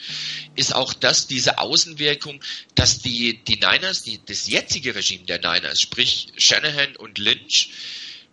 [0.54, 2.40] ist auch das, diese Außenwirkung,
[2.76, 7.70] dass die, die Niners, die, das jetzige Regime der Niners, sprich Shanahan und Lynch,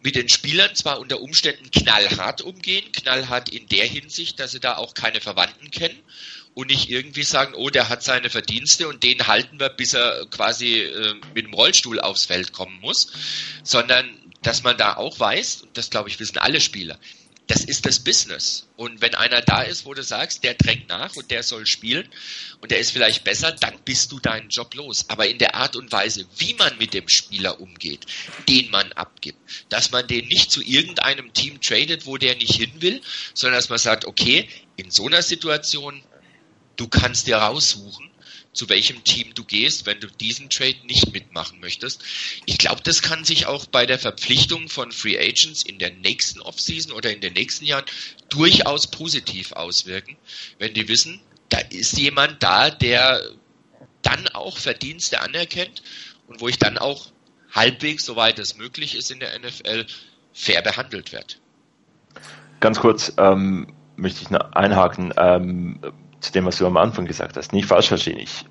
[0.04, 4.78] mit den Spielern zwar unter Umständen knallhart umgehen, knallhart in der Hinsicht, dass sie da
[4.78, 6.00] auch keine Verwandten kennen
[6.60, 10.26] und nicht irgendwie sagen, oh, der hat seine Verdienste und den halten wir, bis er
[10.30, 13.14] quasi äh, mit dem Rollstuhl aufs Feld kommen muss,
[13.64, 16.99] sondern dass man da auch weiß, und das glaube ich wissen alle Spieler,
[17.47, 18.68] das ist das Business.
[18.76, 22.07] Und wenn einer da ist, wo du sagst, der drängt nach und der soll spielen
[22.62, 25.05] und der ist vielleicht besser, dann bist du deinen Job los.
[25.07, 28.05] Aber in der Art und Weise, wie man mit dem Spieler umgeht,
[28.47, 29.39] den man abgibt,
[29.70, 33.01] dass man den nicht zu irgendeinem Team tradet, wo der nicht hin will,
[33.34, 36.03] sondern dass man sagt, okay, in so einer Situation,
[36.80, 38.10] du kannst dir raussuchen,
[38.54, 42.04] zu welchem Team du gehst, wenn du diesen Trade nicht mitmachen möchtest.
[42.46, 46.42] Ich glaube, das kann sich auch bei der Verpflichtung von Free Agents in der nächsten
[46.42, 47.86] Offseason oder in den nächsten Jahren
[48.30, 50.18] durchaus positiv auswirken,
[50.58, 53.22] wenn die wissen, da ist jemand da, der
[54.02, 55.84] dann auch Verdienste anerkennt
[56.28, 57.08] und wo ich dann auch
[57.52, 59.86] halbwegs, soweit es möglich ist in der NFL,
[60.34, 61.36] fair behandelt werde.
[62.60, 65.80] Ganz kurz ähm, möchte ich einhaken ähm,
[66.20, 67.54] zu dem, was du am Anfang gesagt hast.
[67.54, 68.20] Nicht falsch verstehen.
[68.20, 68.46] Ich,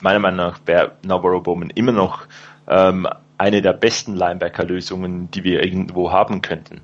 [0.00, 2.26] meiner Meinung nach wäre Navarro Bowman immer noch
[2.68, 3.06] ähm,
[3.38, 6.80] eine der besten Linebacker-Lösungen, die wir irgendwo haben könnten.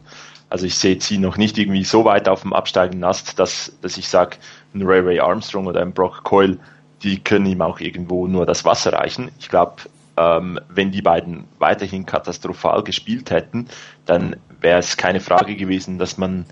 [0.48, 3.96] Also ich sehe sie noch nicht irgendwie so weit auf dem absteigenden Ast, dass, dass
[3.96, 4.36] ich sage,
[4.74, 6.58] ein Ray Ray Armstrong oder ein Brock Coyle,
[7.02, 9.30] die können ihm auch irgendwo nur das Wasser reichen.
[9.38, 9.82] Ich glaube,
[10.16, 13.68] ähm, wenn die beiden weiterhin katastrophal gespielt hätten,
[14.06, 16.46] dann wäre es keine Frage gewesen, dass man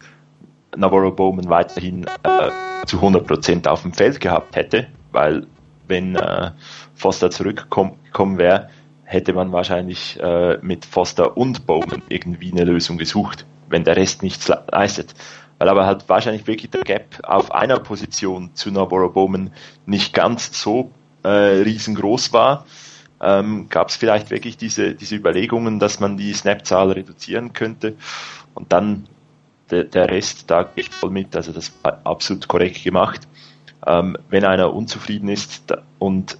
[0.76, 2.50] Navarro Bowman weiterhin äh,
[2.86, 5.46] zu 100% auf dem Feld gehabt hätte, weil
[5.86, 6.50] wenn äh,
[6.94, 8.68] Foster zurückgekommen wäre,
[9.04, 14.22] hätte man wahrscheinlich äh, mit Foster und Bowman irgendwie eine Lösung gesucht, wenn der Rest
[14.22, 15.14] nichts leistet.
[15.58, 19.50] Weil aber halt wahrscheinlich wirklich der Gap auf einer Position zu Navarro Bowman
[19.86, 20.90] nicht ganz so
[21.22, 22.66] äh, riesengroß war,
[23.20, 27.96] ähm, gab es vielleicht wirklich diese, diese Überlegungen, dass man die Snapzahl reduzieren könnte.
[28.54, 29.06] Und dann
[29.70, 33.26] der, der Rest, da gehe ich voll mit, also das war absolut korrekt gemacht.
[33.86, 36.38] Ähm, wenn einer unzufrieden ist und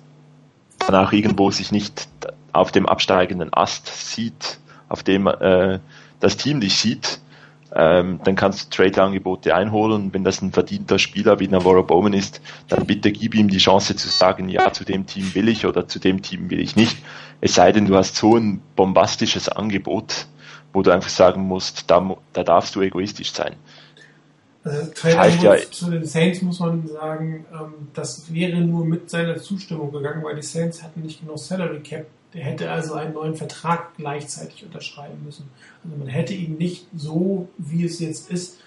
[0.79, 2.09] dann auch irgendwo sich nicht
[2.53, 4.59] auf dem absteigenden Ast sieht,
[4.89, 5.79] auf dem äh,
[6.21, 7.21] das Team dich sieht,
[7.75, 10.13] ähm, dann kannst du Trade-Angebote einholen.
[10.13, 13.97] Wenn das ein verdienter Spieler wie Navarro Bowman ist, dann bitte gib ihm die Chance
[13.97, 16.99] zu sagen, ja, zu dem Team will ich oder zu dem Team will ich nicht.
[17.41, 20.27] Es sei denn, du hast so ein bombastisches Angebot,
[20.75, 23.55] wo du einfach sagen musst, da, da darfst du egoistisch sein.
[24.65, 29.09] Also Trade heißt ja- zu den Saints muss man sagen, ähm, das wäre nur mit
[29.09, 32.07] seiner Zustimmung gegangen, weil die Saints hatten nicht genug Salary Cap.
[32.33, 35.49] Der hätte also einen neuen Vertrag gleichzeitig unterschreiben müssen.
[35.85, 38.59] Also man hätte ihn nicht so, wie es jetzt ist,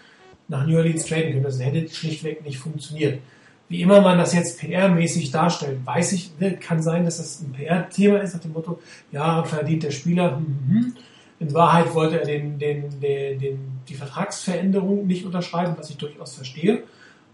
[0.48, 1.44] nach New Orleans traden können.
[1.44, 3.20] Das hätte schlichtweg nicht funktioniert.
[3.68, 7.52] Wie immer man das jetzt PR-mäßig darstellt, weiß ich, ne, kann sein, dass das ein
[7.52, 8.80] PR-Thema ist, nach dem Motto,
[9.12, 10.94] ja, verdient der Spieler, hm, hm, hm.
[11.40, 16.36] In Wahrheit wollte er den, den, den, den, die Vertragsveränderung nicht unterschreiben, was ich durchaus
[16.36, 16.84] verstehe,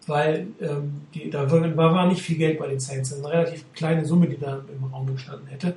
[0.08, 3.14] weil ähm, die, da war, nicht viel Geld bei den Saints.
[3.14, 5.76] Eine relativ kleine Summe, die da im Raum gestanden hätte.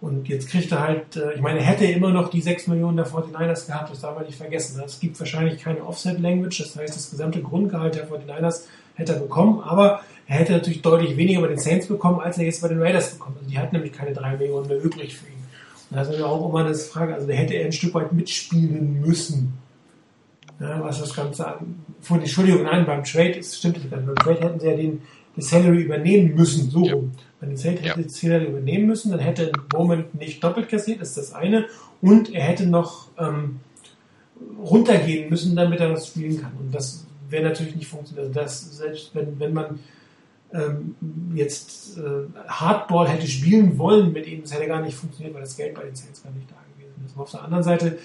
[0.00, 2.96] Und jetzt kriegt er halt, äh, ich meine, er hätte immer noch die 6 Millionen
[2.96, 4.80] der 49ers gehabt, das darf man nicht vergessen.
[4.84, 9.60] Es gibt wahrscheinlich keine Offset-Language, das heißt, das gesamte Grundgehalt der 49ers hätte er bekommen,
[9.60, 12.80] aber er hätte natürlich deutlich weniger bei den Saints bekommen, als er jetzt bei den
[12.80, 13.38] Raiders bekommt.
[13.38, 15.37] Also die hatten nämlich keine 3 Millionen mehr übrig für ihn.
[15.90, 19.00] Das ist ja auch immer eine Frage, also da hätte er ein Stück weit mitspielen
[19.00, 19.54] müssen.
[20.60, 21.76] Ja, was das Ganze an.
[22.00, 24.06] Von, Entschuldigung, nein, beim Trade ist, stimmt das gar nicht.
[24.06, 25.02] Beim Trade hätten sie ja den,
[25.36, 26.94] den Salary übernehmen müssen, so Ja.
[26.94, 27.12] rum.
[27.40, 27.94] Bei den Trade hätte Ja.
[27.94, 31.66] sie den Salary übernehmen müssen, dann hätte Moment nicht doppelt kassiert, ist das eine.
[32.02, 33.60] Und er hätte noch ähm,
[34.62, 36.52] runtergehen müssen, damit er das spielen kann.
[36.58, 38.28] Und das wäre natürlich nicht funktioniert.
[38.28, 39.78] Also das, selbst wenn, wenn man
[41.34, 45.56] jetzt äh, Hardball hätte spielen wollen mit ihm, das hätte gar nicht funktioniert, weil das
[45.56, 47.16] Geld bei den Saints gar nicht da gewesen ist.
[47.16, 47.98] Und auf der anderen Seite,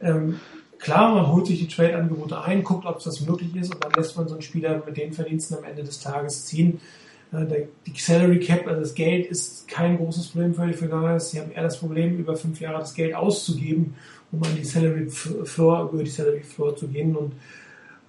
[0.00, 0.38] ähm,
[0.78, 4.16] klar, man holt sich die Trade-Angebote ein, guckt, ob das möglich ist und dann lässt
[4.16, 6.80] man so einen Spieler mit den Verdiensten am Ende des Tages ziehen.
[7.32, 11.30] Äh, die Salary Cap, also das Geld ist kein großes Problem für die Fortinanders.
[11.30, 13.94] Sie haben eher das Problem, über fünf Jahre das Geld auszugeben,
[14.30, 17.32] um an die Salary Floor, über die Salary Floor zu gehen und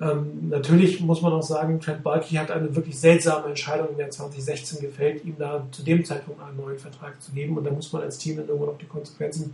[0.01, 4.09] ähm, natürlich muss man auch sagen, Trent Balky hat eine wirklich seltsame Entscheidung im Jahr
[4.09, 7.55] 2016 gefällt, ihm da zu dem Zeitpunkt einen neuen Vertrag zu geben.
[7.55, 9.53] Und da muss man als Team dann irgendwann auch die Konsequenzen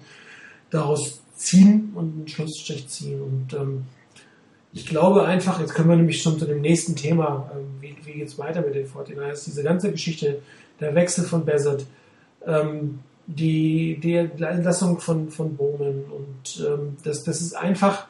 [0.69, 3.21] daraus ziehen und einen Schlussstrich ziehen.
[3.21, 3.85] Und ähm,
[4.71, 8.13] ich glaube einfach, jetzt können wir nämlich schon zu dem nächsten Thema, ähm, wie, wie
[8.13, 10.41] geht es weiter mit den 49ers, diese ganze Geschichte,
[10.79, 11.85] der Wechsel von Bassett,
[12.45, 18.07] ähm, die, die Entlassung von, von Bowman und ähm, das, das ist einfach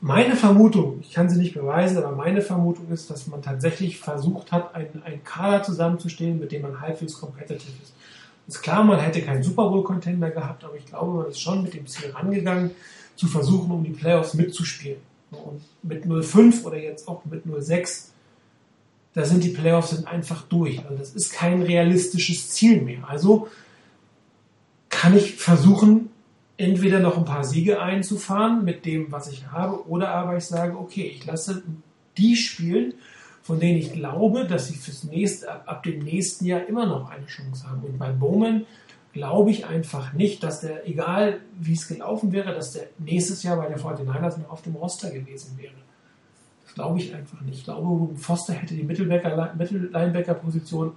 [0.00, 4.50] meine Vermutung, ich kann sie nicht beweisen, aber meine Vermutung ist, dass man tatsächlich versucht
[4.52, 7.94] hat, einen, einen Kader zusammenzustellen, mit dem man halbwegs competitive ist.
[8.48, 11.74] Ist klar, man hätte keinen Super Bowl-Contender gehabt, aber ich glaube, man ist schon mit
[11.74, 12.70] dem Ziel rangegangen,
[13.14, 14.98] zu versuchen, um die Playoffs mitzuspielen.
[15.30, 18.06] Und mit 0,5 oder jetzt auch mit 0,6,
[19.12, 20.82] da sind die Playoffs sind einfach durch.
[20.84, 23.08] Also das ist kein realistisches Ziel mehr.
[23.08, 23.48] Also
[24.88, 26.10] kann ich versuchen,
[26.60, 30.78] entweder noch ein paar Siege einzufahren mit dem, was ich habe, oder aber ich sage,
[30.78, 31.62] okay, ich lasse
[32.18, 32.94] die spielen,
[33.42, 37.10] von denen ich glaube, dass sie fürs nächste, ab, ab dem nächsten Jahr immer noch
[37.10, 37.82] eine Chance haben.
[37.82, 38.66] Und bei Bowman
[39.12, 43.56] glaube ich einfach nicht, dass der, egal wie es gelaufen wäre, dass der nächstes Jahr
[43.56, 45.72] bei der 49ers noch auf dem Roster gewesen wäre.
[46.64, 47.58] Das glaube ich einfach nicht.
[47.58, 50.92] Ich glaube, Foster hätte die Mittellinebacker-Position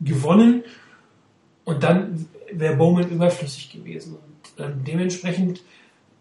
[0.00, 0.62] gewonnen
[1.64, 4.14] und dann wäre Bowman überflüssig gewesen.
[4.14, 5.62] Und dementsprechend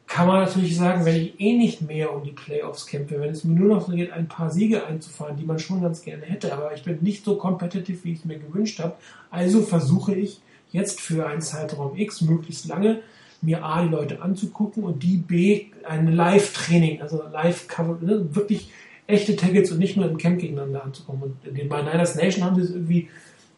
[0.07, 3.43] kann man natürlich sagen, wenn ich eh nicht mehr um die Playoffs kämpfe, wenn es
[3.43, 6.53] mir nur noch so geht, ein paar Siege einzufahren, die man schon ganz gerne hätte,
[6.53, 8.95] aber ich bin nicht so competitive, wie ich es mir gewünscht habe,
[9.31, 13.01] also versuche ich jetzt für einen Zeitraum X möglichst lange
[13.41, 18.71] mir A, die Leute anzugucken und die B, ein Live-Training, also Live-Cover, ne, wirklich
[19.07, 21.23] echte Tackles und nicht nur im Camp gegeneinander anzukommen.
[21.23, 23.09] Und bei Niners Nation haben sie es irgendwie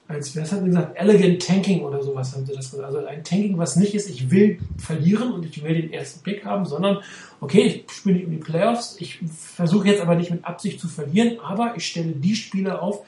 [0.08, 2.86] als, was hat man gesagt, elegant Tanking oder sowas haben sie das gesagt.
[2.86, 6.46] Also ein Tanking, was nicht ist, ich will verlieren und ich will den ersten Pick
[6.46, 7.00] haben, sondern,
[7.42, 11.40] okay, ich spiele um die Playoffs, ich versuche jetzt aber nicht mit Absicht zu verlieren,
[11.42, 13.06] aber ich stelle die Spieler auf,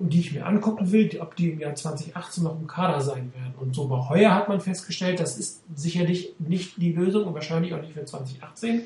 [0.00, 3.54] die ich mir angucken will, ob die im Jahr 2018 noch im Kader sein werden.
[3.60, 7.72] Und so bei Heuer hat man festgestellt, das ist sicherlich nicht die Lösung und wahrscheinlich
[7.74, 8.82] auch nicht für 2018.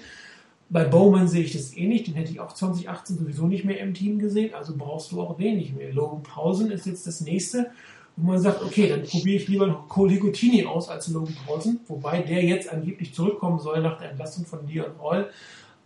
[0.71, 3.81] Bei Bowman sehe ich das eh nicht, den hätte ich auch 2018 sowieso nicht mehr
[3.81, 5.93] im Team gesehen, also brauchst du auch nicht mehr.
[5.93, 7.71] Logan Paulsen ist jetzt das nächste,
[8.17, 11.81] wo man sagt, okay, dann probiere ich lieber noch Cole Higotini aus als Logan Paulsen,
[11.87, 15.31] wobei der jetzt angeblich zurückkommen soll nach der Entlassung von Dion Hall,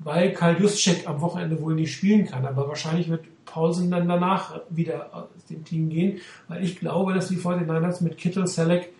[0.00, 4.62] weil Karl Juszczyk am Wochenende wohl nicht spielen kann, aber wahrscheinlich wird Paulsen dann danach
[4.68, 6.18] wieder aus dem Team gehen,
[6.48, 8.92] weil ich glaube, dass die 49ers mit Kittel, Selleck,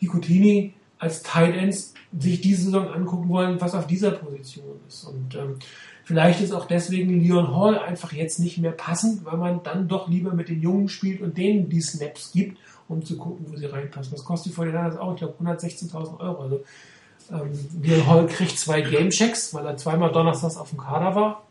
[0.00, 5.04] Higotini als Tight Ends sich diese Saison angucken wollen, was auf dieser Position ist.
[5.04, 5.56] Und ähm,
[6.04, 10.08] vielleicht ist auch deswegen Leon Hall einfach jetzt nicht mehr passend, weil man dann doch
[10.08, 13.66] lieber mit den Jungen spielt und denen die Snaps gibt, um zu gucken, wo sie
[13.66, 14.12] reinpassen.
[14.12, 16.42] Das kostet die Fortinanders auch, ich glaube, 116.000 Euro.
[16.42, 16.64] Also
[17.30, 17.50] ähm,
[17.82, 21.42] Leon Hall kriegt zwei Gamechecks, weil er zweimal donnerstags auf dem Kader war.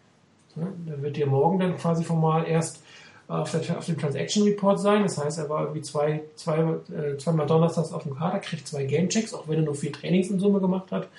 [0.55, 2.81] Ja, der wird dir morgen dann quasi formal erst
[3.27, 5.03] auf, der, auf dem Transaction Report sein.
[5.03, 8.85] Das heißt, er war irgendwie zwei, zwei, äh, zweimal donnerstags auf dem Kader, kriegt zwei
[8.85, 11.09] Gamechecks, auch wenn er nur vier Trainings in Summe gemacht hat.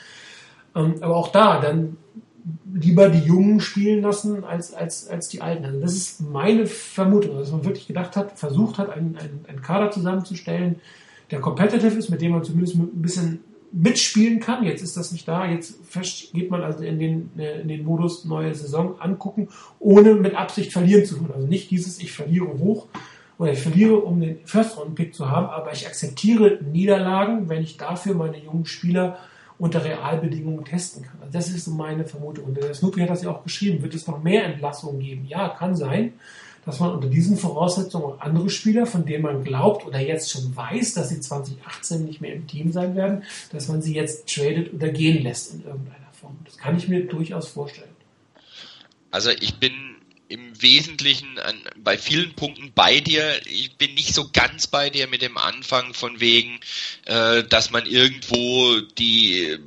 [0.75, 1.97] Ähm, aber auch da dann
[2.73, 5.65] lieber die Jungen spielen lassen als, als, als die Alten.
[5.67, 9.63] Also das ist meine Vermutung, dass man wirklich gedacht hat, versucht hat, einen, einen, einen
[9.63, 10.81] Kader zusammenzustellen,
[11.31, 14.65] der competitive ist, mit dem man zumindest ein bisschen mitspielen kann.
[14.65, 15.47] Jetzt ist das nicht da.
[15.47, 15.79] Jetzt
[16.33, 19.49] geht man also in den, äh, in den Modus neue Saison angucken,
[19.79, 21.33] ohne mit Absicht verlieren zu können.
[21.35, 22.87] Also nicht dieses, ich verliere hoch
[23.39, 28.15] oder ich verliere, um den First-Round-Pick zu haben, aber ich akzeptiere Niederlagen, wenn ich dafür
[28.15, 29.19] meine jungen Spieler
[29.59, 31.19] unter Realbedingungen testen kann.
[31.21, 32.47] Also das ist so meine Vermutung.
[32.47, 33.83] Und der Snoopy hat das ja auch geschrieben.
[33.83, 35.25] Wird es noch mehr Entlassungen geben?
[35.27, 36.15] Ja, kann sein.
[36.65, 40.55] Dass man unter diesen Voraussetzungen auch andere Spieler, von denen man glaubt oder jetzt schon
[40.55, 44.73] weiß, dass sie 2018 nicht mehr im Team sein werden, dass man sie jetzt tradet
[44.75, 46.37] oder gehen lässt in irgendeiner Form.
[46.45, 47.89] Das kann ich mir durchaus vorstellen.
[49.11, 49.73] Also ich bin
[50.29, 53.41] im Wesentlichen an, bei vielen Punkten bei dir.
[53.47, 56.61] Ich bin nicht so ganz bei dir mit dem Anfang von wegen,
[57.07, 59.59] äh, dass man irgendwo die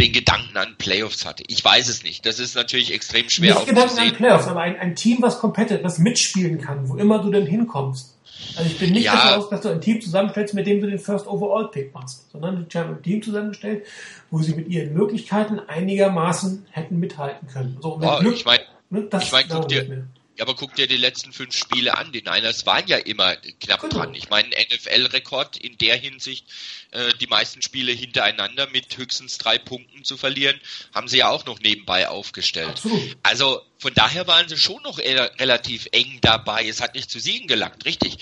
[0.00, 1.44] den Gedanken an Playoffs hatte.
[1.48, 2.26] Ich weiß es nicht.
[2.26, 4.12] Das ist natürlich extrem schwer Nicht Gedanken an.
[4.14, 8.10] Playoffs, aber ein, ein Team, was kompetent, was mitspielen kann, wo immer du denn hinkommst.
[8.56, 9.14] Also ich bin nicht Ja.
[9.14, 12.30] davon aus, dass du ein Team zusammenstellst, mit dem du den First Overall Pick machst,
[12.32, 13.84] sondern du hast ein Team zusammengestellt,
[14.30, 17.78] wo sie mit ihren Möglichkeiten einigermaßen hätten mithalten können.
[17.80, 20.06] So, mit Oh, Glück, ich meine, ne, das ich mein, guck dir-.
[20.36, 22.10] Ja, aber guck dir die letzten fünf Spiele an.
[22.10, 23.94] Die Niners waren ja immer knapp Genau.
[23.98, 24.14] dran.
[24.14, 26.46] Ich meine, NFL-Rekord in der Hinsicht,
[26.90, 30.60] äh, die meisten Spiele hintereinander mit höchstens drei Punkten zu verlieren,
[30.92, 32.68] haben sie ja auch noch nebenbei aufgestellt.
[32.70, 33.16] Absolut.
[33.22, 36.66] Also von daher waren sie schon noch relativ eng dabei.
[36.66, 38.16] Es hat nicht zu Siegen gelangt, richtig.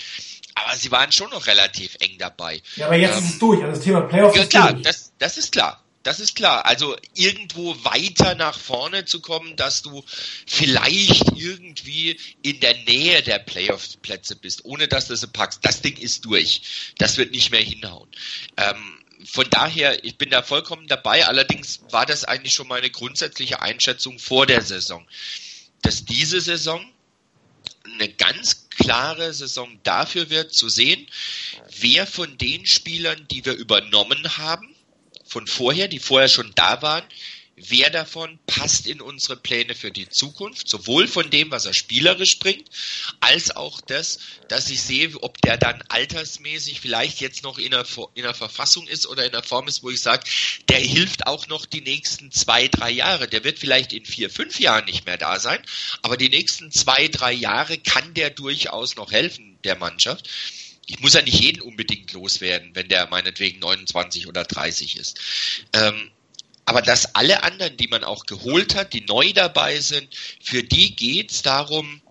[0.55, 2.61] Aber sie waren schon noch relativ eng dabei.
[2.75, 3.59] Ja, aber jetzt Ähm, ist es durch.
[3.63, 4.83] Also das Thema Playoffs Ja ist klar, durch.
[4.83, 5.82] das, das ist klar.
[6.03, 6.65] Das ist klar.
[6.65, 10.03] Also irgendwo weiter nach vorne zu kommen, dass du
[10.45, 15.59] vielleicht irgendwie in der Nähe der Playoff-Plätze bist, ohne dass du sie packst.
[15.63, 16.93] Das Ding ist durch.
[16.97, 18.09] Das wird nicht mehr hinhauen.
[18.57, 21.25] Ähm, von daher, ich bin da vollkommen dabei.
[21.25, 25.07] Allerdings war das eigentlich schon meine grundsätzliche Einschätzung vor der Saison,
[25.81, 26.85] dass diese Saison
[27.85, 31.07] eine ganz klare Saison dafür wird zu sehen,
[31.79, 34.72] wer von den Spielern, die wir übernommen haben,
[35.23, 37.03] von vorher, die vorher schon da waren,
[37.55, 42.39] wer davon passt in unsere Pläne für die Zukunft, sowohl von dem, was er spielerisch
[42.39, 42.67] bringt,
[43.19, 44.17] als auch das,
[44.47, 48.33] dass ich sehe, ob der dann altersmäßig vielleicht jetzt noch in der, Ver- in der
[48.33, 50.23] Verfassung ist oder in der Form ist, wo ich sage,
[50.67, 53.27] der hilft auch noch die nächsten zwei, drei Jahre.
[53.27, 55.63] Der wird vielleicht in vier, fünf Jahren nicht mehr da sein,
[56.01, 60.27] aber die nächsten zwei, drei Jahre kann der durchaus noch helfen, der Mannschaft.
[60.85, 65.19] Ich muss ja nicht jeden unbedingt loswerden, wenn der meinetwegen 29 oder 30 ist.
[65.73, 66.11] Ähm,
[66.65, 70.07] aber dass alle anderen, die man auch geholt hat, die neu dabei sind,
[70.41, 72.01] für die geht's darum,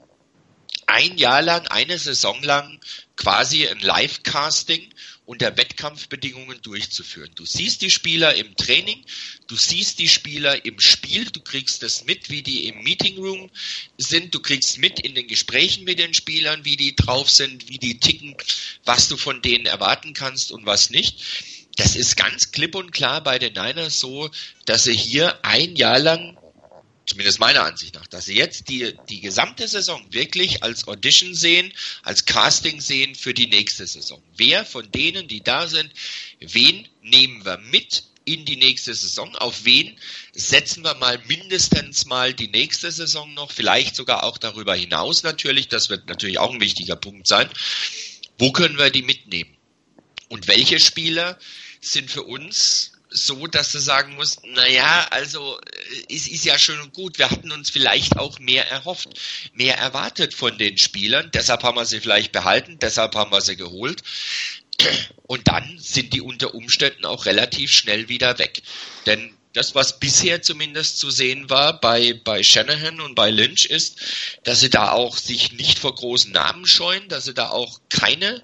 [0.87, 2.81] ein Jahr lang, eine Saison lang
[3.17, 4.93] quasi ein Live-Casting
[5.33, 7.31] unter Wettkampfbedingungen durchzuführen.
[7.35, 9.03] Du siehst die Spieler im Training,
[9.47, 13.51] du siehst die Spieler im Spiel, du kriegst das mit, wie die im Meeting Room
[13.97, 17.79] sind, du kriegst mit in den Gesprächen mit den Spielern, wie die drauf sind, wie
[17.79, 18.37] die ticken,
[18.85, 21.25] was du von denen erwarten kannst und was nicht.
[21.77, 24.31] Das ist ganz klipp und klar bei den Niners so,
[24.67, 26.37] dass sie hier ein Jahr lang
[27.07, 31.73] zumindest meiner Ansicht nach, dass sie jetzt die, die gesamte Saison wirklich als Audition sehen,
[32.03, 34.23] als Casting sehen für die nächste Saison.
[34.37, 35.93] Wer von denen, die da sind,
[36.41, 39.35] wen nehmen wir mit in die nächste Saison?
[39.37, 39.99] Auf wen
[40.33, 43.51] setzen wir mal mindestens mal die nächste Saison noch?
[43.51, 45.69] Vielleicht sogar auch darüber hinaus natürlich.
[45.69, 47.49] Das wird natürlich auch ein wichtiger Punkt sein.
[48.39, 49.57] Wo können wir die mitnehmen?
[50.29, 51.39] Und welche Spieler
[51.81, 56.81] sind für uns so, dass du sagen musst, naja, also äh, es ist ja schön
[56.81, 59.09] und gut, wir hatten uns vielleicht auch mehr erhofft,
[59.55, 63.57] mehr erwartet von den Spielern, deshalb haben wir sie vielleicht behalten, deshalb haben wir sie
[63.57, 64.03] geholt.
[65.27, 68.63] Und dann sind die unter Umständen auch relativ schnell wieder weg.
[69.07, 74.01] Denn das, was bisher zumindest zu sehen war bei, bei Shanahan und bei Lynch, ist,
[74.45, 78.43] dass sie da auch sich nicht vor großen Namen scheuen, dass sie da auch keine,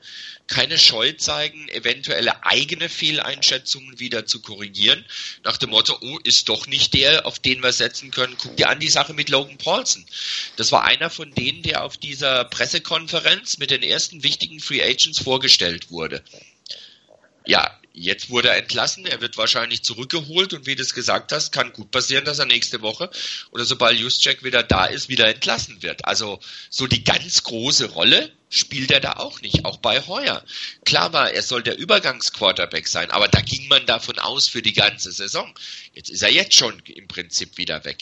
[0.48, 5.04] keine Scheu zeigen, eventuelle eigene Fehleinschätzungen wieder zu korrigieren.
[5.44, 8.36] Nach dem Motto, oh, ist doch nicht der, auf den wir setzen können.
[8.38, 10.04] Guck dir an die Sache mit Logan Paulson.
[10.56, 15.20] Das war einer von denen, der auf dieser Pressekonferenz mit den ersten wichtigen Free Agents
[15.20, 16.24] vorgestellt wurde.
[17.46, 21.52] Ja, jetzt wurde er entlassen, er wird wahrscheinlich zurückgeholt und wie du es gesagt hast,
[21.52, 23.10] kann gut passieren, dass er nächste Woche
[23.50, 26.04] oder sobald Juszczyk wieder da ist, wieder entlassen wird.
[26.04, 30.44] Also so die ganz große Rolle spielt er da auch nicht, auch bei Heuer.
[30.84, 34.72] Klar war, er soll der Übergangsquarterback sein, aber da ging man davon aus für die
[34.72, 35.52] ganze Saison.
[35.94, 37.98] Jetzt ist er jetzt schon im Prinzip wieder weg.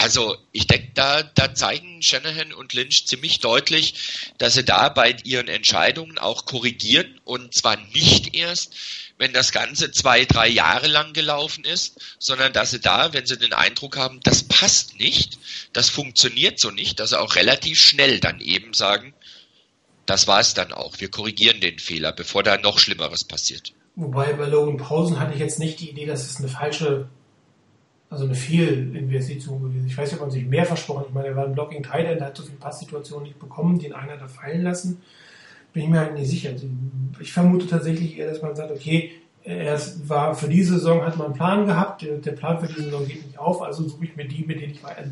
[0.00, 3.94] Also ich denke, da, da zeigen Shanahan und Lynch ziemlich deutlich,
[4.38, 8.74] dass sie da bei ihren Entscheidungen auch korrigieren und zwar nicht erst,
[9.18, 13.36] wenn das Ganze zwei, drei Jahre lang gelaufen ist, sondern dass sie da, wenn sie
[13.36, 15.38] den Eindruck haben, das passt nicht,
[15.72, 19.14] das funktioniert so nicht, dass sie auch relativ schnell dann eben sagen,
[20.08, 23.74] das war es dann auch, wir korrigieren den Fehler, bevor da noch Schlimmeres passiert.
[23.94, 27.08] Wobei bei Logan Pausen hatte ich jetzt nicht die Idee, dass es eine falsche,
[28.08, 29.92] also eine Fehlinvestition gewesen ist.
[29.92, 31.08] Ich weiß nicht, ob man sich mehr versprochen hat.
[31.08, 33.92] Ich meine, er war ein Blocking Tight End, hat so viele Passsituationen nicht bekommen, den
[33.92, 35.02] einer da fallen lassen.
[35.74, 36.50] Bin ich mir halt nicht sicher.
[36.50, 36.66] Also
[37.20, 39.12] ich vermute tatsächlich eher, dass man sagt, okay,
[39.44, 42.84] er war für diese Saison hat man einen Plan gehabt, der, der Plan für diese
[42.84, 45.04] Saison geht nicht auf, also suche ich mir die, mit denen ich weiter.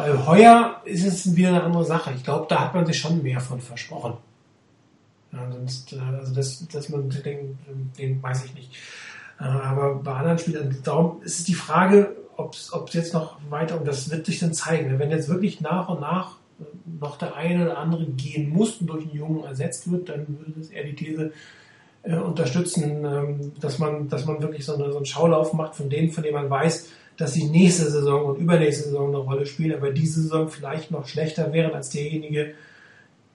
[0.00, 2.12] Bei Heuer ist es wieder eine andere Sache.
[2.16, 4.14] Ich glaube, da hat man sich schon mehr von versprochen.
[5.30, 7.58] Ja, sonst, äh, also das, dass man den,
[7.98, 8.72] den weiß ich nicht.
[9.38, 13.78] Äh, Aber bei anderen Spielern, darum ist es die Frage, ob es jetzt noch weiter,
[13.78, 14.98] und das wird sich dann zeigen.
[14.98, 16.64] Wenn jetzt wirklich nach und nach äh,
[16.98, 20.52] noch der eine oder andere gehen muss und durch einen Jungen ersetzt wird, dann würde
[20.56, 21.32] das eher die These
[22.04, 25.90] äh, unterstützen, ähm, dass man, dass man wirklich so, eine, so einen Schaulauf macht von
[25.90, 26.88] denen, von denen man weiß,
[27.20, 31.06] dass sie nächste Saison und übernächste Saison eine Rolle spielen, aber diese Saison vielleicht noch
[31.06, 32.54] schlechter wären als derjenige,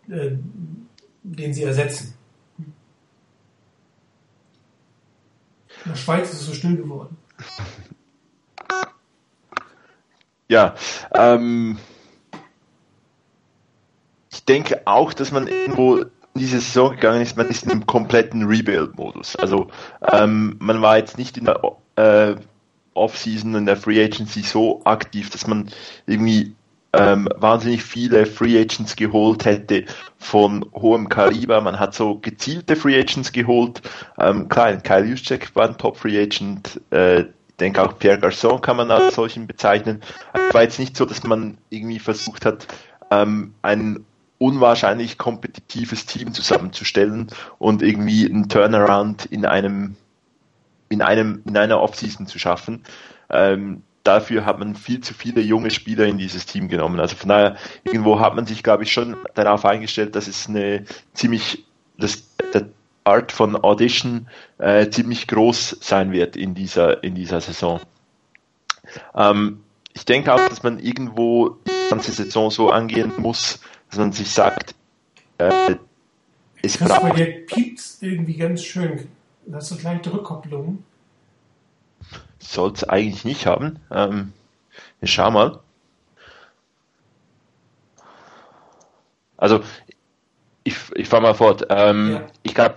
[0.09, 0.31] äh,
[1.21, 2.15] den sie ersetzen.
[2.57, 2.73] In
[5.91, 7.15] der Schweiz ist es so still geworden.
[10.47, 10.75] Ja,
[11.11, 11.79] ähm,
[14.31, 17.87] ich denke auch, dass man irgendwo in diese Saison gegangen ist, man ist in einem
[17.87, 19.37] kompletten Rebuild-Modus.
[19.37, 19.69] Also
[20.03, 21.59] ähm, man war jetzt nicht in der
[21.95, 22.35] äh,
[22.95, 25.69] Off-Season und der Free Agency so aktiv, dass man
[26.07, 26.55] irgendwie
[26.97, 29.85] ähm, wahnsinnig viele Free Agents geholt hätte
[30.17, 31.61] von hohem Kaliber.
[31.61, 33.81] Man hat so gezielte Free Agents geholt.
[34.17, 36.81] Ähm, klar, Kyle Juszczyk war ein Top Free Agent.
[36.91, 40.01] Äh, ich denke auch Pierre Garçon kann man als solchen bezeichnen.
[40.33, 42.67] Es war jetzt nicht so, dass man irgendwie versucht hat,
[43.11, 44.05] ähm, ein
[44.37, 47.27] unwahrscheinlich kompetitives Team zusammenzustellen
[47.57, 49.95] und irgendwie einen Turnaround in einem
[50.89, 52.83] in einem in einer Offseason zu schaffen.
[53.29, 56.99] Ähm, dafür hat man viel zu viele junge Spieler in dieses Team genommen.
[56.99, 60.85] Also von daher, irgendwo hat man sich, glaube ich, schon darauf eingestellt, dass es eine
[61.13, 61.65] ziemlich,
[61.97, 62.67] das, der
[63.03, 64.27] Art von Audition
[64.59, 67.81] äh, ziemlich groß sein wird in dieser, in dieser Saison.
[69.15, 69.61] Ähm,
[69.93, 73.59] ich denke auch, dass man irgendwo die ganze Saison so angehen muss,
[73.89, 74.75] dass man sich sagt,
[75.37, 75.75] äh,
[76.61, 79.07] es Das bei braucht dir piept irgendwie ganz schön.
[79.45, 80.83] Das ist gleich Rückkopplung.
[82.39, 83.79] sollte es eigentlich nicht haben.
[83.91, 84.33] Ähm,
[85.01, 85.59] ich schau mal.
[89.37, 89.61] Also,
[90.63, 91.67] ich, ich fahre mal fort.
[91.69, 92.27] Ähm, Ja.
[92.43, 92.75] Ich glaube,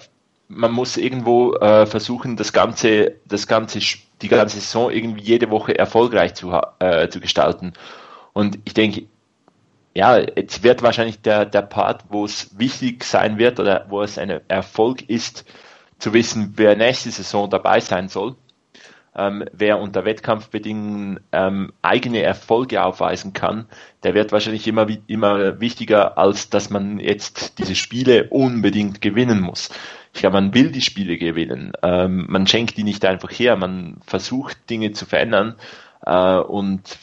[0.49, 3.81] man muss irgendwo äh, versuchen, das ganze, das ganze,
[4.23, 7.75] die ganze Saison irgendwie jede Woche erfolgreich zu, äh, zu gestalten.
[8.33, 9.07] Und ich denke,
[9.95, 14.19] ja, jetzt wird wahrscheinlich der, der Part, wo es wichtig sein wird oder wo es
[14.19, 15.45] ein Erfolg ist,
[15.99, 18.37] zu wissen, wer nächste Saison dabei sein soll
[19.19, 23.67] ähm, wer unter Wettkampfbedingungen ähm, eigene Erfolge aufweisen kann,
[24.05, 29.71] der wird wahrscheinlich immer, immer wichtiger, als dass man jetzt diese Spiele unbedingt gewinnen muss.
[30.15, 31.73] Ich glaube, man will die Spiele gewinnen.
[31.83, 33.57] Ähm, man schenkt die nicht einfach her.
[33.57, 35.57] Man versucht Dinge zu verändern
[36.07, 36.99] äh, und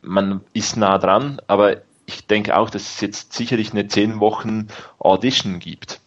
[0.00, 1.40] man ist nah dran.
[1.46, 1.76] Aber
[2.06, 4.68] ich denke auch, dass es jetzt sicherlich eine zehn Wochen
[4.98, 5.99] Audition gibt.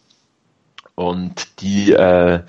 [0.94, 2.42] Und die, äh,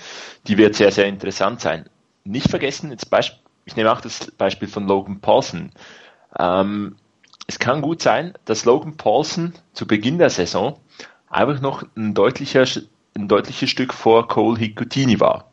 [0.47, 1.85] die wird sehr, sehr interessant sein
[2.25, 3.35] nicht vergessen, jetzt Beisp
[3.67, 5.71] ich nehme auch das Beispiel von Logan Paulson.
[6.37, 6.97] Ähm,
[7.47, 10.79] es kann gut sein, dass Logan Paulson zu Beginn der Saison
[11.31, 12.65] einfach noch ein, deutlicher,
[13.15, 15.49] ein deutliches Stück vor Cole Hikutini war.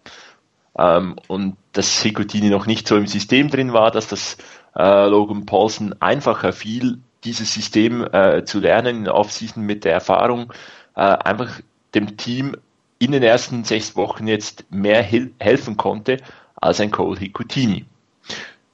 [0.76, 4.36] Ähm, und dass Hikutini noch nicht so im System drin war, dass das
[4.76, 9.94] äh, Logan Paulson einfacher fiel, dieses System äh, zu lernen in der Offseason mit der
[9.94, 10.52] Erfahrung,
[10.96, 11.60] äh, einfach
[11.94, 12.56] dem Team
[13.02, 16.18] in den ersten sechs Wochen jetzt mehr hel helfen konnte
[16.54, 17.84] als ein Cole Hikutini.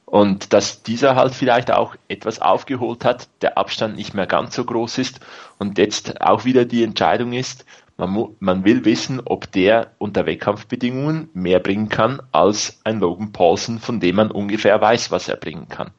[0.05, 4.65] Und dass dieser halt vielleicht auch etwas aufgeholt hat, der Abstand nicht mehr ganz so
[4.65, 5.19] groß ist
[5.57, 7.65] und jetzt auch wieder die Entscheidung ist,
[7.97, 13.79] man, man will wissen, ob der unter Wettkampfbedingungen mehr bringen kann als ein Logan Paulson,
[13.79, 15.91] von dem man ungefähr weiß, was er bringen kann.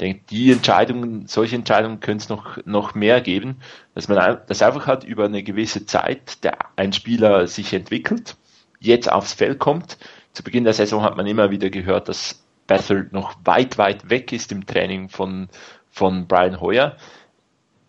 [0.00, 3.56] Denke, die Entscheidungen, solche Entscheidungen können es noch, noch mehr geben,
[3.94, 8.36] dass man dass einfach halt über eine gewisse Zeit der, ein Spieler sich entwickelt,
[8.78, 9.96] jetzt aufs Feld kommt.
[10.34, 14.32] Zu Beginn der Saison hat man immer wieder gehört, dass Bethel noch weit, weit weg
[14.32, 15.48] ist im Training von,
[15.90, 16.96] von Brian Hoyer.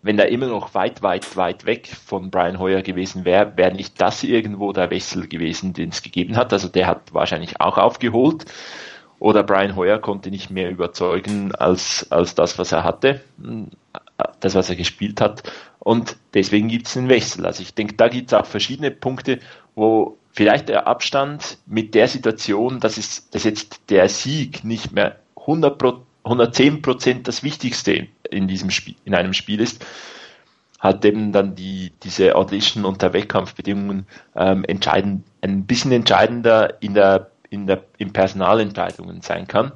[0.02, 4.00] Wenn er immer noch weit, weit, weit weg von Brian Hoyer gewesen wäre, wäre nicht
[4.00, 6.54] das irgendwo der Wechsel gewesen, den es gegeben hat.
[6.54, 8.46] Also der hat wahrscheinlich auch aufgeholt.
[9.19, 13.22] Oder Brian Hoyer konnte nicht mehr überzeugen als, als das, was er hatte,
[14.39, 15.44] das, was er gespielt hat.
[15.80, 17.45] Und deswegen gibt es einen Wechsel.
[17.45, 19.39] Also ich denke, da gibt es auch verschiedene Punkte,
[19.73, 25.15] wo vielleicht der Abstand mit der Situation, dass, es, dass jetzt der Sieg nicht mehr
[25.35, 29.84] 100 Pro, 110 Prozent das Wichtigste in diesem Spiel, in einem Spiel ist,
[30.80, 37.31] halt eben dann die, diese Audition unter Wettkampfbedingungen ähm, entscheidend, ein bisschen entscheidender in der,
[37.49, 39.72] in der, in Personalentscheidungen sein kann.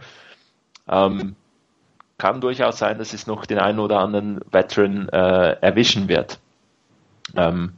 [0.87, 1.35] Ähm,
[2.17, 6.39] kann durchaus sein, dass es noch den einen oder anderen Veteran äh, erwischen wird.
[7.35, 7.73] Ähm,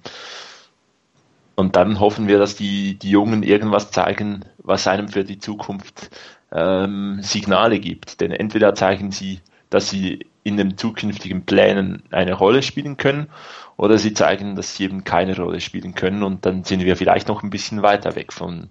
[1.56, 6.10] und dann hoffen wir, dass die, die Jungen irgendwas zeigen, was einem für die Zukunft
[6.52, 8.22] ähm, Signale gibt.
[8.22, 9.40] Denn entweder zeigen sie,
[9.70, 13.30] dass sie in den zukünftigen Plänen eine Rolle spielen können
[13.78, 17.28] oder sie zeigen, dass sie eben keine Rolle spielen können und dann sind wir vielleicht
[17.28, 18.70] noch ein bisschen weiter weg von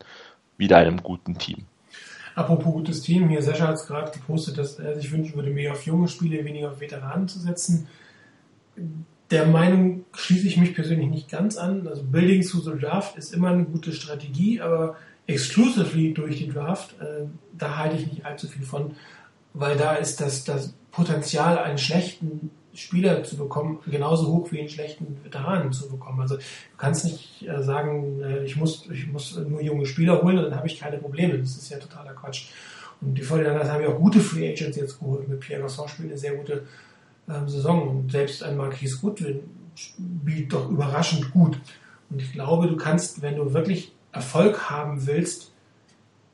[0.62, 1.66] wieder einem guten Team.
[2.34, 5.72] Apropos gutes Team, hier Sascha hat es gerade gepostet, dass er sich wünschen würde, mehr
[5.72, 7.88] auf junge Spiele, weniger auf Veteranen zu setzen.
[9.30, 11.86] Der Meinung schließe ich mich persönlich nicht ganz an.
[11.86, 16.94] Also Building to the Draft ist immer eine gute Strategie, aber exclusively durch die Draft,
[17.00, 17.26] äh,
[17.56, 18.92] da halte ich nicht allzu viel von,
[19.52, 24.68] weil da ist das, das Potenzial, einen schlechten Spieler zu bekommen, genauso hoch wie einen
[24.68, 26.20] schlechten Veteranen zu bekommen.
[26.20, 26.42] Also du
[26.78, 30.56] kannst nicht äh, sagen, äh, ich, muss, ich muss nur junge Spieler holen und dann
[30.56, 31.38] habe ich keine Probleme.
[31.38, 32.48] Das ist ja totaler Quatsch.
[33.00, 35.28] Und die Fortinanders haben ja auch gute Free Agents jetzt geholt.
[35.28, 36.62] Mit Pierre Gasson spielt eine sehr gute
[37.28, 39.40] ähm, Saison und selbst ein Marquis Goodwin
[39.74, 41.58] spielt doch überraschend gut.
[42.10, 45.52] Und ich glaube, du kannst, wenn du wirklich Erfolg haben willst,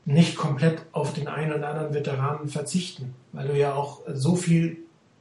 [0.04, 4.78] nicht komplett auf den einen oder anderen Veteranen verzichten, weil du ja auch so viel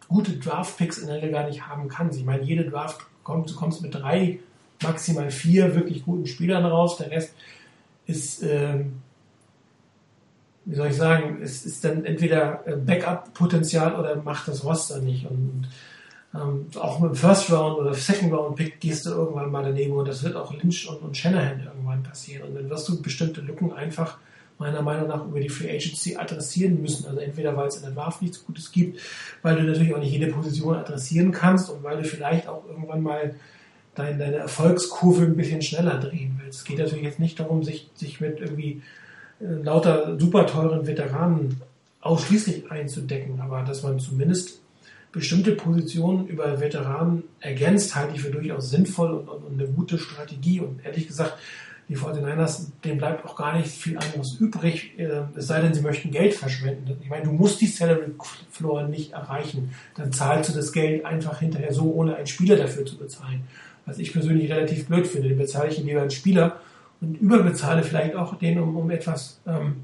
[0.08, 2.18] gute Draft-Picks in der Liga nicht haben kannst.
[2.18, 4.40] Ich meine, jede Draft kommt, du kommst mit drei,
[4.82, 6.98] maximal vier wirklich guten Spielern raus.
[6.98, 7.34] Der Rest
[8.06, 8.94] ist, ähm,
[10.66, 15.26] wie soll ich sagen, es ist dann entweder äh, Backup-Potenzial oder macht das Roster nicht.
[15.30, 15.68] Und
[16.34, 19.94] ähm, auch mit dem First Round oder Second Round Pick gehst du irgendwann mal daneben
[19.94, 22.48] und das wird auch Lynch und, und Shanahan irgendwann passieren.
[22.48, 24.18] Und dann wirst du bestimmte Lücken einfach
[24.60, 27.08] meiner Meinung nach über die Free Agency adressieren müssen.
[27.08, 29.00] Also entweder weil es in der Draft nichts Gutes gibt,
[29.42, 33.04] weil du natürlich auch nicht jede Position adressieren kannst und weil du vielleicht auch irgendwann
[33.04, 33.36] mal
[33.96, 36.60] dein, deine Erfolgskurve ein bisschen schneller drehen willst.
[36.60, 38.82] Es geht natürlich jetzt nicht darum, sich, sich mit irgendwie
[39.40, 41.62] äh, lauter super teuren Veteranen
[42.02, 44.62] ausschließlich einzudecken, aber dass man zumindest
[45.12, 49.98] bestimmte Positionen über Veteranen ergänzt, halte ich für durchaus sinnvoll und, und, und eine gute
[49.98, 50.60] Strategie.
[50.60, 51.34] Und ehrlich gesagt,
[51.90, 55.82] die 49ers, denen bleibt auch gar nicht viel anderes übrig, äh, es sei denn, sie
[55.82, 56.98] möchten Geld verschwenden.
[57.02, 58.12] Ich meine, du musst die Salary
[58.52, 59.74] Floor nicht erreichen.
[59.96, 63.44] Dann zahlst du das Geld einfach hinterher so, ohne einen Spieler dafür zu bezahlen.
[63.86, 65.30] Was ich persönlich relativ blöd finde.
[65.30, 66.60] Den bezahle ich lieber einen Spieler
[67.00, 69.78] und überbezahle vielleicht auch den um, um etwas ähm,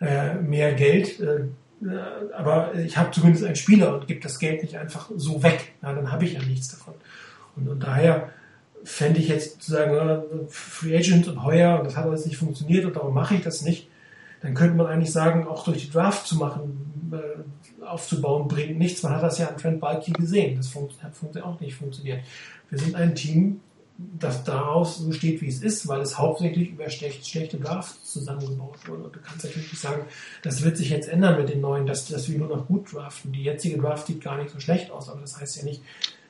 [0.00, 1.18] äh, mehr Geld.
[1.18, 1.48] Äh,
[2.36, 5.72] aber ich habe zumindest einen Spieler und gebe das Geld nicht einfach so weg.
[5.82, 6.94] Ja, dann habe ich ja nichts davon.
[7.56, 8.30] Und, und daher
[8.84, 12.36] fände ich jetzt zu sagen, äh, Free Agent und heuer und das hat alles nicht
[12.36, 13.88] funktioniert und darum mache ich das nicht,
[14.42, 19.02] dann könnte man eigentlich sagen, auch durch die Draft zu machen, äh, aufzubauen, bringt nichts.
[19.02, 20.56] Man hat das ja an Trent Balky gesehen.
[20.56, 22.20] Das hat auch nicht funktioniert.
[22.70, 23.60] Wir sind ein Team,
[23.96, 28.88] das daraus so steht, wie es ist, weil es hauptsächlich über schlecht, schlechte Drafts zusammengebaut
[28.88, 29.04] wurde.
[29.04, 30.02] Und du kannst natürlich nicht sagen,
[30.42, 33.32] das wird sich jetzt ändern mit den neuen, dass, dass wir nur noch gut draften.
[33.32, 35.80] Die jetzige Draft sieht gar nicht so schlecht aus, aber das heißt ja nicht,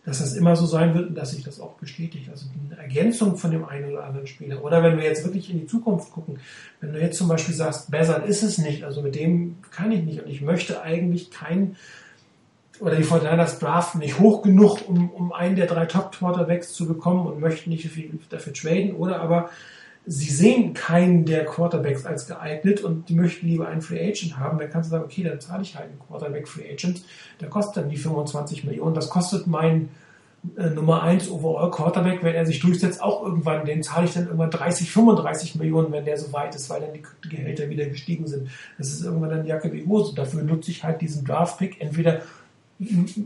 [0.04, 2.28] dass das immer so sein wird und dass sich das auch bestätigt.
[2.30, 4.62] Also eine Ergänzung von dem einen oder anderen Spieler.
[4.62, 6.38] Oder wenn wir jetzt wirklich in die Zukunft gucken,
[6.80, 10.04] wenn du jetzt zum Beispiel sagst, besser ist es nicht, also mit dem kann ich
[10.04, 11.76] nicht und ich möchte eigentlich keinen
[12.80, 17.26] oder die Fortinanders draften nicht hoch genug, um, um einen der drei Top-Quarterbacks zu bekommen
[17.26, 18.96] und möchten nicht viel dafür traden.
[18.96, 19.50] Oder aber
[20.06, 24.58] sie sehen keinen der Quarterbacks als geeignet und die möchten lieber einen Free Agent haben,
[24.58, 27.02] dann kannst du sagen, okay, dann zahle ich halt einen Quarterback Free Agent,
[27.40, 28.94] der kostet dann die 25 Millionen.
[28.94, 29.88] Das kostet mein
[30.56, 34.24] äh, Nummer 1 Overall Quarterback, wenn er sich durchsetzt, auch irgendwann, den zahle ich dann
[34.24, 38.26] irgendwann 30, 35 Millionen, wenn der so weit ist, weil dann die Gehälter wieder gestiegen
[38.26, 38.48] sind.
[38.76, 40.14] Das ist irgendwann dann Jacke wie Hose.
[40.14, 42.20] Dafür nutze ich halt diesen Draft-Pick entweder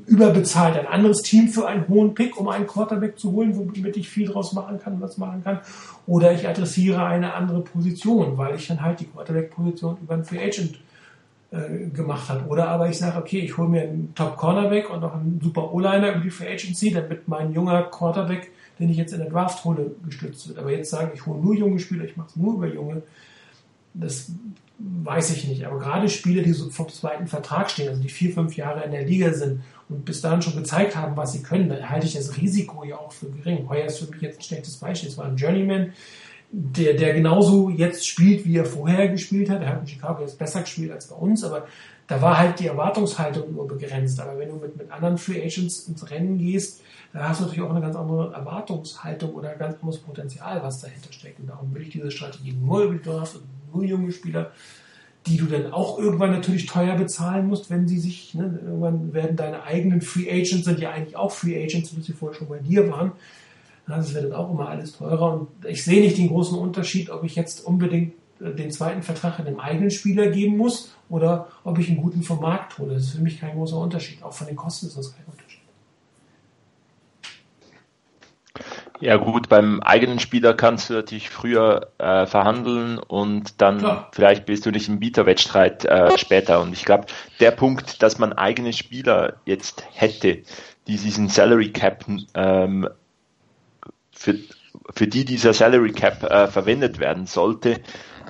[0.06, 4.09] überbezahlt ein anderes Team für einen hohen Pick, um einen Quarterback zu holen, womit ich
[4.09, 5.60] viel draus machen kann, was machen kann.
[6.06, 10.43] Oder ich adressiere eine andere Position, weil ich dann halt die Quarterback-Position über einen Free
[10.43, 10.78] Agent
[11.51, 12.47] äh, gemacht habe.
[12.48, 16.12] Oder aber ich sage, okay, ich hole mir einen Top-Cornerback und noch einen super O-Liner
[16.12, 19.93] über die Free Agency, damit mein junger Quarterback, den ich jetzt in der Draft hole,
[20.05, 20.59] gestützt wird.
[20.59, 23.02] Aber jetzt sagen, ich hole nur junge Spieler, ich mache es nur über junge,
[23.94, 24.30] das
[24.79, 25.67] weiß ich nicht.
[25.67, 28.93] Aber gerade Spieler, die so vom zweiten Vertrag stehen, also die vier, fünf Jahre in
[28.93, 32.15] der Liga sind und bis dahin schon gezeigt haben, was sie können, da halte ich
[32.15, 33.69] das Risiko ja auch für gering.
[33.69, 35.09] Heuer ist für mich jetzt ein schlechtes Beispiel.
[35.09, 35.93] Es war ein Journeyman,
[36.51, 39.63] der, der genauso jetzt spielt, wie er vorher gespielt hat.
[39.63, 41.67] Er hat in Chicago jetzt besser gespielt als bei uns, aber
[42.07, 44.21] da war halt die Erwartungshaltung nur begrenzt.
[44.21, 46.83] Aber wenn du mit, mit anderen Free Agents ins Rennen gehst,
[47.13, 50.81] da hast du natürlich auch eine ganz andere Erwartungshaltung oder ein ganz anderes Potenzial, was
[50.81, 51.41] dahinter steckt.
[51.41, 54.53] Und darum will ich diese Strategie nur über die Draft und nur junge Spieler,
[55.27, 59.36] die du dann auch irgendwann natürlich teuer bezahlen musst, wenn sie sich, ne, irgendwann werden
[59.36, 62.90] deine eigenen Free Agents, sind ja eigentlich auch Free Agents, die vorher schon bei dir
[62.90, 63.12] waren.
[63.86, 65.32] Das wird dann auch immer alles teurer.
[65.32, 69.40] Und ich sehe nicht den großen Unterschied, ob ich jetzt unbedingt äh, den zweiten Vertrag
[69.40, 72.95] einem eigenen Spieler geben muss oder ob ich einen guten vom Markt hole.
[72.95, 74.23] Das ist für mich kein großer Unterschied.
[74.23, 75.48] Auch von den Kosten ist das kein Unterschied.
[79.01, 84.09] Ja gut, beim eigenen Spieler kannst du natürlich früher äh, verhandeln und dann Klar.
[84.12, 86.61] vielleicht bist du nicht im Bieterwettstreit äh, später.
[86.61, 87.07] Und ich glaube,
[87.39, 90.43] der Punkt, dass man eigene Spieler jetzt hätte,
[90.89, 92.89] die diesen Salary Cap ähm,
[94.11, 94.35] für,
[94.91, 97.81] für die dieser Salary Cap äh, verwendet werden sollte,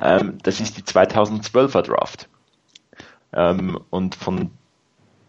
[0.02, 2.28] ähm, das ist die 2012er Draft.
[3.32, 4.50] Ähm, und von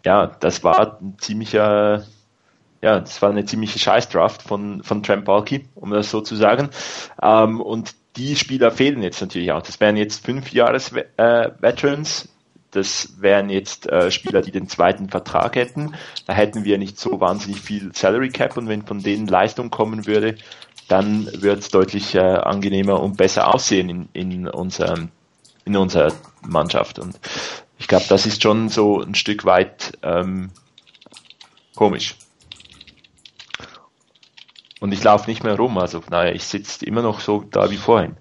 [0.05, 2.03] ja, das war ein ziemlicher
[2.81, 6.69] ja, das war eine ziemliche Scheißdraft von, von Trent Balky, um das so zu sagen.
[7.21, 9.61] Ähm, und die Spieler fehlen jetzt natürlich auch.
[9.61, 12.29] Das wären jetzt fünf Jahres äh, Veterans.
[12.71, 15.95] Das wären jetzt äh, Spieler, die den zweiten Vertrag hätten.
[16.25, 20.05] Da hätten wir nicht so wahnsinnig viel Salary Cap und wenn von denen Leistung kommen
[20.05, 20.35] würde,
[20.87, 25.09] dann wird es deutlich äh, angenehmer und besser aussehen in, in, unserem,
[25.65, 26.99] in unserer Mannschaft.
[26.99, 27.19] Und
[27.77, 30.51] ich glaube, das ist schon so ein Stück weit ähm,
[31.75, 32.15] komisch.
[34.79, 37.77] Und ich laufe nicht mehr rum, also naja, ich sitze immer noch so da wie
[37.77, 38.15] vorhin.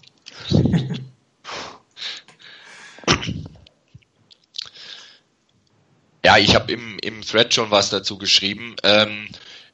[6.24, 8.76] Ja, ich habe im, im Thread schon was dazu geschrieben.
[8.82, 9.28] Ähm,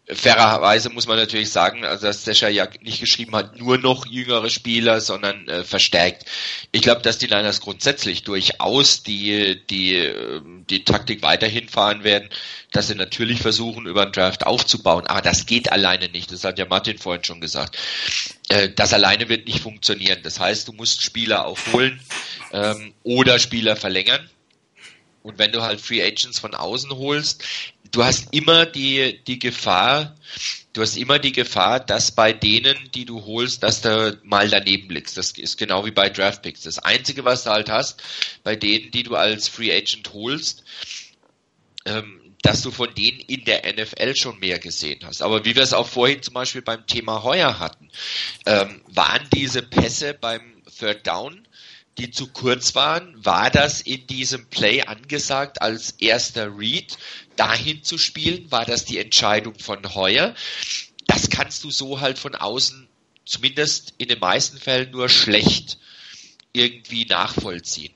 [0.07, 4.51] fairerweise muss man natürlich sagen, also dass Sascha ja nicht geschrieben hat, nur noch jüngere
[4.51, 6.27] Spieler, sondern äh, verstärkt.
[6.73, 12.29] Ich glaube, dass die Niners grundsätzlich durchaus die, die, ähm, die Taktik weiterhin fahren werden,
[12.73, 15.07] dass sie natürlich versuchen, über einen Draft aufzubauen.
[15.07, 16.31] Aber das geht alleine nicht.
[16.31, 17.79] Das hat ja Martin vorhin schon gesagt.
[18.51, 20.21] Äh, das alleine wird nicht funktionieren.
[20.23, 21.99] Das heißt, du musst Spieler aufholen
[22.53, 24.29] ähm, oder Spieler verlängern.
[25.23, 27.43] Und wenn du halt Free Agents von außen holst,
[27.95, 30.17] du hast immer die, die Gefahr,
[30.73, 34.91] du hast immer die Gefahr, dass bei denen, die du holst, dass du mal daneben
[34.91, 35.17] liegst.
[35.17, 36.63] Das ist genau wie bei Draft Picks.
[36.63, 38.03] Das Einzige, was du halt hast,
[38.43, 40.65] bei denen, die du als Free Agent holst,
[41.87, 45.23] ähm, dass du von denen in der NFL schon mehr gesehen hast.
[45.23, 47.89] Aber wie wir es auch vorhin zum Beispiel beim Thema Heuer hatten,
[48.45, 51.47] ähm, waren diese Pässe beim Third Down
[51.99, 56.97] die zu kurz waren, war das in diesem Play angesagt als erster Read
[57.37, 58.51] dahin zu spielen?
[58.51, 60.35] War das die Entscheidung von Heuer?
[61.07, 62.89] Das kannst du so halt von außen,
[63.25, 65.79] zumindest in den meisten Fällen, nur schlecht
[66.53, 67.93] irgendwie nachvollziehen.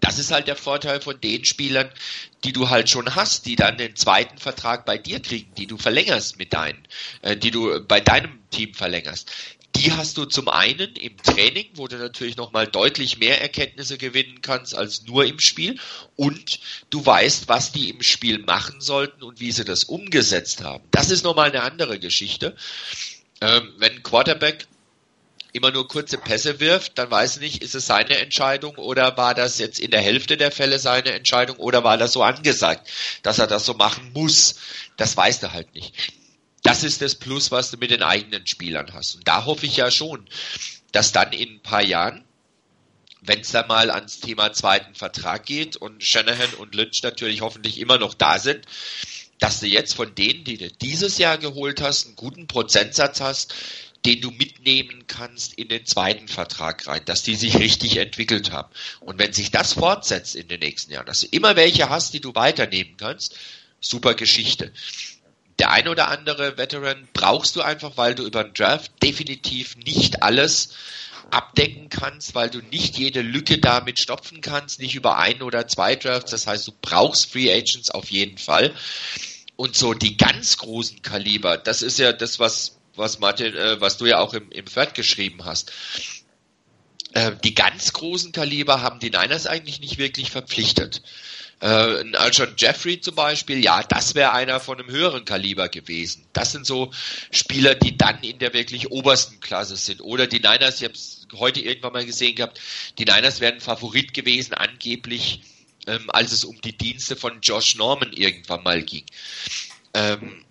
[0.00, 1.90] Das ist halt der Vorteil von den Spielern,
[2.44, 5.78] die du halt schon hast, die dann den zweiten Vertrag bei dir kriegen, die du
[5.78, 6.86] verlängerst mit deinen,
[7.22, 9.30] äh, die du bei deinem Team verlängerst
[9.76, 14.40] die hast du zum einen im Training, wo du natürlich nochmal deutlich mehr Erkenntnisse gewinnen
[14.40, 15.78] kannst als nur im Spiel
[16.16, 20.84] und du weißt, was die im Spiel machen sollten und wie sie das umgesetzt haben.
[20.90, 22.56] Das ist nochmal eine andere Geschichte.
[23.40, 24.66] Ähm, wenn Quarterback
[25.52, 29.34] immer nur kurze Pässe wirft, dann weiß ich nicht, ist es seine Entscheidung oder war
[29.34, 32.88] das jetzt in der Hälfte der Fälle seine Entscheidung oder war das so angesagt,
[33.22, 34.56] dass er das so machen muss.
[34.96, 35.94] Das weißt du halt nicht
[36.66, 39.14] das ist das Plus, was du mit den eigenen Spielern hast.
[39.14, 40.26] Und da hoffe ich ja schon,
[40.90, 42.24] dass dann in ein paar Jahren,
[43.20, 47.78] wenn es dann mal ans Thema zweiten Vertrag geht und Shanahan und Lynch natürlich hoffentlich
[47.78, 48.66] immer noch da sind,
[49.38, 53.54] dass du jetzt von denen, die du dieses Jahr geholt hast, einen guten Prozentsatz hast,
[54.04, 58.72] den du mitnehmen kannst in den zweiten Vertrag rein, dass die sich richtig entwickelt haben.
[59.00, 62.20] Und wenn sich das fortsetzt in den nächsten Jahren, dass du immer welche hast, die
[62.20, 63.36] du weiternehmen kannst,
[63.80, 64.72] super Geschichte
[65.58, 70.22] der ein oder andere Veteran brauchst du einfach, weil du über den Draft definitiv nicht
[70.22, 70.70] alles
[71.30, 75.96] abdecken kannst, weil du nicht jede Lücke damit stopfen kannst, nicht über ein oder zwei
[75.96, 76.30] Drafts.
[76.30, 78.74] Das heißt, du brauchst Free Agents auf jeden Fall.
[79.56, 83.96] Und so die ganz großen Kaliber, das ist ja das, was, was Martin, äh, was
[83.96, 85.72] du ja auch im, im Thread geschrieben hast.
[87.14, 91.02] Äh, die ganz großen Kaliber haben die Niners eigentlich nicht wirklich verpflichtet.
[91.60, 96.26] Äh, ein Alshon Jeffrey zum Beispiel, ja, das wäre einer von einem höheren Kaliber gewesen.
[96.34, 96.90] Das sind so
[97.30, 100.02] Spieler, die dann in der wirklich obersten Klasse sind.
[100.02, 102.60] Oder die Niners, ich habe es heute irgendwann mal gesehen gehabt,
[102.98, 105.40] die Niners wären Favorit gewesen, angeblich,
[105.86, 109.04] ähm, als es um die Dienste von Josh Norman irgendwann mal ging.
[109.94, 110.44] Ähm,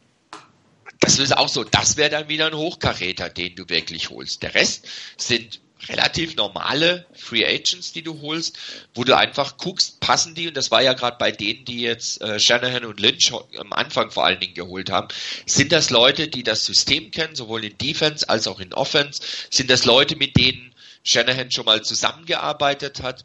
[1.00, 4.42] das ist auch so, das wäre dann wieder ein Hochkaräter, den du wirklich holst.
[4.42, 4.88] Der Rest
[5.18, 8.58] sind relativ normale Free Agents, die du holst,
[8.94, 12.22] wo du einfach guckst, passen die, und das war ja gerade bei denen, die jetzt
[12.22, 15.10] äh, Shanahan und Lynch am Anfang vor allen Dingen geholt haben,
[15.46, 19.70] sind das Leute, die das System kennen, sowohl in Defense als auch in Offense, sind
[19.70, 20.74] das Leute, mit denen
[21.04, 23.24] Shanahan schon mal zusammengearbeitet hat,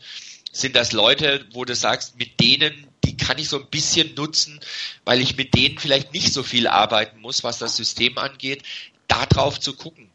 [0.52, 4.60] sind das Leute, wo du sagst, mit denen, die kann ich so ein bisschen nutzen,
[5.04, 8.64] weil ich mit denen vielleicht nicht so viel arbeiten muss, was das System angeht,
[9.08, 10.09] da drauf zu gucken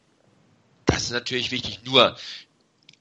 [0.86, 1.80] das ist natürlich wichtig.
[1.84, 2.16] Nur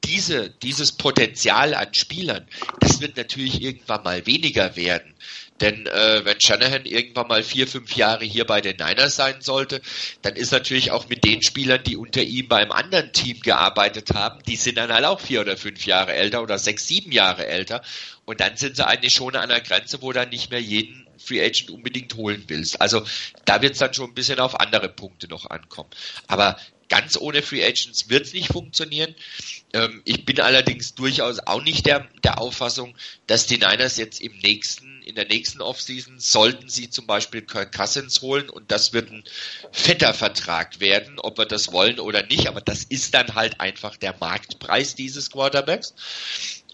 [0.04, 2.46] diese, dieses Potenzial an Spielern,
[2.80, 5.14] das wird natürlich irgendwann mal weniger werden.
[5.60, 9.80] Denn äh, wenn Shanahan irgendwann mal vier, fünf Jahre hier bei den Niners sein sollte,
[10.20, 14.42] dann ist natürlich auch mit den Spielern, die unter ihm beim anderen Team gearbeitet haben,
[14.42, 17.82] die sind dann halt auch vier oder fünf Jahre älter oder sechs, sieben Jahre älter.
[18.24, 21.40] Und dann sind sie eigentlich schon an der Grenze, wo dann nicht mehr jeden Free
[21.40, 22.80] Agent unbedingt holen willst.
[22.80, 23.04] Also
[23.44, 25.90] da wird es dann schon ein bisschen auf andere Punkte noch ankommen.
[26.26, 26.56] Aber
[26.88, 29.14] ganz ohne Free Agents wird es nicht funktionieren.
[29.72, 32.96] Ähm, ich bin allerdings durchaus auch nicht der, der Auffassung,
[33.26, 37.74] dass die Niners jetzt im nächsten, in der nächsten Offseason sollten sie zum Beispiel Kirk
[37.74, 39.24] Cousins holen und das wird ein
[39.72, 43.96] fetter Vertrag werden, ob wir das wollen oder nicht, aber das ist dann halt einfach
[43.96, 45.94] der Marktpreis dieses Quarterbacks.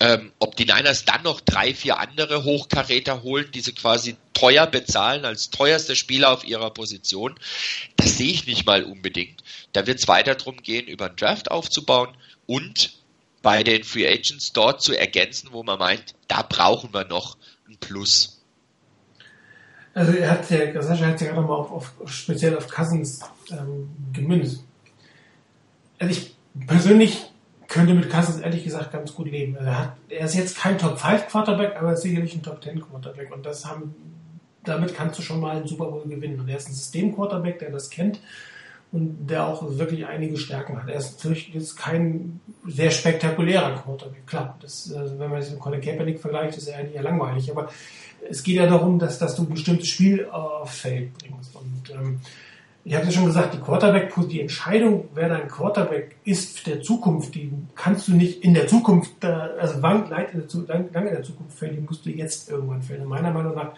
[0.02, 4.66] Ähm, ob die Niners dann noch drei, vier andere Hochkaräter holen, die sie quasi teuer
[4.66, 7.34] bezahlen als teuerste Spieler auf ihrer Position,
[7.96, 9.42] das sehe ich nicht mal unbedingt.
[9.74, 12.94] Da wird es weiter darum gehen, über einen Draft aufzubauen und
[13.42, 17.36] bei den Free Agents dort zu ergänzen, wo man meint, da brauchen wir noch
[17.68, 18.40] ein Plus.
[19.92, 23.90] Also er hat ja, Sascha hat ja gerade mal auf, auf, speziell auf Cousins ähm,
[24.12, 24.64] gemünzt.
[25.98, 26.34] Also ich
[26.66, 27.26] persönlich
[27.66, 29.56] könnte mit Cousins ehrlich gesagt ganz gut leben.
[29.56, 32.62] Also er, hat, er ist jetzt kein Top 5 Quarterback, aber er sicherlich ein Top
[32.62, 33.94] 10 Quarterback und das haben,
[34.64, 36.40] damit kannst du schon mal einen Super Bowl gewinnen.
[36.40, 38.20] Und er ist ein System Quarterback, der das kennt
[38.92, 40.88] und der auch wirklich einige Stärken hat.
[40.88, 44.26] Er ist natürlich jetzt kein sehr spektakulärer Quarterback.
[44.26, 47.50] Klar, das, also wenn man das mit Colin Kaepernick vergleicht, ist er eigentlich eher langweilig.
[47.50, 47.68] Aber
[48.28, 51.54] es geht ja darum, dass, dass du ein bestimmtes Spiel aufs Feld bringst.
[51.54, 52.20] Und ähm,
[52.82, 57.34] ich habe ja schon gesagt, die Quarterback, die Entscheidung, wer dein Quarterback ist der Zukunft,
[57.34, 61.76] die kannst du nicht in der Zukunft, äh, also lang, lang, in der, Zukunft fällen,
[61.76, 63.06] die musst du jetzt irgendwann fällen.
[63.06, 63.72] Meiner Meinung nach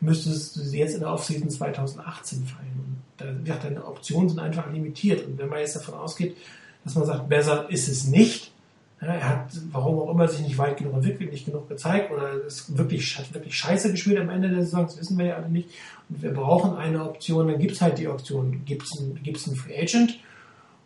[0.00, 2.72] müsstest du sie jetzt in der Offseason 2018 fallen.
[2.76, 5.26] Und da, gesagt, deine Optionen sind einfach limitiert.
[5.26, 6.36] Und wenn man jetzt davon ausgeht,
[6.84, 8.52] dass man sagt, besser ist es nicht,
[9.00, 12.44] ja, er hat, warum auch immer, sich nicht weit genug entwickelt, nicht genug gezeigt oder
[12.44, 15.48] ist wirklich, hat wirklich scheiße gespielt am Ende der Saison, das wissen wir ja alle
[15.48, 15.68] nicht.
[16.08, 19.78] Und wir brauchen eine Option, dann gibt es halt die Option, gibt es einen Free
[19.78, 20.18] Agent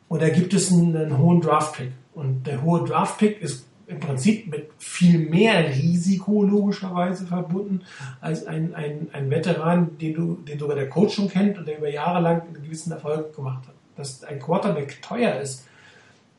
[0.09, 1.93] oder gibt es einen, einen hohen Draft-Pick.
[2.15, 7.83] Und der hohe Draft-Pick ist im Prinzip mit viel mehr Risiko logischerweise verbunden
[8.21, 11.79] als ein, ein, ein Veteran, den, du, den sogar der Coach schon kennt und der
[11.79, 13.75] über Jahre lang einen gewissen Erfolg gemacht hat.
[13.97, 15.67] Dass ein Quarterback teuer ist,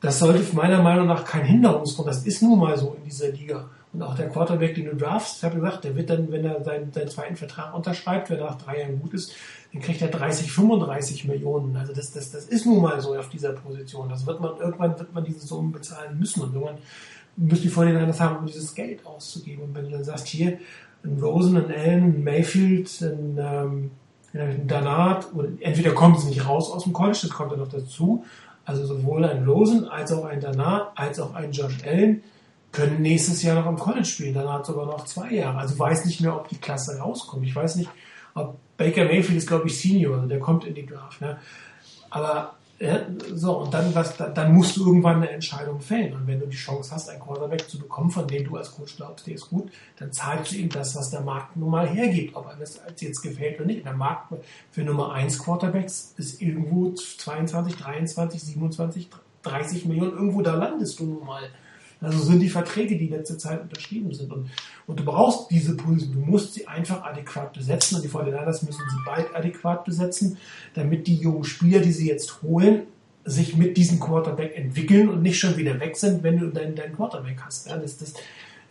[0.00, 2.08] das sollte meiner Meinung nach kein Hinderungsgrund.
[2.08, 3.68] Das ist nun mal so in dieser Liga.
[3.92, 6.62] Und auch der Quarterback, den du draftst, ich habe gesagt, der wird dann, wenn er
[6.62, 9.32] seinen, seinen zweiten Vertrag unterschreibt, wenn er nach drei Jahren gut ist,
[9.72, 11.76] dann kriegt er 30, 35 Millionen.
[11.76, 14.08] Also das, das, das ist nun mal so auf dieser Position.
[14.08, 16.42] Das wird man, irgendwann wird man diese Summen bezahlen müssen.
[16.42, 16.78] Und irgendwann
[17.40, 19.64] müssen die Vorhinein haben, um dieses Geld auszugeben.
[19.64, 20.58] Und wenn du dann sagst, hier,
[21.02, 23.90] ein Rosen, ein Allen, ein Mayfield, ein, ähm,
[24.34, 25.26] ein Danat,
[25.60, 28.24] entweder kommen sie nicht raus aus dem College, das kommt dann noch dazu.
[28.64, 32.22] Also sowohl ein Rosen als auch ein Danat, als auch ein Josh Allen
[32.72, 34.34] können nächstes Jahr noch im College spielen.
[34.34, 35.58] Danach sogar noch zwei Jahre.
[35.58, 37.44] Also weiß nicht mehr, ob die Klasse rauskommt.
[37.44, 37.90] Ich weiß nicht,
[38.34, 41.20] ob Baker Mayfield ist, glaube ich, Senior, also der kommt in die Draft.
[41.20, 41.38] Ne?
[42.10, 42.54] Aber
[43.34, 46.14] so, und dann, was, dann, dann musst du irgendwann eine Entscheidung fällen.
[46.14, 48.96] Und wenn du die Chance hast, einen Quarterback zu bekommen, von dem du als Coach
[48.96, 52.34] glaubst, der ist gut, dann zahlst du ihm das, was der Markt nun mal hergibt.
[52.34, 53.84] Ob einem das jetzt gefällt oder nicht.
[53.84, 54.32] Der Markt
[54.70, 59.10] für Nummer 1 Quarterbacks ist irgendwo 22, 23, 27,
[59.42, 60.12] 30 Millionen.
[60.12, 61.42] Irgendwo da landest du nun mal.
[62.00, 64.32] Also sind die Verträge, die letzte Zeit unterschrieben sind.
[64.32, 64.48] Und,
[64.86, 66.24] und du brauchst diese Position.
[66.24, 67.96] Du musst sie einfach adäquat besetzen.
[67.96, 70.38] Und die Fortinanders müssen sie bald adäquat besetzen,
[70.74, 72.82] damit die jungen Spieler, die sie jetzt holen,
[73.24, 76.96] sich mit diesem Quarterback entwickeln und nicht schon wieder weg sind, wenn du deinen, deinen
[76.96, 77.68] Quarterback hast.
[77.68, 78.14] Ja, das, das,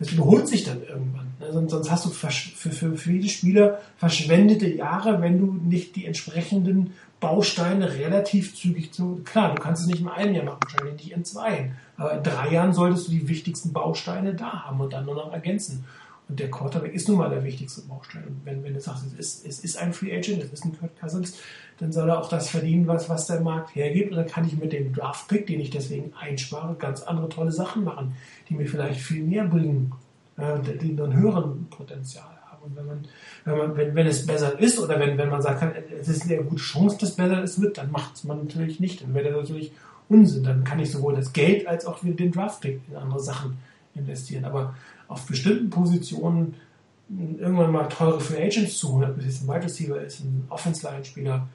[0.00, 1.28] das überholt sich dann irgendwann.
[1.52, 6.04] Sonst, sonst hast du versch- für, für viele Spieler verschwendete Jahre, wenn du nicht die
[6.04, 9.20] entsprechenden Bausteine relativ zügig zu.
[9.24, 11.72] Klar, du kannst es nicht in einem Jahr machen, wahrscheinlich nicht in zwei.
[11.98, 15.32] Aber in drei Jahren solltest du die wichtigsten Bausteine da haben und dann nur noch
[15.32, 15.84] ergänzen.
[16.30, 18.24] Und der Quarterback ist nun mal der wichtigste Baustein.
[18.24, 20.78] Und wenn, wenn du sagst, es ist, es ist ein Free Agent, es ist ein
[20.78, 21.38] Kurt Cousins,
[21.78, 24.12] dann soll er auch das verdienen, was, was der Markt hergibt.
[24.12, 27.84] Und dann kann ich mit dem Draft-Pick, den ich deswegen einspare, ganz andere tolle Sachen
[27.84, 28.14] machen,
[28.48, 29.92] die mir vielleicht viel mehr bringen,
[30.36, 32.39] äh, die einen höheren Potenzial.
[32.62, 33.04] Und wenn man,
[33.44, 35.64] wenn man, wenn, wenn es besser ist, oder wenn, wenn man sagt,
[36.00, 39.02] es ist eine gute Chance, dass besser es wird, dann macht es man natürlich nicht.
[39.02, 39.72] Dann wäre das natürlich
[40.08, 40.44] Unsinn.
[40.44, 43.58] Dann kann ich sowohl das Geld als auch den Draft-Pick in andere Sachen
[43.94, 44.44] investieren.
[44.44, 44.74] Aber
[45.08, 46.54] auf bestimmten Positionen
[47.38, 50.46] irgendwann mal teure Free Agents zu holen, ob es jetzt ein Wide Receiver ist, ein
[50.48, 51.48] Offense-Line-Spieler,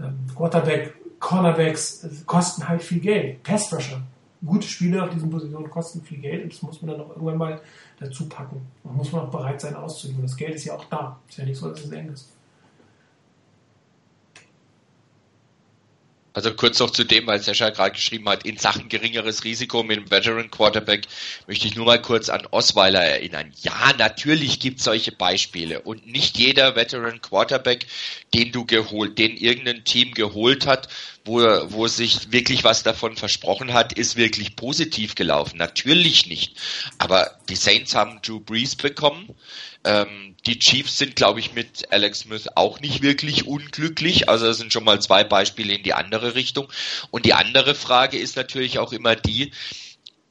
[0.00, 3.42] ähm, Quarterback, Cornerbacks, kosten halt viel Geld.
[3.42, 4.02] Pass Rusher.
[4.44, 7.38] Gute Spieler auf diesen Positionen kosten viel Geld und das muss man dann auch irgendwann
[7.38, 7.60] mal
[8.00, 8.66] dazu packen.
[8.84, 10.22] Man muss man auch bereit sein auszugeben.
[10.22, 11.18] Das Geld ist ja auch da.
[11.28, 12.30] Ist ja nicht so, dass es eng ist.
[16.38, 19.96] Also kurz noch zu dem, weil Sascha gerade geschrieben hat, in Sachen geringeres Risiko mit
[19.96, 21.08] dem Veteran Quarterback
[21.48, 23.52] möchte ich nur mal kurz an Osweiler erinnern.
[23.62, 27.88] Ja, natürlich gibt es solche Beispiele und nicht jeder Veteran Quarterback,
[28.34, 30.86] den du geholt, den irgendein Team geholt hat,
[31.24, 35.56] wo, wo sich wirklich was davon versprochen hat, ist wirklich positiv gelaufen.
[35.56, 36.54] Natürlich nicht.
[36.98, 39.34] Aber die Saints haben Drew Brees bekommen.
[39.84, 44.28] Ähm, die Chiefs sind, glaube ich, mit Alex Smith auch nicht wirklich unglücklich.
[44.28, 46.68] Also das sind schon mal zwei Beispiele in die andere Richtung.
[47.10, 49.52] Und die andere Frage ist natürlich auch immer die,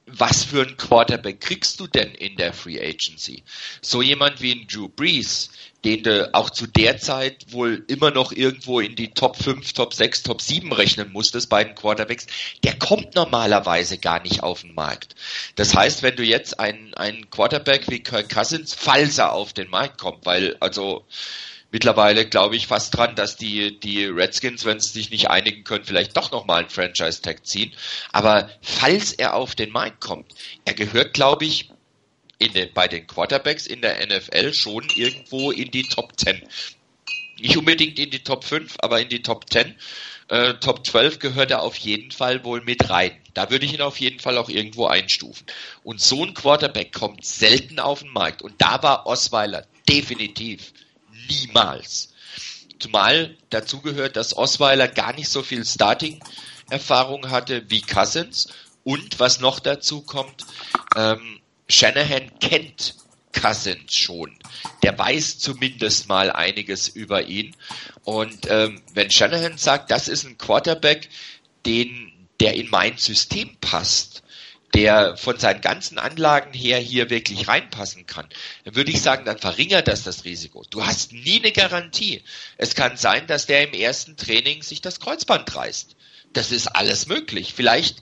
[0.07, 3.43] was für einen Quarterback kriegst du denn in der Free Agency?
[3.81, 5.49] So jemand wie ein Drew Brees,
[5.83, 9.93] den du auch zu der Zeit wohl immer noch irgendwo in die Top 5, Top
[9.93, 12.25] 6, Top 7 rechnen musstest bei den Quarterbacks,
[12.63, 15.15] der kommt normalerweise gar nicht auf den Markt.
[15.55, 19.69] Das heißt, wenn du jetzt einen, einen Quarterback wie Kirk Cousins, falls er auf den
[19.69, 21.05] Markt kommt, weil also
[21.71, 25.85] mittlerweile glaube ich fast dran, dass die, die Redskins, wenn sie sich nicht einigen können,
[25.85, 27.73] vielleicht doch nochmal einen Franchise-Tag ziehen.
[28.11, 30.33] Aber falls er auf den Markt kommt,
[30.65, 31.69] er gehört, glaube ich,
[32.39, 36.41] in den, bei den Quarterbacks in der NFL schon irgendwo in die Top 10.
[37.39, 39.75] Nicht unbedingt in die Top 5, aber in die Top 10.
[40.29, 43.11] Äh, Top 12 gehört er auf jeden Fall wohl mit rein.
[43.33, 45.45] Da würde ich ihn auf jeden Fall auch irgendwo einstufen.
[45.83, 48.41] Und so ein Quarterback kommt selten auf den Markt.
[48.41, 50.73] Und da war Osweiler definitiv
[51.27, 52.13] niemals.
[52.79, 58.49] Zumal dazu gehört, dass Osweiler gar nicht so viel Starting-Erfahrung hatte wie Cousins.
[58.83, 60.45] Und was noch dazu kommt,
[60.95, 62.95] ähm, Shanahan kennt
[63.33, 64.37] Cousins schon.
[64.83, 67.55] Der weiß zumindest mal einiges über ihn.
[68.03, 71.09] Und ähm, wenn Shanahan sagt, das ist ein Quarterback,
[71.65, 74.23] den, der in mein System passt,
[74.73, 78.27] der von seinen ganzen Anlagen her hier wirklich reinpassen kann,
[78.65, 80.63] dann würde ich sagen, dann verringert das das Risiko.
[80.69, 82.23] Du hast nie eine Garantie.
[82.57, 85.95] Es kann sein, dass der im ersten Training sich das Kreuzband reißt.
[86.33, 87.53] Das ist alles möglich.
[87.55, 87.97] Vielleicht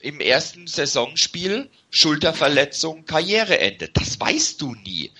[0.00, 3.88] im ersten Saisonspiel Schulterverletzung, Karriereende.
[3.88, 5.10] Das weißt du nie.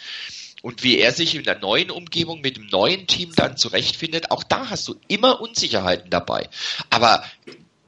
[0.62, 4.42] Und wie er sich in der neuen Umgebung mit dem neuen Team dann zurechtfindet, auch
[4.42, 6.48] da hast du immer Unsicherheiten dabei.
[6.88, 7.22] Aber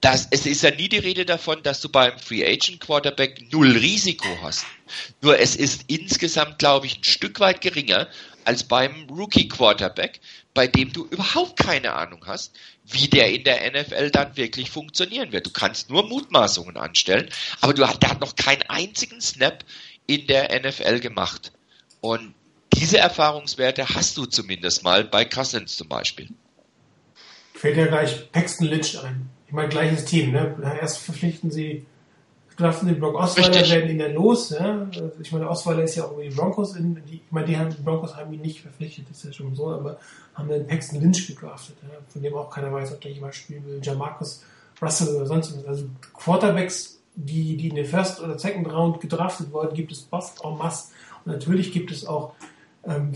[0.01, 3.73] das, es ist ja nie die Rede davon, dass du beim Free Agent Quarterback null
[3.73, 4.67] Risiko hast.
[5.23, 8.09] Nur es ist insgesamt, glaube ich, ein Stück weit geringer
[8.45, 10.21] als beim Rookie Quarterback,
[10.55, 12.55] bei dem du überhaupt keine Ahnung hast,
[12.85, 15.47] wie der in der NFL dann wirklich funktionieren wird.
[15.47, 17.29] Du kannst nur Mutmaßungen anstellen,
[17.61, 19.65] aber du, der hat noch keinen einzigen Snap
[20.07, 21.53] in der NFL gemacht.
[22.01, 22.35] Und
[22.75, 26.29] diese Erfahrungswerte hast du zumindest mal bei Cousins zum Beispiel.
[27.55, 29.31] Fällt ja gleich Paxton Lynch ein.
[29.47, 30.33] Ich meine, gleiches Team.
[30.33, 30.57] Ne?
[30.81, 31.87] Erst verpflichten sie,
[32.57, 33.73] draften den Brock Osweiler, Richtig.
[33.73, 34.51] werden ihn dann los.
[34.51, 34.89] Ja?
[35.21, 36.75] Ich meine, Osweiler ist ja auch über die Broncos.
[36.75, 39.55] In, die, ich meine, die, haben, die Broncos haben ihn nicht verpflichtet, ist ja schon
[39.55, 39.99] so, aber
[40.35, 41.99] haben dann Paxton Lynch gedraftet, ja?
[42.09, 43.81] von dem auch keiner weiß, ob der jemals spielen will.
[43.83, 44.43] Jamarcus
[44.81, 45.67] Russell oder sonst was.
[45.67, 50.41] Also Quarterbacks, die, die in der First oder Second Round gedraftet wurden, gibt es Bust
[50.45, 50.93] en masse.
[51.25, 52.33] Und natürlich gibt es auch
[52.87, 53.13] ähm,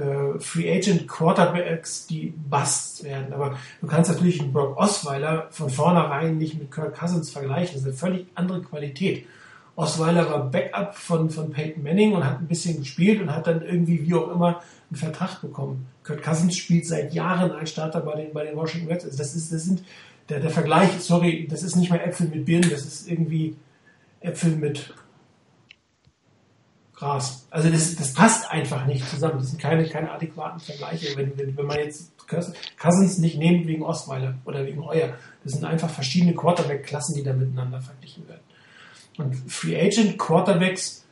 [0.00, 3.32] äh, Free Agent Quarterbacks, die Busts werden.
[3.32, 7.74] Aber du kannst natürlich einen Brock Osweiler von vornherein nicht mit Kirk Cousins vergleichen.
[7.74, 9.26] Das ist eine völlig andere Qualität.
[9.76, 13.62] Osweiler war Backup von, von Peyton Manning und hat ein bisschen gespielt und hat dann
[13.62, 15.86] irgendwie, wie auch immer, einen Vertrag bekommen.
[16.04, 19.16] Kirk Cousins spielt seit Jahren als Starter bei den, bei den Washington Redskins.
[19.16, 19.82] Das ist, das sind,
[20.28, 23.56] der, der Vergleich, sorry, das ist nicht mehr Äpfel mit Birnen, das ist irgendwie
[24.20, 24.94] Äpfel mit
[26.94, 27.46] Gras.
[27.50, 29.38] Also das, das passt einfach nicht zusammen.
[29.38, 31.16] Das sind keine, keine adäquaten Vergleiche.
[31.16, 32.12] Wenn, wenn, wenn man jetzt
[32.78, 37.32] Cousins nicht nimmt wegen Osweiler oder wegen Euer, das sind einfach verschiedene Quarterback-Klassen, die da
[37.32, 38.40] miteinander verglichen werden.
[39.18, 41.04] Und Free Agent Quarterbacks,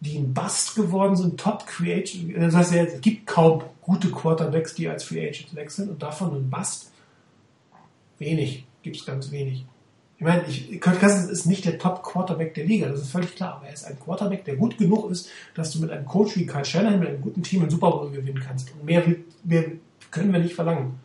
[0.00, 4.88] die ein Bust geworden sind, Top Agent, das heißt es gibt kaum gute Quarterbacks, die
[4.88, 6.92] als Free Agent wechseln und davon ein Bust
[8.18, 9.64] wenig, gibt es ganz wenig.
[10.18, 13.56] Ich meine, ich, Kurt Cousins ist nicht der Top-Quarterback der Liga, das ist völlig klar.
[13.56, 16.46] Aber er ist ein Quarterback, der gut genug ist, dass du mit einem Coach wie
[16.46, 18.72] Kyle Shanahan, mit einem guten Team einen Super Bowl gewinnen kannst.
[18.72, 19.64] Und mehr, will, mehr
[20.10, 20.98] können wir nicht verlangen.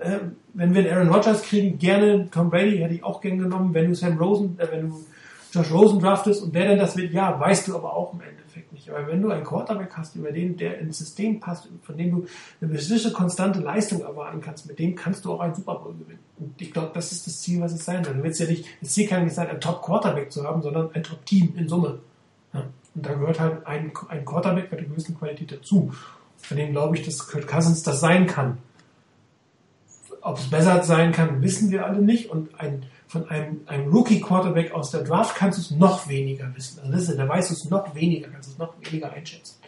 [0.00, 0.20] Äh,
[0.54, 3.74] wenn wir einen Aaron Rodgers kriegen, gerne Tom Brady hätte ich auch gern genommen.
[3.74, 5.04] Wenn du Sam Rosen, äh, wenn du
[5.52, 8.20] Josh Rosen draftest und der dann das wird, ja, weißt du aber auch im
[8.54, 8.88] Endeffekt nicht.
[8.90, 12.26] Aber wenn du einen Quarterback hast, über den, der ins System passt, von dem du
[12.60, 16.20] eine bestimmte konstante Leistung erwarten kannst, mit dem kannst du auch einen Super Bowl gewinnen.
[16.38, 18.14] Und ich glaube, das ist das Ziel, was es sein soll.
[18.14, 21.02] Du willst ja nicht, das Ziel kann nicht sein, ein Top-Quarterback zu haben, sondern ein
[21.02, 21.98] Top-Team in Summe.
[22.52, 22.64] Ja.
[22.94, 25.92] Und da gehört halt ein, ein Quarterback mit einer gewissen Qualität dazu.
[26.38, 28.58] Von dem glaube ich, dass Kurt Cousins das sein kann.
[30.20, 32.30] Ob es besser sein kann, wissen wir alle nicht.
[32.30, 32.84] Und ein,
[33.14, 36.80] von einem, einem Rookie-Quarterback aus der Draft kannst du es noch weniger wissen.
[36.80, 39.60] Also ist, da weißt du es noch weniger, kannst du es noch weniger einschätzen.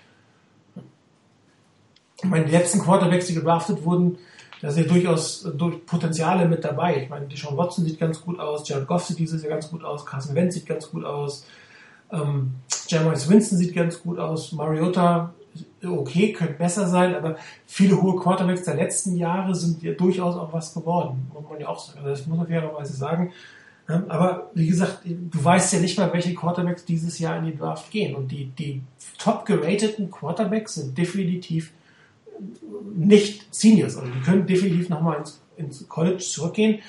[2.16, 4.18] Ich meine, die letzten Quarterbacks, die gedraftet wurden,
[4.60, 7.04] da sind ja durchaus durch Potenziale mit dabei.
[7.04, 9.84] Ich meine, Deshaun Watson sieht ganz gut aus, Jared Goff sieht dieses Jahr ganz gut
[9.84, 11.46] aus, Carson Wentz sieht ganz gut aus,
[12.10, 12.56] ähm,
[12.88, 15.32] Jameis Winston sieht ganz gut aus, Mariota
[15.84, 20.52] okay, könnte besser sein, aber viele hohe Quarterbacks der letzten Jahre sind ja durchaus auch
[20.52, 21.98] was geworden, muss man ja auch sagen.
[21.98, 23.32] Also das muss man fairerweise sagen.
[23.88, 27.56] Ja, Aber wie gesagt, du weißt ja nicht mal, welche Quarterbacks dieses Jahr in die
[27.56, 28.16] Draft gehen.
[28.16, 28.82] Und die, die
[29.18, 31.72] top gerateten Quarterbacks sind definitiv
[32.94, 33.96] nicht Seniors.
[33.96, 36.80] Also die können definitiv nochmal ins, ins College zurückgehen.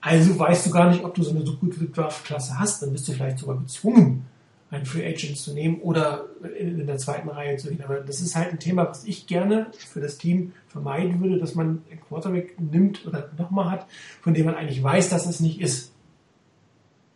[0.00, 2.82] Also weißt du gar nicht, ob du so eine so gute Draftklasse hast.
[2.82, 4.26] Dann bist du vielleicht sogar gezwungen,
[4.70, 6.26] einen Free Agent zu nehmen oder
[6.58, 7.82] in, der zweiten Reihe zu gehen.
[7.84, 11.54] Aber das ist halt ein Thema, was ich gerne für das Team vermeiden würde, dass
[11.54, 13.86] man einen Quarterback nimmt oder nochmal hat,
[14.20, 15.92] von dem man eigentlich weiß, dass es nicht ist.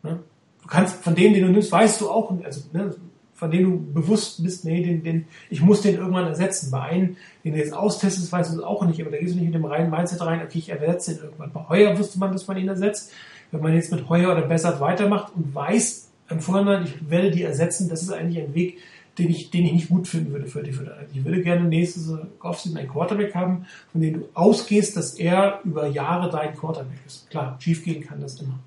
[0.02, 0.20] Ne?
[0.62, 2.94] Du kannst, von dem, den du nimmst, weißt du auch, also, ne,
[3.38, 6.72] von dem du bewusst bist, nee, den, den, ich muss den irgendwann ersetzen.
[6.72, 9.38] Bei einem, den du jetzt austestest, weißt du es auch nicht, aber da gehst du
[9.38, 11.52] nicht mit dem reinen Mindset rein, okay, ich ersetze den irgendwann.
[11.52, 13.12] Bei Heuer wusste man, dass man ihn ersetzt.
[13.52, 17.42] Wenn man jetzt mit Heuer oder Bessert weitermacht und weiß im Vorhinein, ich werde die
[17.42, 18.78] ersetzen, das ist eigentlich ein Weg,
[19.18, 21.08] den ich, den ich nicht gut finden würde für die die.
[21.12, 25.88] Ich würde gerne nächste Offseason einen Quarterback haben, von dem du ausgehst, dass er über
[25.88, 27.28] Jahre dein Quarterback ist.
[27.30, 28.58] Klar, schiefgehen kann das immer.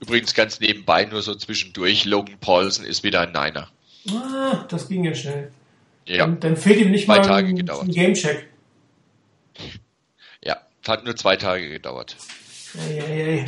[0.00, 3.68] Übrigens ganz nebenbei, nur so zwischendurch, Logan Paulson ist wieder ein Niner.
[4.10, 5.52] Ah, das ging ja schnell.
[6.06, 7.84] Ja, Dann, dann fehlt ihm nicht Zwei mal Tage ein, gedauert.
[7.84, 8.48] ein Gamecheck.
[10.44, 10.56] ja,
[10.88, 12.16] hat nur zwei Tage gedauert.
[12.78, 13.46] Eieiei.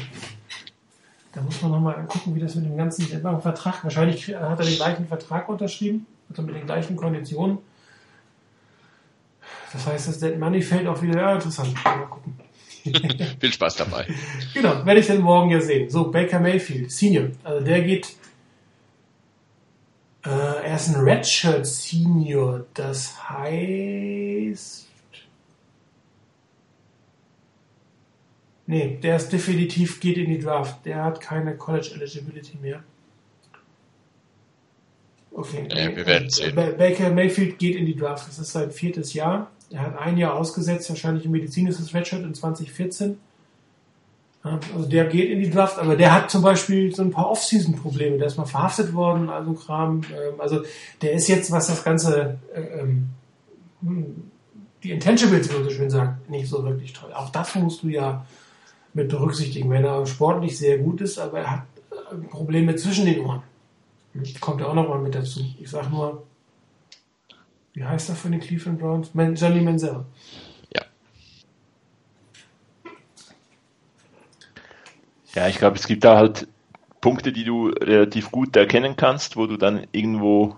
[1.32, 3.82] Da muss man nochmal gucken, wie das mit dem ganzen einen Vertrag.
[3.82, 7.58] Wahrscheinlich hat er den gleichen Vertrag unterschrieben, also mit den gleichen Konditionen.
[9.72, 11.20] Das heißt, das Dead Money fällt auch wieder.
[11.20, 11.74] Ja, interessant.
[11.84, 12.38] Mal gucken.
[13.40, 14.06] Viel Spaß dabei.
[14.52, 15.90] Genau, werde ich dann morgen ja sehen.
[15.90, 17.30] So, Baker Mayfield, Senior.
[17.42, 18.14] Also der geht.
[20.24, 22.66] Äh, er ist ein Redshirt Senior.
[22.74, 24.86] Das heißt.
[28.66, 30.84] Nee, der ist definitiv geht in die Draft.
[30.86, 32.82] Der hat keine College Eligibility mehr.
[35.32, 35.66] Okay.
[35.68, 36.54] Naja, wir werden sehen.
[36.54, 38.28] Ba- Baker Mayfield geht in die Draft.
[38.28, 39.50] Das ist sein viertes Jahr.
[39.70, 43.18] Er hat ein Jahr ausgesetzt, wahrscheinlich ein medizinisches Redshirt in 2014.
[44.44, 47.30] Ja, Also der geht in die Draft, aber der hat zum Beispiel so ein paar
[47.30, 48.18] Off-Season-Probleme.
[48.18, 50.02] Der ist mal verhaftet worden, also Kram.
[50.12, 50.62] Ähm, Also
[51.02, 53.08] der ist jetzt, was das Ganze, äh, ähm,
[53.82, 54.30] hm,
[54.84, 57.12] die Intangibles, man so schön sagt, nicht so wirklich toll.
[57.12, 58.24] Auch das musst du ja
[58.94, 63.20] mit berücksichtigen, wenn er sportlich sehr gut ist, aber er hat äh, Probleme zwischen den
[63.20, 63.42] Ohren.
[64.40, 65.40] Kommt ja auch nochmal mit dazu.
[65.60, 66.22] Ich sag nur,
[67.72, 69.12] wie heißt er von den Cleveland Browns?
[69.12, 70.04] Man Johnny Manziel.
[70.72, 70.82] Ja.
[75.34, 76.46] Ja, ich glaube, es gibt da halt
[77.00, 80.54] Punkte, die du relativ gut erkennen kannst, wo du dann irgendwo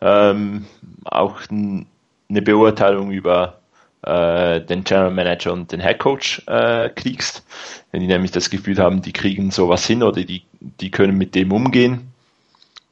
[0.00, 0.64] ähm,
[1.04, 3.59] auch eine Beurteilung über
[4.02, 7.44] äh, den General Manager und den Head Coach äh, kriegst.
[7.92, 11.34] Wenn die nämlich das Gefühl haben, die kriegen sowas hin oder die, die können mit
[11.34, 12.12] dem umgehen,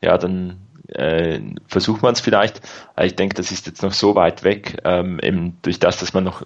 [0.00, 0.58] ja, dann
[0.88, 2.60] äh, versucht man es vielleicht.
[2.94, 6.14] Aber ich denke, das ist jetzt noch so weit weg, ähm, eben durch das, dass
[6.14, 6.44] man noch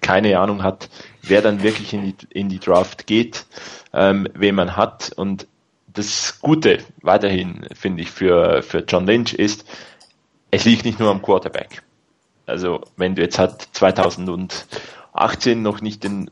[0.00, 0.88] keine Ahnung hat,
[1.22, 3.46] wer dann wirklich in die, in die Draft geht,
[3.92, 5.12] ähm, wen man hat.
[5.16, 5.46] Und
[5.86, 9.66] das Gute weiterhin, finde ich, für, für John Lynch ist,
[10.50, 11.82] es liegt nicht nur am Quarterback.
[12.50, 16.30] Also wenn du jetzt halt 2018 noch nicht den,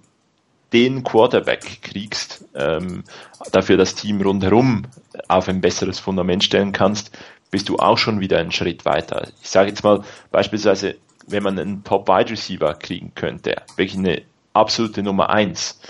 [0.72, 3.04] den Quarterback kriegst, ähm,
[3.52, 4.86] dafür das Team rundherum
[5.28, 7.16] auf ein besseres Fundament stellen kannst,
[7.50, 9.28] bist du auch schon wieder einen Schritt weiter.
[9.42, 10.96] Ich sage jetzt mal beispielsweise,
[11.26, 14.22] wenn man einen Top-Wide Receiver kriegen könnte, wirklich eine
[14.52, 15.80] absolute Nummer eins,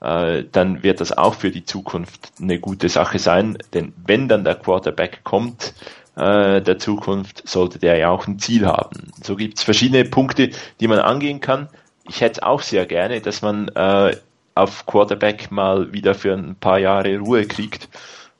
[0.00, 4.44] äh, dann wird das auch für die Zukunft eine gute Sache sein, denn wenn dann
[4.44, 5.74] der Quarterback kommt,
[6.16, 9.12] äh, der Zukunft, sollte der ja auch ein Ziel haben.
[9.22, 11.68] So gibt es verschiedene Punkte, die man angehen kann.
[12.08, 14.16] Ich hätte auch sehr gerne, dass man äh,
[14.54, 17.88] auf Quarterback mal wieder für ein paar Jahre Ruhe kriegt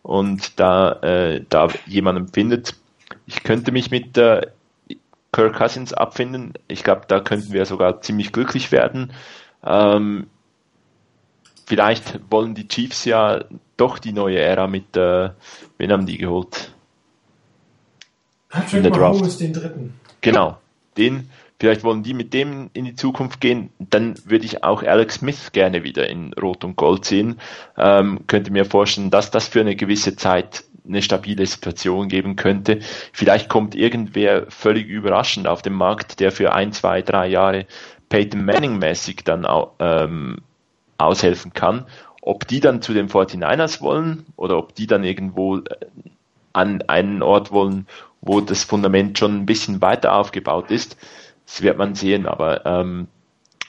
[0.02, 2.74] und da, äh, da jemanden findet.
[3.26, 4.42] Ich könnte mich mit äh,
[5.32, 6.52] Kirk Cousins abfinden.
[6.68, 9.12] Ich glaube, da könnten wir sogar ziemlich glücklich werden.
[9.64, 10.26] Ähm,
[11.66, 13.44] vielleicht wollen die Chiefs ja
[13.76, 15.30] doch die neue Ära mit, äh,
[15.78, 16.72] wen haben die geholt?
[18.52, 19.14] Patrick der Draft.
[19.14, 19.94] Mahomes den dritten.
[20.20, 20.58] Genau,
[20.96, 25.16] den, vielleicht wollen die mit dem in die Zukunft gehen, dann würde ich auch Alex
[25.16, 27.40] Smith gerne wieder in Rot und Gold sehen.
[27.76, 32.80] Ähm, könnte mir vorstellen, dass das für eine gewisse Zeit eine stabile Situation geben könnte.
[33.12, 37.66] Vielleicht kommt irgendwer völlig überraschend auf den Markt, der für ein, zwei, drei Jahre
[38.08, 39.46] Peyton Manning mäßig dann
[39.78, 40.38] ähm,
[40.98, 41.86] aushelfen kann.
[42.20, 45.62] Ob die dann zu den 49ers wollen oder ob die dann irgendwo äh,
[46.52, 47.86] an einen Ort wollen,
[48.22, 50.96] wo das Fundament schon ein bisschen weiter aufgebaut ist,
[51.44, 53.08] das wird man sehen, aber ähm,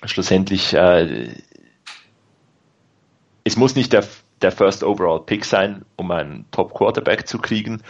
[0.05, 1.29] schlussendlich, äh,
[3.43, 4.05] es muss nicht der,
[4.41, 7.81] der First Overall Pick sein, um einen Top Quarterback zu kriegen.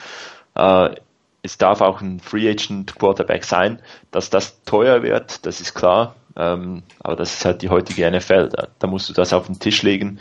[0.55, 0.95] Äh,
[1.43, 3.81] es darf auch ein Free Agent Quarterback sein.
[4.11, 6.15] Dass das teuer wird, das ist klar.
[6.35, 8.49] Ähm, aber das ist halt die heutige NFL.
[8.49, 10.19] Da, da musst du das auf den Tisch legen.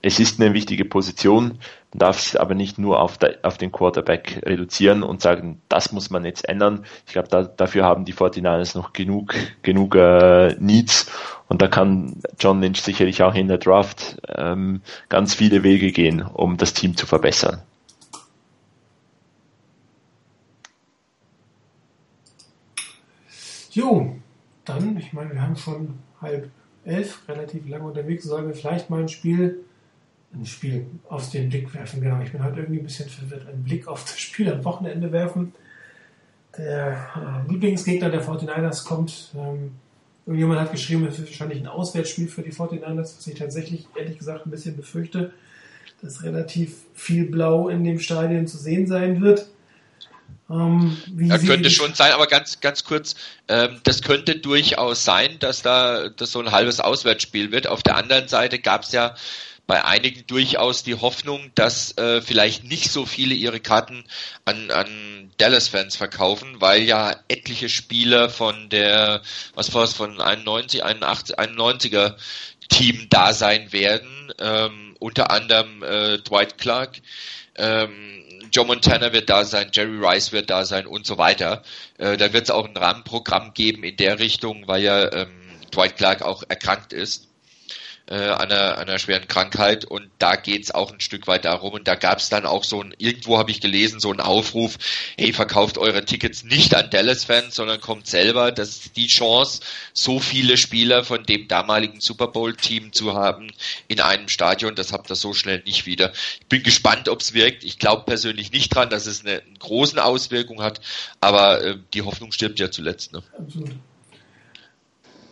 [0.00, 1.58] Es ist eine wichtige Position,
[1.98, 6.10] darf es aber nicht nur auf, der, auf den Quarterback reduzieren und sagen, das muss
[6.10, 6.84] man jetzt ändern.
[7.06, 11.10] Ich glaube, da, dafür haben die 49ers noch genug, genug äh, Needs
[11.48, 16.22] und da kann John Lynch sicherlich auch in der Draft ähm, ganz viele Wege gehen,
[16.22, 17.62] um das Team zu verbessern.
[23.70, 24.16] Jo,
[24.64, 26.50] dann, ich meine, wir haben schon halb
[26.84, 29.64] elf, relativ lange unterwegs, sollen wir vielleicht mal ein Spiel,
[30.34, 32.20] ein Spiel aus dem Blick werfen, genau.
[32.20, 35.54] Ich bin halt irgendwie ein bisschen verwirrt, einen Blick auf das Spiel am Wochenende werfen.
[36.58, 39.72] Der äh, Lieblingsgegner der 49ers kommt, ähm,
[40.26, 44.18] irgendjemand hat geschrieben, es ist wahrscheinlich ein Auswärtsspiel für die 49ers, was ich tatsächlich, ehrlich
[44.18, 45.32] gesagt, ein bisschen befürchte,
[46.02, 49.46] dass relativ viel Blau in dem Stadion zu sehen sein wird.
[50.50, 53.16] Ähm, Ja, könnte schon sein, aber ganz, ganz kurz,
[53.48, 57.66] ähm, das könnte durchaus sein, dass da das so ein halbes Auswärtsspiel wird.
[57.66, 59.14] Auf der anderen Seite gab es ja
[59.66, 64.04] bei einigen durchaus die Hoffnung, dass äh, vielleicht nicht so viele ihre Karten
[64.44, 69.22] an, an Dallas-Fans verkaufen, weil ja etliche Spieler von der,
[69.54, 72.14] was war es, von 91, 81, 91er
[72.68, 77.00] Team da sein werden, ähm, unter anderem äh, Dwight Clark,
[77.56, 78.22] ähm,
[78.52, 81.62] Joe Montana wird da sein, Jerry Rice wird da sein und so weiter.
[81.98, 85.30] Äh, da wird es auch ein Rahmenprogramm geben in der Richtung, weil ja ähm,
[85.74, 87.28] Dwight Clark auch erkrankt ist
[88.08, 91.96] äh, einer, einer schweren Krankheit und da geht's auch ein Stück weit darum und da
[91.96, 94.78] gab's dann auch so ein, irgendwo habe ich gelesen, so einen Aufruf,
[95.18, 99.60] hey, verkauft eure Tickets nicht an Dallas-Fans, sondern kommt selber, das ist die Chance,
[99.92, 103.52] so viele Spieler von dem damaligen Super Bowl-Team zu haben
[103.88, 106.12] in einem Stadion, das habt ihr so schnell nicht wieder.
[106.40, 107.64] Ich bin gespannt, ob's wirkt.
[107.64, 110.80] Ich glaube persönlich nicht dran, dass es eine, eine große Auswirkung hat,
[111.20, 113.12] aber äh, die Hoffnung stirbt ja zuletzt.
[113.12, 113.22] Ne?
[113.36, 113.72] Absolut.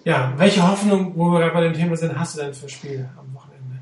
[0.05, 3.09] Ja, welche Hoffnung, wo wir gerade bei dem Thema sind, hast du denn für Spiel
[3.19, 3.81] am Wochenende?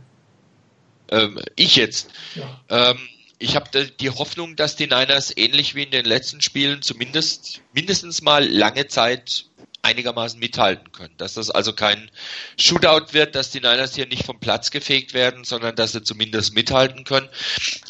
[1.11, 2.11] Ähm, ich jetzt.
[2.35, 2.91] Ja.
[2.91, 2.99] Ähm,
[3.39, 8.23] ich habe die Hoffnung, dass die Niners ähnlich wie in den letzten Spielen zumindest mindestens
[8.23, 9.47] mal lange Zeit
[9.83, 11.13] einigermaßen mithalten können.
[11.17, 12.09] Dass das also kein
[12.57, 16.55] Shootout wird, dass die Niners hier nicht vom Platz gefegt werden, sondern dass sie zumindest
[16.55, 17.29] mithalten können.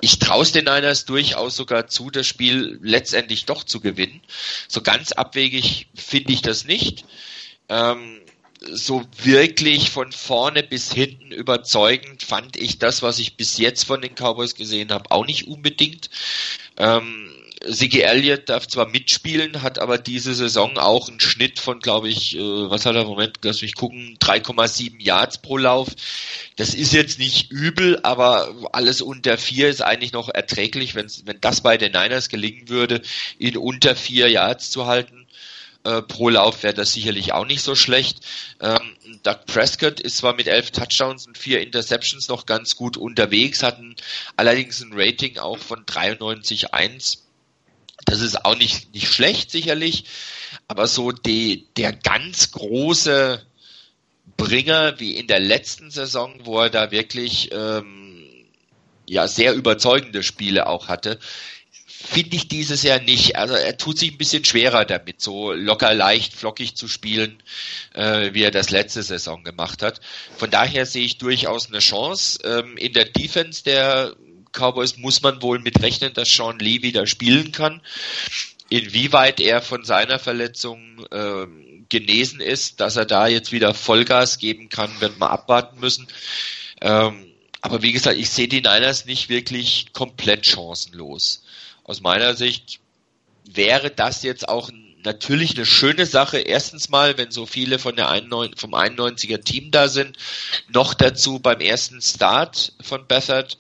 [0.00, 4.22] Ich traue den Niners durchaus sogar zu, das Spiel letztendlich doch zu gewinnen.
[4.68, 7.04] So ganz abwegig finde ich das nicht.
[7.68, 8.21] Ähm,
[8.70, 14.01] so wirklich von vorne bis hinten überzeugend fand ich das, was ich bis jetzt von
[14.01, 16.10] den Cowboys gesehen habe, auch nicht unbedingt.
[16.76, 17.30] Ähm,
[17.64, 22.36] Siggy Elliott darf zwar mitspielen, hat aber diese Saison auch einen Schnitt von, glaube ich,
[22.36, 25.89] äh, was hat er im Moment, lass mich gucken, 3,7 Yards pro Lauf.
[26.56, 31.40] Das ist jetzt nicht übel, aber alles unter vier ist eigentlich noch erträglich, wenn, wenn
[31.40, 33.02] das bei den Niners gelingen würde,
[33.39, 35.21] ihn unter vier Yards zu halten
[35.84, 38.20] äh, pro Lauf wäre das sicherlich auch nicht so schlecht.
[38.60, 43.62] Ähm, Doug Prescott ist zwar mit elf Touchdowns und vier Interceptions noch ganz gut unterwegs,
[43.62, 43.96] hatten
[44.36, 47.18] allerdings ein Rating auch von 93,1.
[48.04, 50.04] Das ist auch nicht, nicht schlecht sicherlich,
[50.68, 53.44] aber so die, der ganz große
[54.36, 58.26] Bringer wie in der letzten Saison, wo er da wirklich ähm,
[59.09, 61.18] ja sehr überzeugende Spiele auch hatte,
[62.02, 63.36] finde ich dieses Jahr nicht.
[63.36, 67.42] Also er tut sich ein bisschen schwerer damit, so locker, leicht, flockig zu spielen,
[67.94, 70.00] äh, wie er das letzte Saison gemacht hat.
[70.36, 72.40] Von daher sehe ich durchaus eine Chance.
[72.44, 74.14] Ähm, in der Defense der
[74.52, 77.80] Cowboys muss man wohl mit rechnen, dass Sean Lee wieder spielen kann.
[78.68, 84.68] Inwieweit er von seiner Verletzung ähm, genesen ist, dass er da jetzt wieder Vollgas geben
[84.68, 86.06] kann, wird man abwarten müssen.
[86.80, 87.26] Ähm,
[87.60, 91.44] aber wie gesagt, ich sehe die Niners nicht wirklich komplett chancenlos
[91.84, 92.80] aus meiner Sicht
[93.44, 94.70] wäre das jetzt auch
[95.04, 96.38] natürlich eine schöne Sache.
[96.38, 100.16] Erstens mal, wenn so viele von der 91, vom 91er Team da sind,
[100.68, 103.59] noch dazu beim ersten Start von Bethard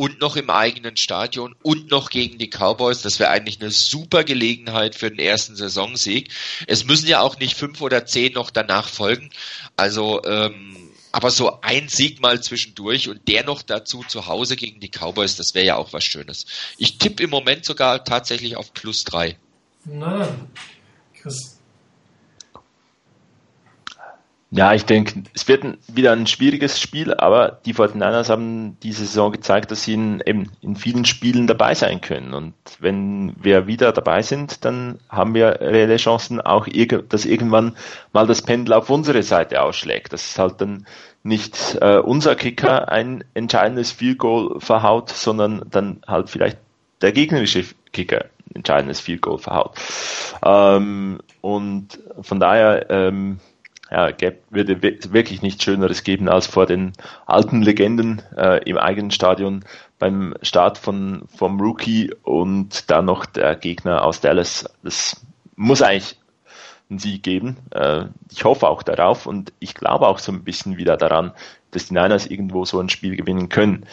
[0.00, 3.02] und noch im eigenen Stadion und noch gegen die Cowboys.
[3.02, 6.30] Das wäre eigentlich eine super Gelegenheit für den ersten Saisonsieg.
[6.66, 9.30] Es müssen ja auch nicht fünf oder zehn noch danach folgen.
[9.76, 10.79] Also ähm,
[11.12, 15.36] aber so ein Sieg mal zwischendurch und der noch dazu zu Hause gegen die Cowboys,
[15.36, 16.46] das wäre ja auch was Schönes.
[16.78, 19.36] Ich tippe im Moment sogar tatsächlich auf plus drei.
[19.84, 20.28] Na
[21.14, 21.59] Chris.
[24.52, 29.04] Ja, ich denke, es wird ein, wieder ein schwieriges Spiel, aber die 49ers haben diese
[29.04, 32.34] Saison gezeigt, dass sie in, eben in vielen Spielen dabei sein können.
[32.34, 36.66] Und wenn wir wieder dabei sind, dann haben wir reelle Chancen, auch
[37.08, 37.76] dass irgendwann
[38.12, 40.12] mal das Pendel auf unsere Seite ausschlägt.
[40.12, 40.84] Das ist halt dann
[41.22, 46.58] nicht äh, unser Kicker ein entscheidendes Field Goal verhaut, sondern dann halt vielleicht
[47.02, 49.76] der gegnerische Kicker ein entscheidendes Field Goal verhaut.
[50.44, 53.38] Ähm, und von daher ähm,
[53.90, 56.92] ja, gäb, würde wirklich nichts Schöneres geben, als vor den
[57.26, 59.64] alten Legenden äh, im eigenen Stadion
[59.98, 64.64] beim Start von, vom Rookie und dann noch der Gegner aus Dallas.
[64.82, 65.20] Das
[65.56, 66.16] muss eigentlich
[66.88, 67.56] einen Sieg geben.
[67.72, 71.32] Äh, ich hoffe auch darauf und ich glaube auch so ein bisschen wieder daran,
[71.72, 73.86] dass die Niners irgendwo so ein Spiel gewinnen können.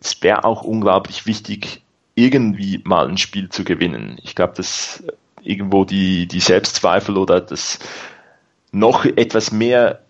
[0.00, 1.82] Es wäre auch unglaublich wichtig,
[2.14, 4.18] irgendwie mal ein Spiel zu gewinnen.
[4.22, 5.04] Ich glaube, dass
[5.42, 7.78] irgendwo die, die Selbstzweifel oder das
[8.72, 10.00] noch etwas mehr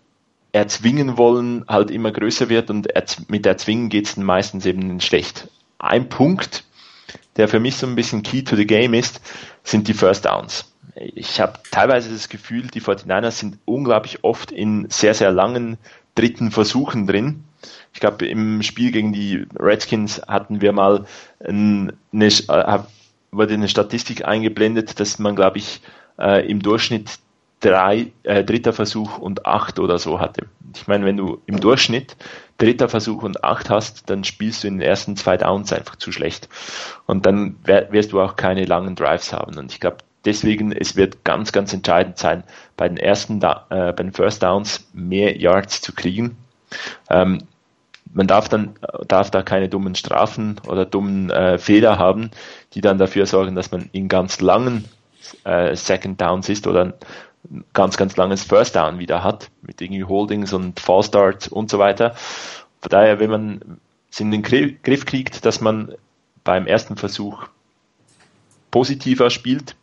[0.51, 2.87] erzwingen wollen, halt immer größer wird und
[3.29, 5.49] mit erzwingen geht es meistens eben schlecht.
[5.77, 6.63] Ein Punkt,
[7.35, 9.21] der für mich so ein bisschen key to the game ist,
[9.63, 10.73] sind die First Downs.
[10.95, 15.77] Ich habe teilweise das Gefühl, die 49ers sind unglaublich oft in sehr, sehr langen
[16.15, 17.43] dritten Versuchen drin.
[17.93, 21.05] Ich glaube, im Spiel gegen die Redskins hatten wir mal
[21.39, 22.79] eine, äh,
[23.31, 25.81] eine Statistik eingeblendet, dass man, glaube ich,
[26.17, 27.19] äh, im Durchschnitt
[27.59, 30.47] drei, äh, dritter Versuch und acht oder so hatte.
[30.75, 32.15] Ich meine, wenn du im Durchschnitt
[32.57, 36.11] dritter Versuch und acht hast, dann spielst du in den ersten zwei Downs einfach zu
[36.11, 36.49] schlecht.
[37.05, 39.57] Und dann wirst du auch keine langen Drives haben.
[39.57, 42.43] Und ich glaube, deswegen, es wird ganz, ganz entscheidend sein,
[42.75, 46.37] bei den ersten, äh, bei den First Downs mehr Yards zu kriegen.
[47.09, 47.39] Ähm,
[48.13, 48.75] man darf dann
[49.07, 52.31] darf da keine dummen Strafen oder dummen äh, Fehler haben,
[52.73, 54.85] die dann dafür sorgen, dass man in ganz langen
[55.43, 56.93] äh, Second Downs ist oder
[57.73, 62.15] ganz, ganz langes First Down wieder hat, mit irgendwie Holdings und Fallstarts und so weiter.
[62.81, 63.79] Von daher, wenn man
[64.11, 65.93] es in den Griff kriegt, dass man
[66.43, 67.47] beim ersten Versuch
[68.71, 69.75] positiver spielt,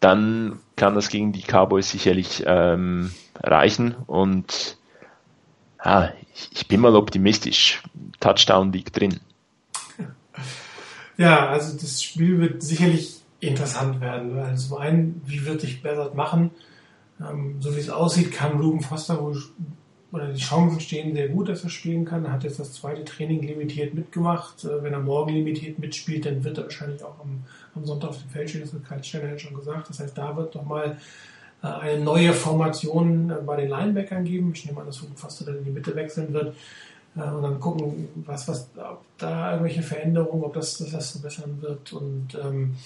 [0.00, 4.76] dann kann das gegen die Cowboys sicherlich ähm, reichen und
[5.84, 7.82] ja, ich, ich bin mal optimistisch.
[8.20, 9.20] Touchdown liegt drin.
[11.16, 14.36] Ja, also das Spiel wird sicherlich interessant werden.
[14.36, 16.50] Weil zum einen, wie wird sich Bessert machen?
[17.20, 19.36] Ähm, so wie es aussieht, kann Ruben Foster wohl,
[20.12, 22.24] oder die Chancen stehen sehr gut, dass er spielen kann.
[22.24, 24.64] Er hat jetzt das zweite Training limitiert mitgemacht.
[24.64, 27.44] Äh, wenn er morgen limitiert mitspielt, dann wird er wahrscheinlich auch am,
[27.74, 28.62] am Sonntag auf dem Feld stehen.
[28.62, 29.90] Das hat Karl Schneider schon gesagt.
[29.90, 30.96] Das heißt, da wird nochmal
[31.62, 34.52] äh, eine neue Formation äh, bei den Linebackern geben.
[34.54, 36.54] Ich nehme an, dass Ruben Foster dann in die Mitte wechseln wird.
[37.14, 41.90] Und dann gucken, was, was, ob da irgendwelche Veränderungen, ob das, das, das verbessern wird.
[41.94, 42.76] Und ähm,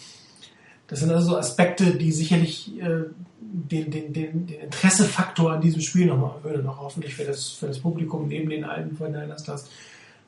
[0.91, 3.05] das sind also Aspekte, die sicherlich äh,
[3.41, 7.69] den, den, den, den Interessefaktor an diesem Spiel nochmal erhöhen, noch hoffentlich für das, für
[7.69, 9.69] das Publikum neben den alten Fortinanders das,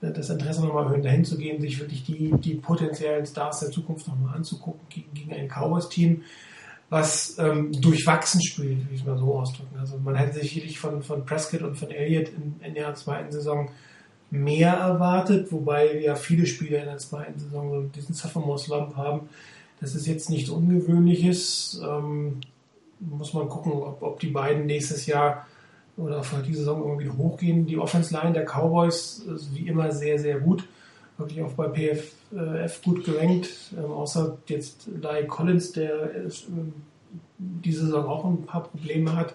[0.02, 3.72] äh, das Interesse nochmal erhöhen, dahin zu gehen, sich wirklich die, die potenziellen Stars der
[3.72, 6.22] Zukunft nochmal anzugucken gegen, gegen ein Cowboys-Team,
[6.90, 9.76] was ähm, durchwachsen spielt, wie ich es mal so ausdrücken.
[9.80, 13.68] Also man hätte sicherlich von, von Prescott und von Elliott in, in der zweiten Saison
[14.30, 19.28] mehr erwartet, wobei ja viele Spieler in der zweiten Saison so diesen Sophomore-Slump haben
[19.82, 21.82] das ist jetzt nichts Ungewöhnliches.
[21.84, 22.40] Ähm,
[23.00, 25.46] muss man gucken, ob, ob die beiden nächstes Jahr
[25.96, 27.66] oder für die Saison irgendwie hochgehen.
[27.66, 30.64] Die Offense Line der Cowboys ist wie immer sehr, sehr gut.
[31.18, 33.48] Wirklich auch bei PFF gut gerankt.
[33.76, 36.72] Ähm, außer jetzt Lai Collins, der ähm,
[37.38, 39.34] diese Saison auch ein paar Probleme hat.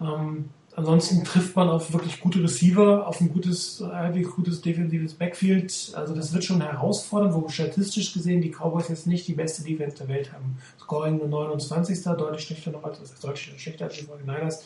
[0.00, 5.92] Ähm, Ansonsten trifft man auf wirklich gute Receiver, auf ein gutes, halbwegs gutes defensives Backfield.
[5.94, 9.98] Also das wird schon herausfordernd, wo statistisch gesehen die Cowboys jetzt nicht die beste Defense
[9.98, 10.56] der Welt haben.
[10.80, 12.02] Scoring nur 29.
[12.04, 14.60] deutlich schlechter noch als, ist deutlich schlechter als die 49ers.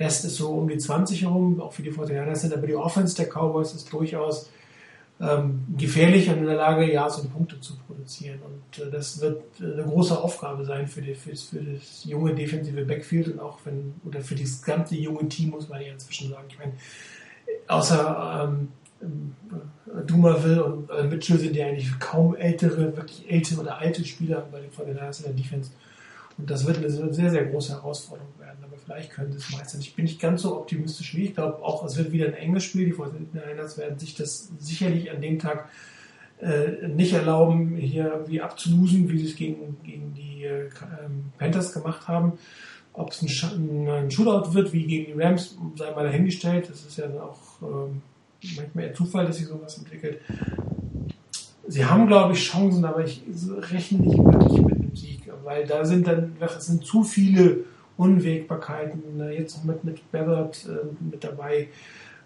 [0.00, 3.14] Rest ist so um die 20 herum, auch für die 49ers sind, aber die Offense
[3.14, 4.48] der Cowboys ist durchaus
[5.20, 8.40] ähm, gefährlich und in der Lage, ja, so Punkte zu produzieren.
[8.42, 12.04] Und äh, das wird äh, eine große Aufgabe sein für, die, für, das, für, das,
[12.04, 15.92] junge defensive Backfield und auch wenn, oder für das ganze junge Team, muss man ja
[15.92, 16.46] inzwischen sagen.
[16.48, 16.72] Ich meine,
[17.68, 18.68] außer ähm,
[19.00, 24.46] äh, Dumerville und äh, Mitchell sind ja eigentlich kaum ältere, wirklich ältere oder alte Spieler
[24.50, 25.70] bei den Fortinanders in der Defense.
[26.36, 28.58] Und das wird eine sehr, sehr große Herausforderung werden.
[28.62, 29.80] Aber vielleicht können sie es meistern.
[29.80, 31.34] Ich bin nicht ganz so optimistisch wie ich.
[31.34, 32.86] glaube auch, es wird wieder ein enges Spiel.
[32.86, 35.68] Die Fortinanders werden sich das sicherlich an dem Tag
[36.40, 40.68] äh, nicht erlauben, hier wie abzulusen, wie sie es gegen, gegen die äh,
[41.38, 42.32] Panthers gemacht haben.
[42.92, 46.68] Ob es ein, ein, Shootout wird, wie gegen die Rams, sei mal dahingestellt.
[46.68, 48.02] Das ist ja auch ähm,
[48.56, 50.20] manchmal eher Zufall, dass sich sowas entwickelt.
[51.66, 53.22] Sie haben, glaube ich, Chancen, aber ich
[53.72, 57.64] rechne nicht wirklich mit einem Sieg, weil da sind dann, es sind zu viele
[57.96, 61.68] Unwägbarkeiten, äh, jetzt auch mit, mit Beathard äh, mit dabei.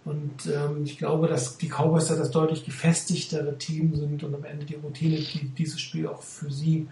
[0.04, 4.44] Und ähm, ich glaube, dass die Cowboys da das deutlich gefestigtere Team sind und am
[4.44, 6.88] Ende die Routine, die dieses Spiel auch für sie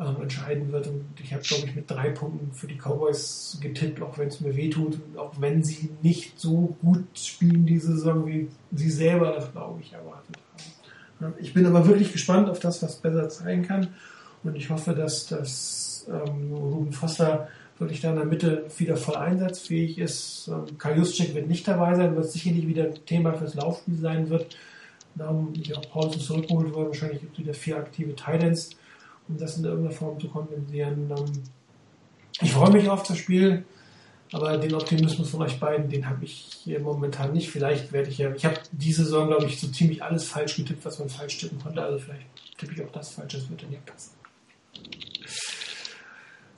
[0.00, 0.86] ähm, entscheiden wird.
[0.86, 4.40] Und ich habe, glaube ich, mit drei Punkten für die Cowboys getippt, auch wenn es
[4.40, 9.32] mir wehtut und auch wenn sie nicht so gut spielen diese Saison, wie sie selber
[9.32, 10.71] das, glaube ich, erwartet haben.
[11.22, 13.88] Ja, Ich bin aber wirklich gespannt auf das, was besser zeigen kann.
[14.42, 19.16] Und ich hoffe, dass, dass ähm, Ruben Foster wirklich da in der Mitte wieder voll
[19.16, 20.48] einsatzfähig ist.
[20.48, 24.56] Ähm, Karl wird nicht dabei sein, was sicherlich wieder ein Thema fürs Laufspiel sein wird.
[25.14, 26.88] Darum ich auch Paulsen zurückgeholt worden.
[26.88, 28.70] Wahrscheinlich gibt es wieder vier aktive Titans,
[29.28, 31.08] um das in irgendeiner Form zu kompensieren.
[31.10, 31.32] Ähm,
[32.40, 33.64] ich freue mich auf das Spiel,
[34.32, 37.50] aber den Optimismus von euch beiden, den habe ich hier momentan nicht.
[37.50, 40.84] Vielleicht werde ich ja, ich habe diese Saison, glaube ich, so ziemlich alles falsch getippt,
[40.84, 41.82] was man falsch tippen konnte.
[41.82, 42.26] Also vielleicht
[42.56, 44.12] tippe ich auch das falsch, das wird dann ja passen.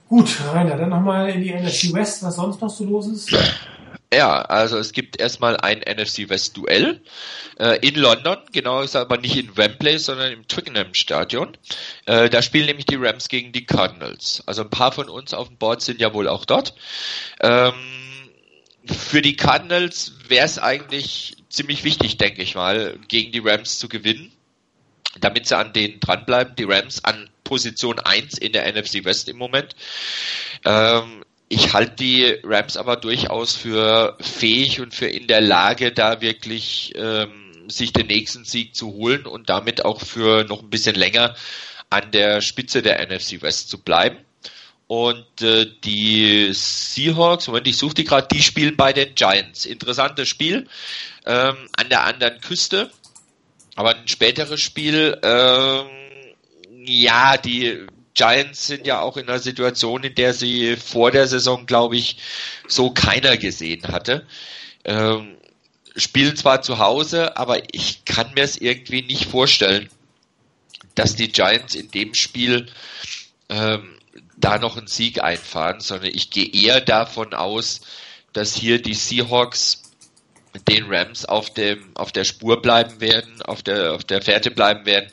[0.08, 3.34] Gut, Rainer, dann nochmal in die NFC West, was sonst noch so los ist.
[4.14, 7.00] Ja, also es gibt erstmal ein NFC West Duell
[7.58, 11.56] äh, in London, genau gesagt aber nicht in Wembley, sondern im Twickenham Stadion.
[12.06, 14.44] Äh, da spielen nämlich die Rams gegen die Cardinals.
[14.46, 16.74] Also ein paar von uns auf dem Board sind ja wohl auch dort.
[17.40, 17.74] Ähm,
[18.86, 23.88] für die Cardinals wäre es eigentlich ziemlich wichtig, denke ich mal, gegen die Rams zu
[23.88, 24.30] gewinnen,
[25.18, 26.54] damit sie an denen dranbleiben.
[26.54, 29.74] Die Rams an Position 1 in der NFC West im Moment.
[30.64, 31.24] Ähm,
[31.54, 36.92] ich halte die Rams aber durchaus für fähig und für in der Lage, da wirklich
[36.96, 41.36] ähm, sich den nächsten Sieg zu holen und damit auch für noch ein bisschen länger
[41.90, 44.18] an der Spitze der NFC West zu bleiben.
[44.88, 49.64] Und äh, die Seahawks, Moment, ich suche die gerade, die spielen bei den Giants.
[49.64, 50.66] Interessantes Spiel
[51.24, 52.90] ähm, an der anderen Küste.
[53.76, 55.86] Aber ein späteres Spiel, ähm,
[56.84, 61.66] ja, die Giants sind ja auch in einer Situation, in der sie vor der Saison,
[61.66, 62.18] glaube ich,
[62.68, 64.26] so keiner gesehen hatte.
[64.84, 65.36] Ähm,
[65.96, 69.88] spielen zwar zu Hause, aber ich kann mir es irgendwie nicht vorstellen,
[70.94, 72.66] dass die Giants in dem Spiel
[73.48, 73.98] ähm,
[74.36, 77.80] da noch einen Sieg einfahren, sondern ich gehe eher davon aus,
[78.32, 79.82] dass hier die Seahawks
[80.68, 84.86] den Rams auf dem auf der Spur bleiben werden, auf der auf der Fährte bleiben
[84.86, 85.10] werden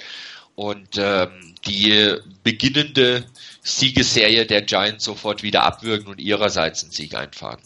[0.55, 3.25] und ähm, die beginnende
[3.61, 7.59] Siegesserie der Giants sofort wieder abwürgen und ihrerseits einen Sieg einfahren.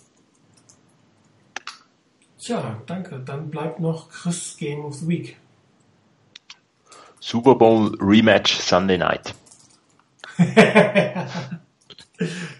[2.40, 3.20] Tja, danke.
[3.26, 5.38] Dann bleibt noch Chris Game of the Week.
[7.20, 9.34] Super Bowl Rematch Sunday Night.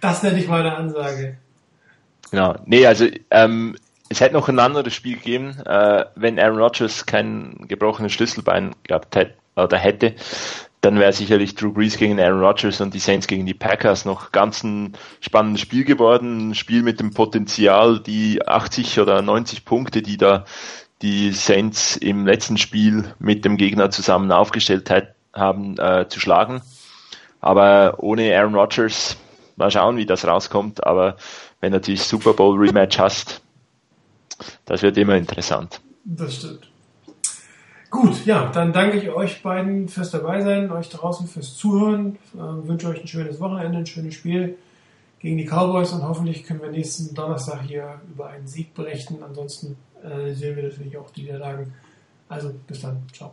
[0.02, 1.38] das nenne ich mal eine Ansage.
[2.32, 2.56] Genau.
[2.66, 3.76] Nee, also ähm,
[4.10, 9.16] es hätte noch ein anderes Spiel gegeben, äh, wenn Aaron Rodgers kein gebrochenes Schlüsselbein gehabt
[9.16, 10.16] hätte oder hätte,
[10.86, 14.32] dann wäre sicherlich Drew Brees gegen Aaron Rodgers und die Saints gegen die Packers noch
[14.32, 16.52] ganz ein spannendes Spiel geworden.
[16.52, 20.46] Ein Spiel mit dem Potenzial, die 80 oder 90 Punkte, die da
[21.02, 26.62] die Saints im letzten Spiel mit dem Gegner zusammen aufgestellt hat, haben, äh, zu schlagen.
[27.42, 29.18] Aber ohne Aaron Rodgers,
[29.56, 30.86] mal schauen, wie das rauskommt.
[30.86, 31.18] Aber
[31.62, 33.42] wenn du natürlich Super Bowl Rematch hast,
[34.66, 35.82] das wird immer interessant.
[36.04, 36.70] Das stimmt.
[37.96, 42.18] Gut, ja, dann danke ich euch beiden fürs Dabeisein, euch draußen fürs Zuhören.
[42.34, 44.58] Äh, wünsche euch ein schönes Wochenende, ein schönes Spiel
[45.20, 49.24] gegen die Cowboys und hoffentlich können wir nächsten Donnerstag hier über einen Sieg berichten.
[49.24, 51.74] Ansonsten äh, sehen wir natürlich auch die Niederlagen.
[52.28, 52.98] Also bis dann.
[53.14, 53.32] Ciao.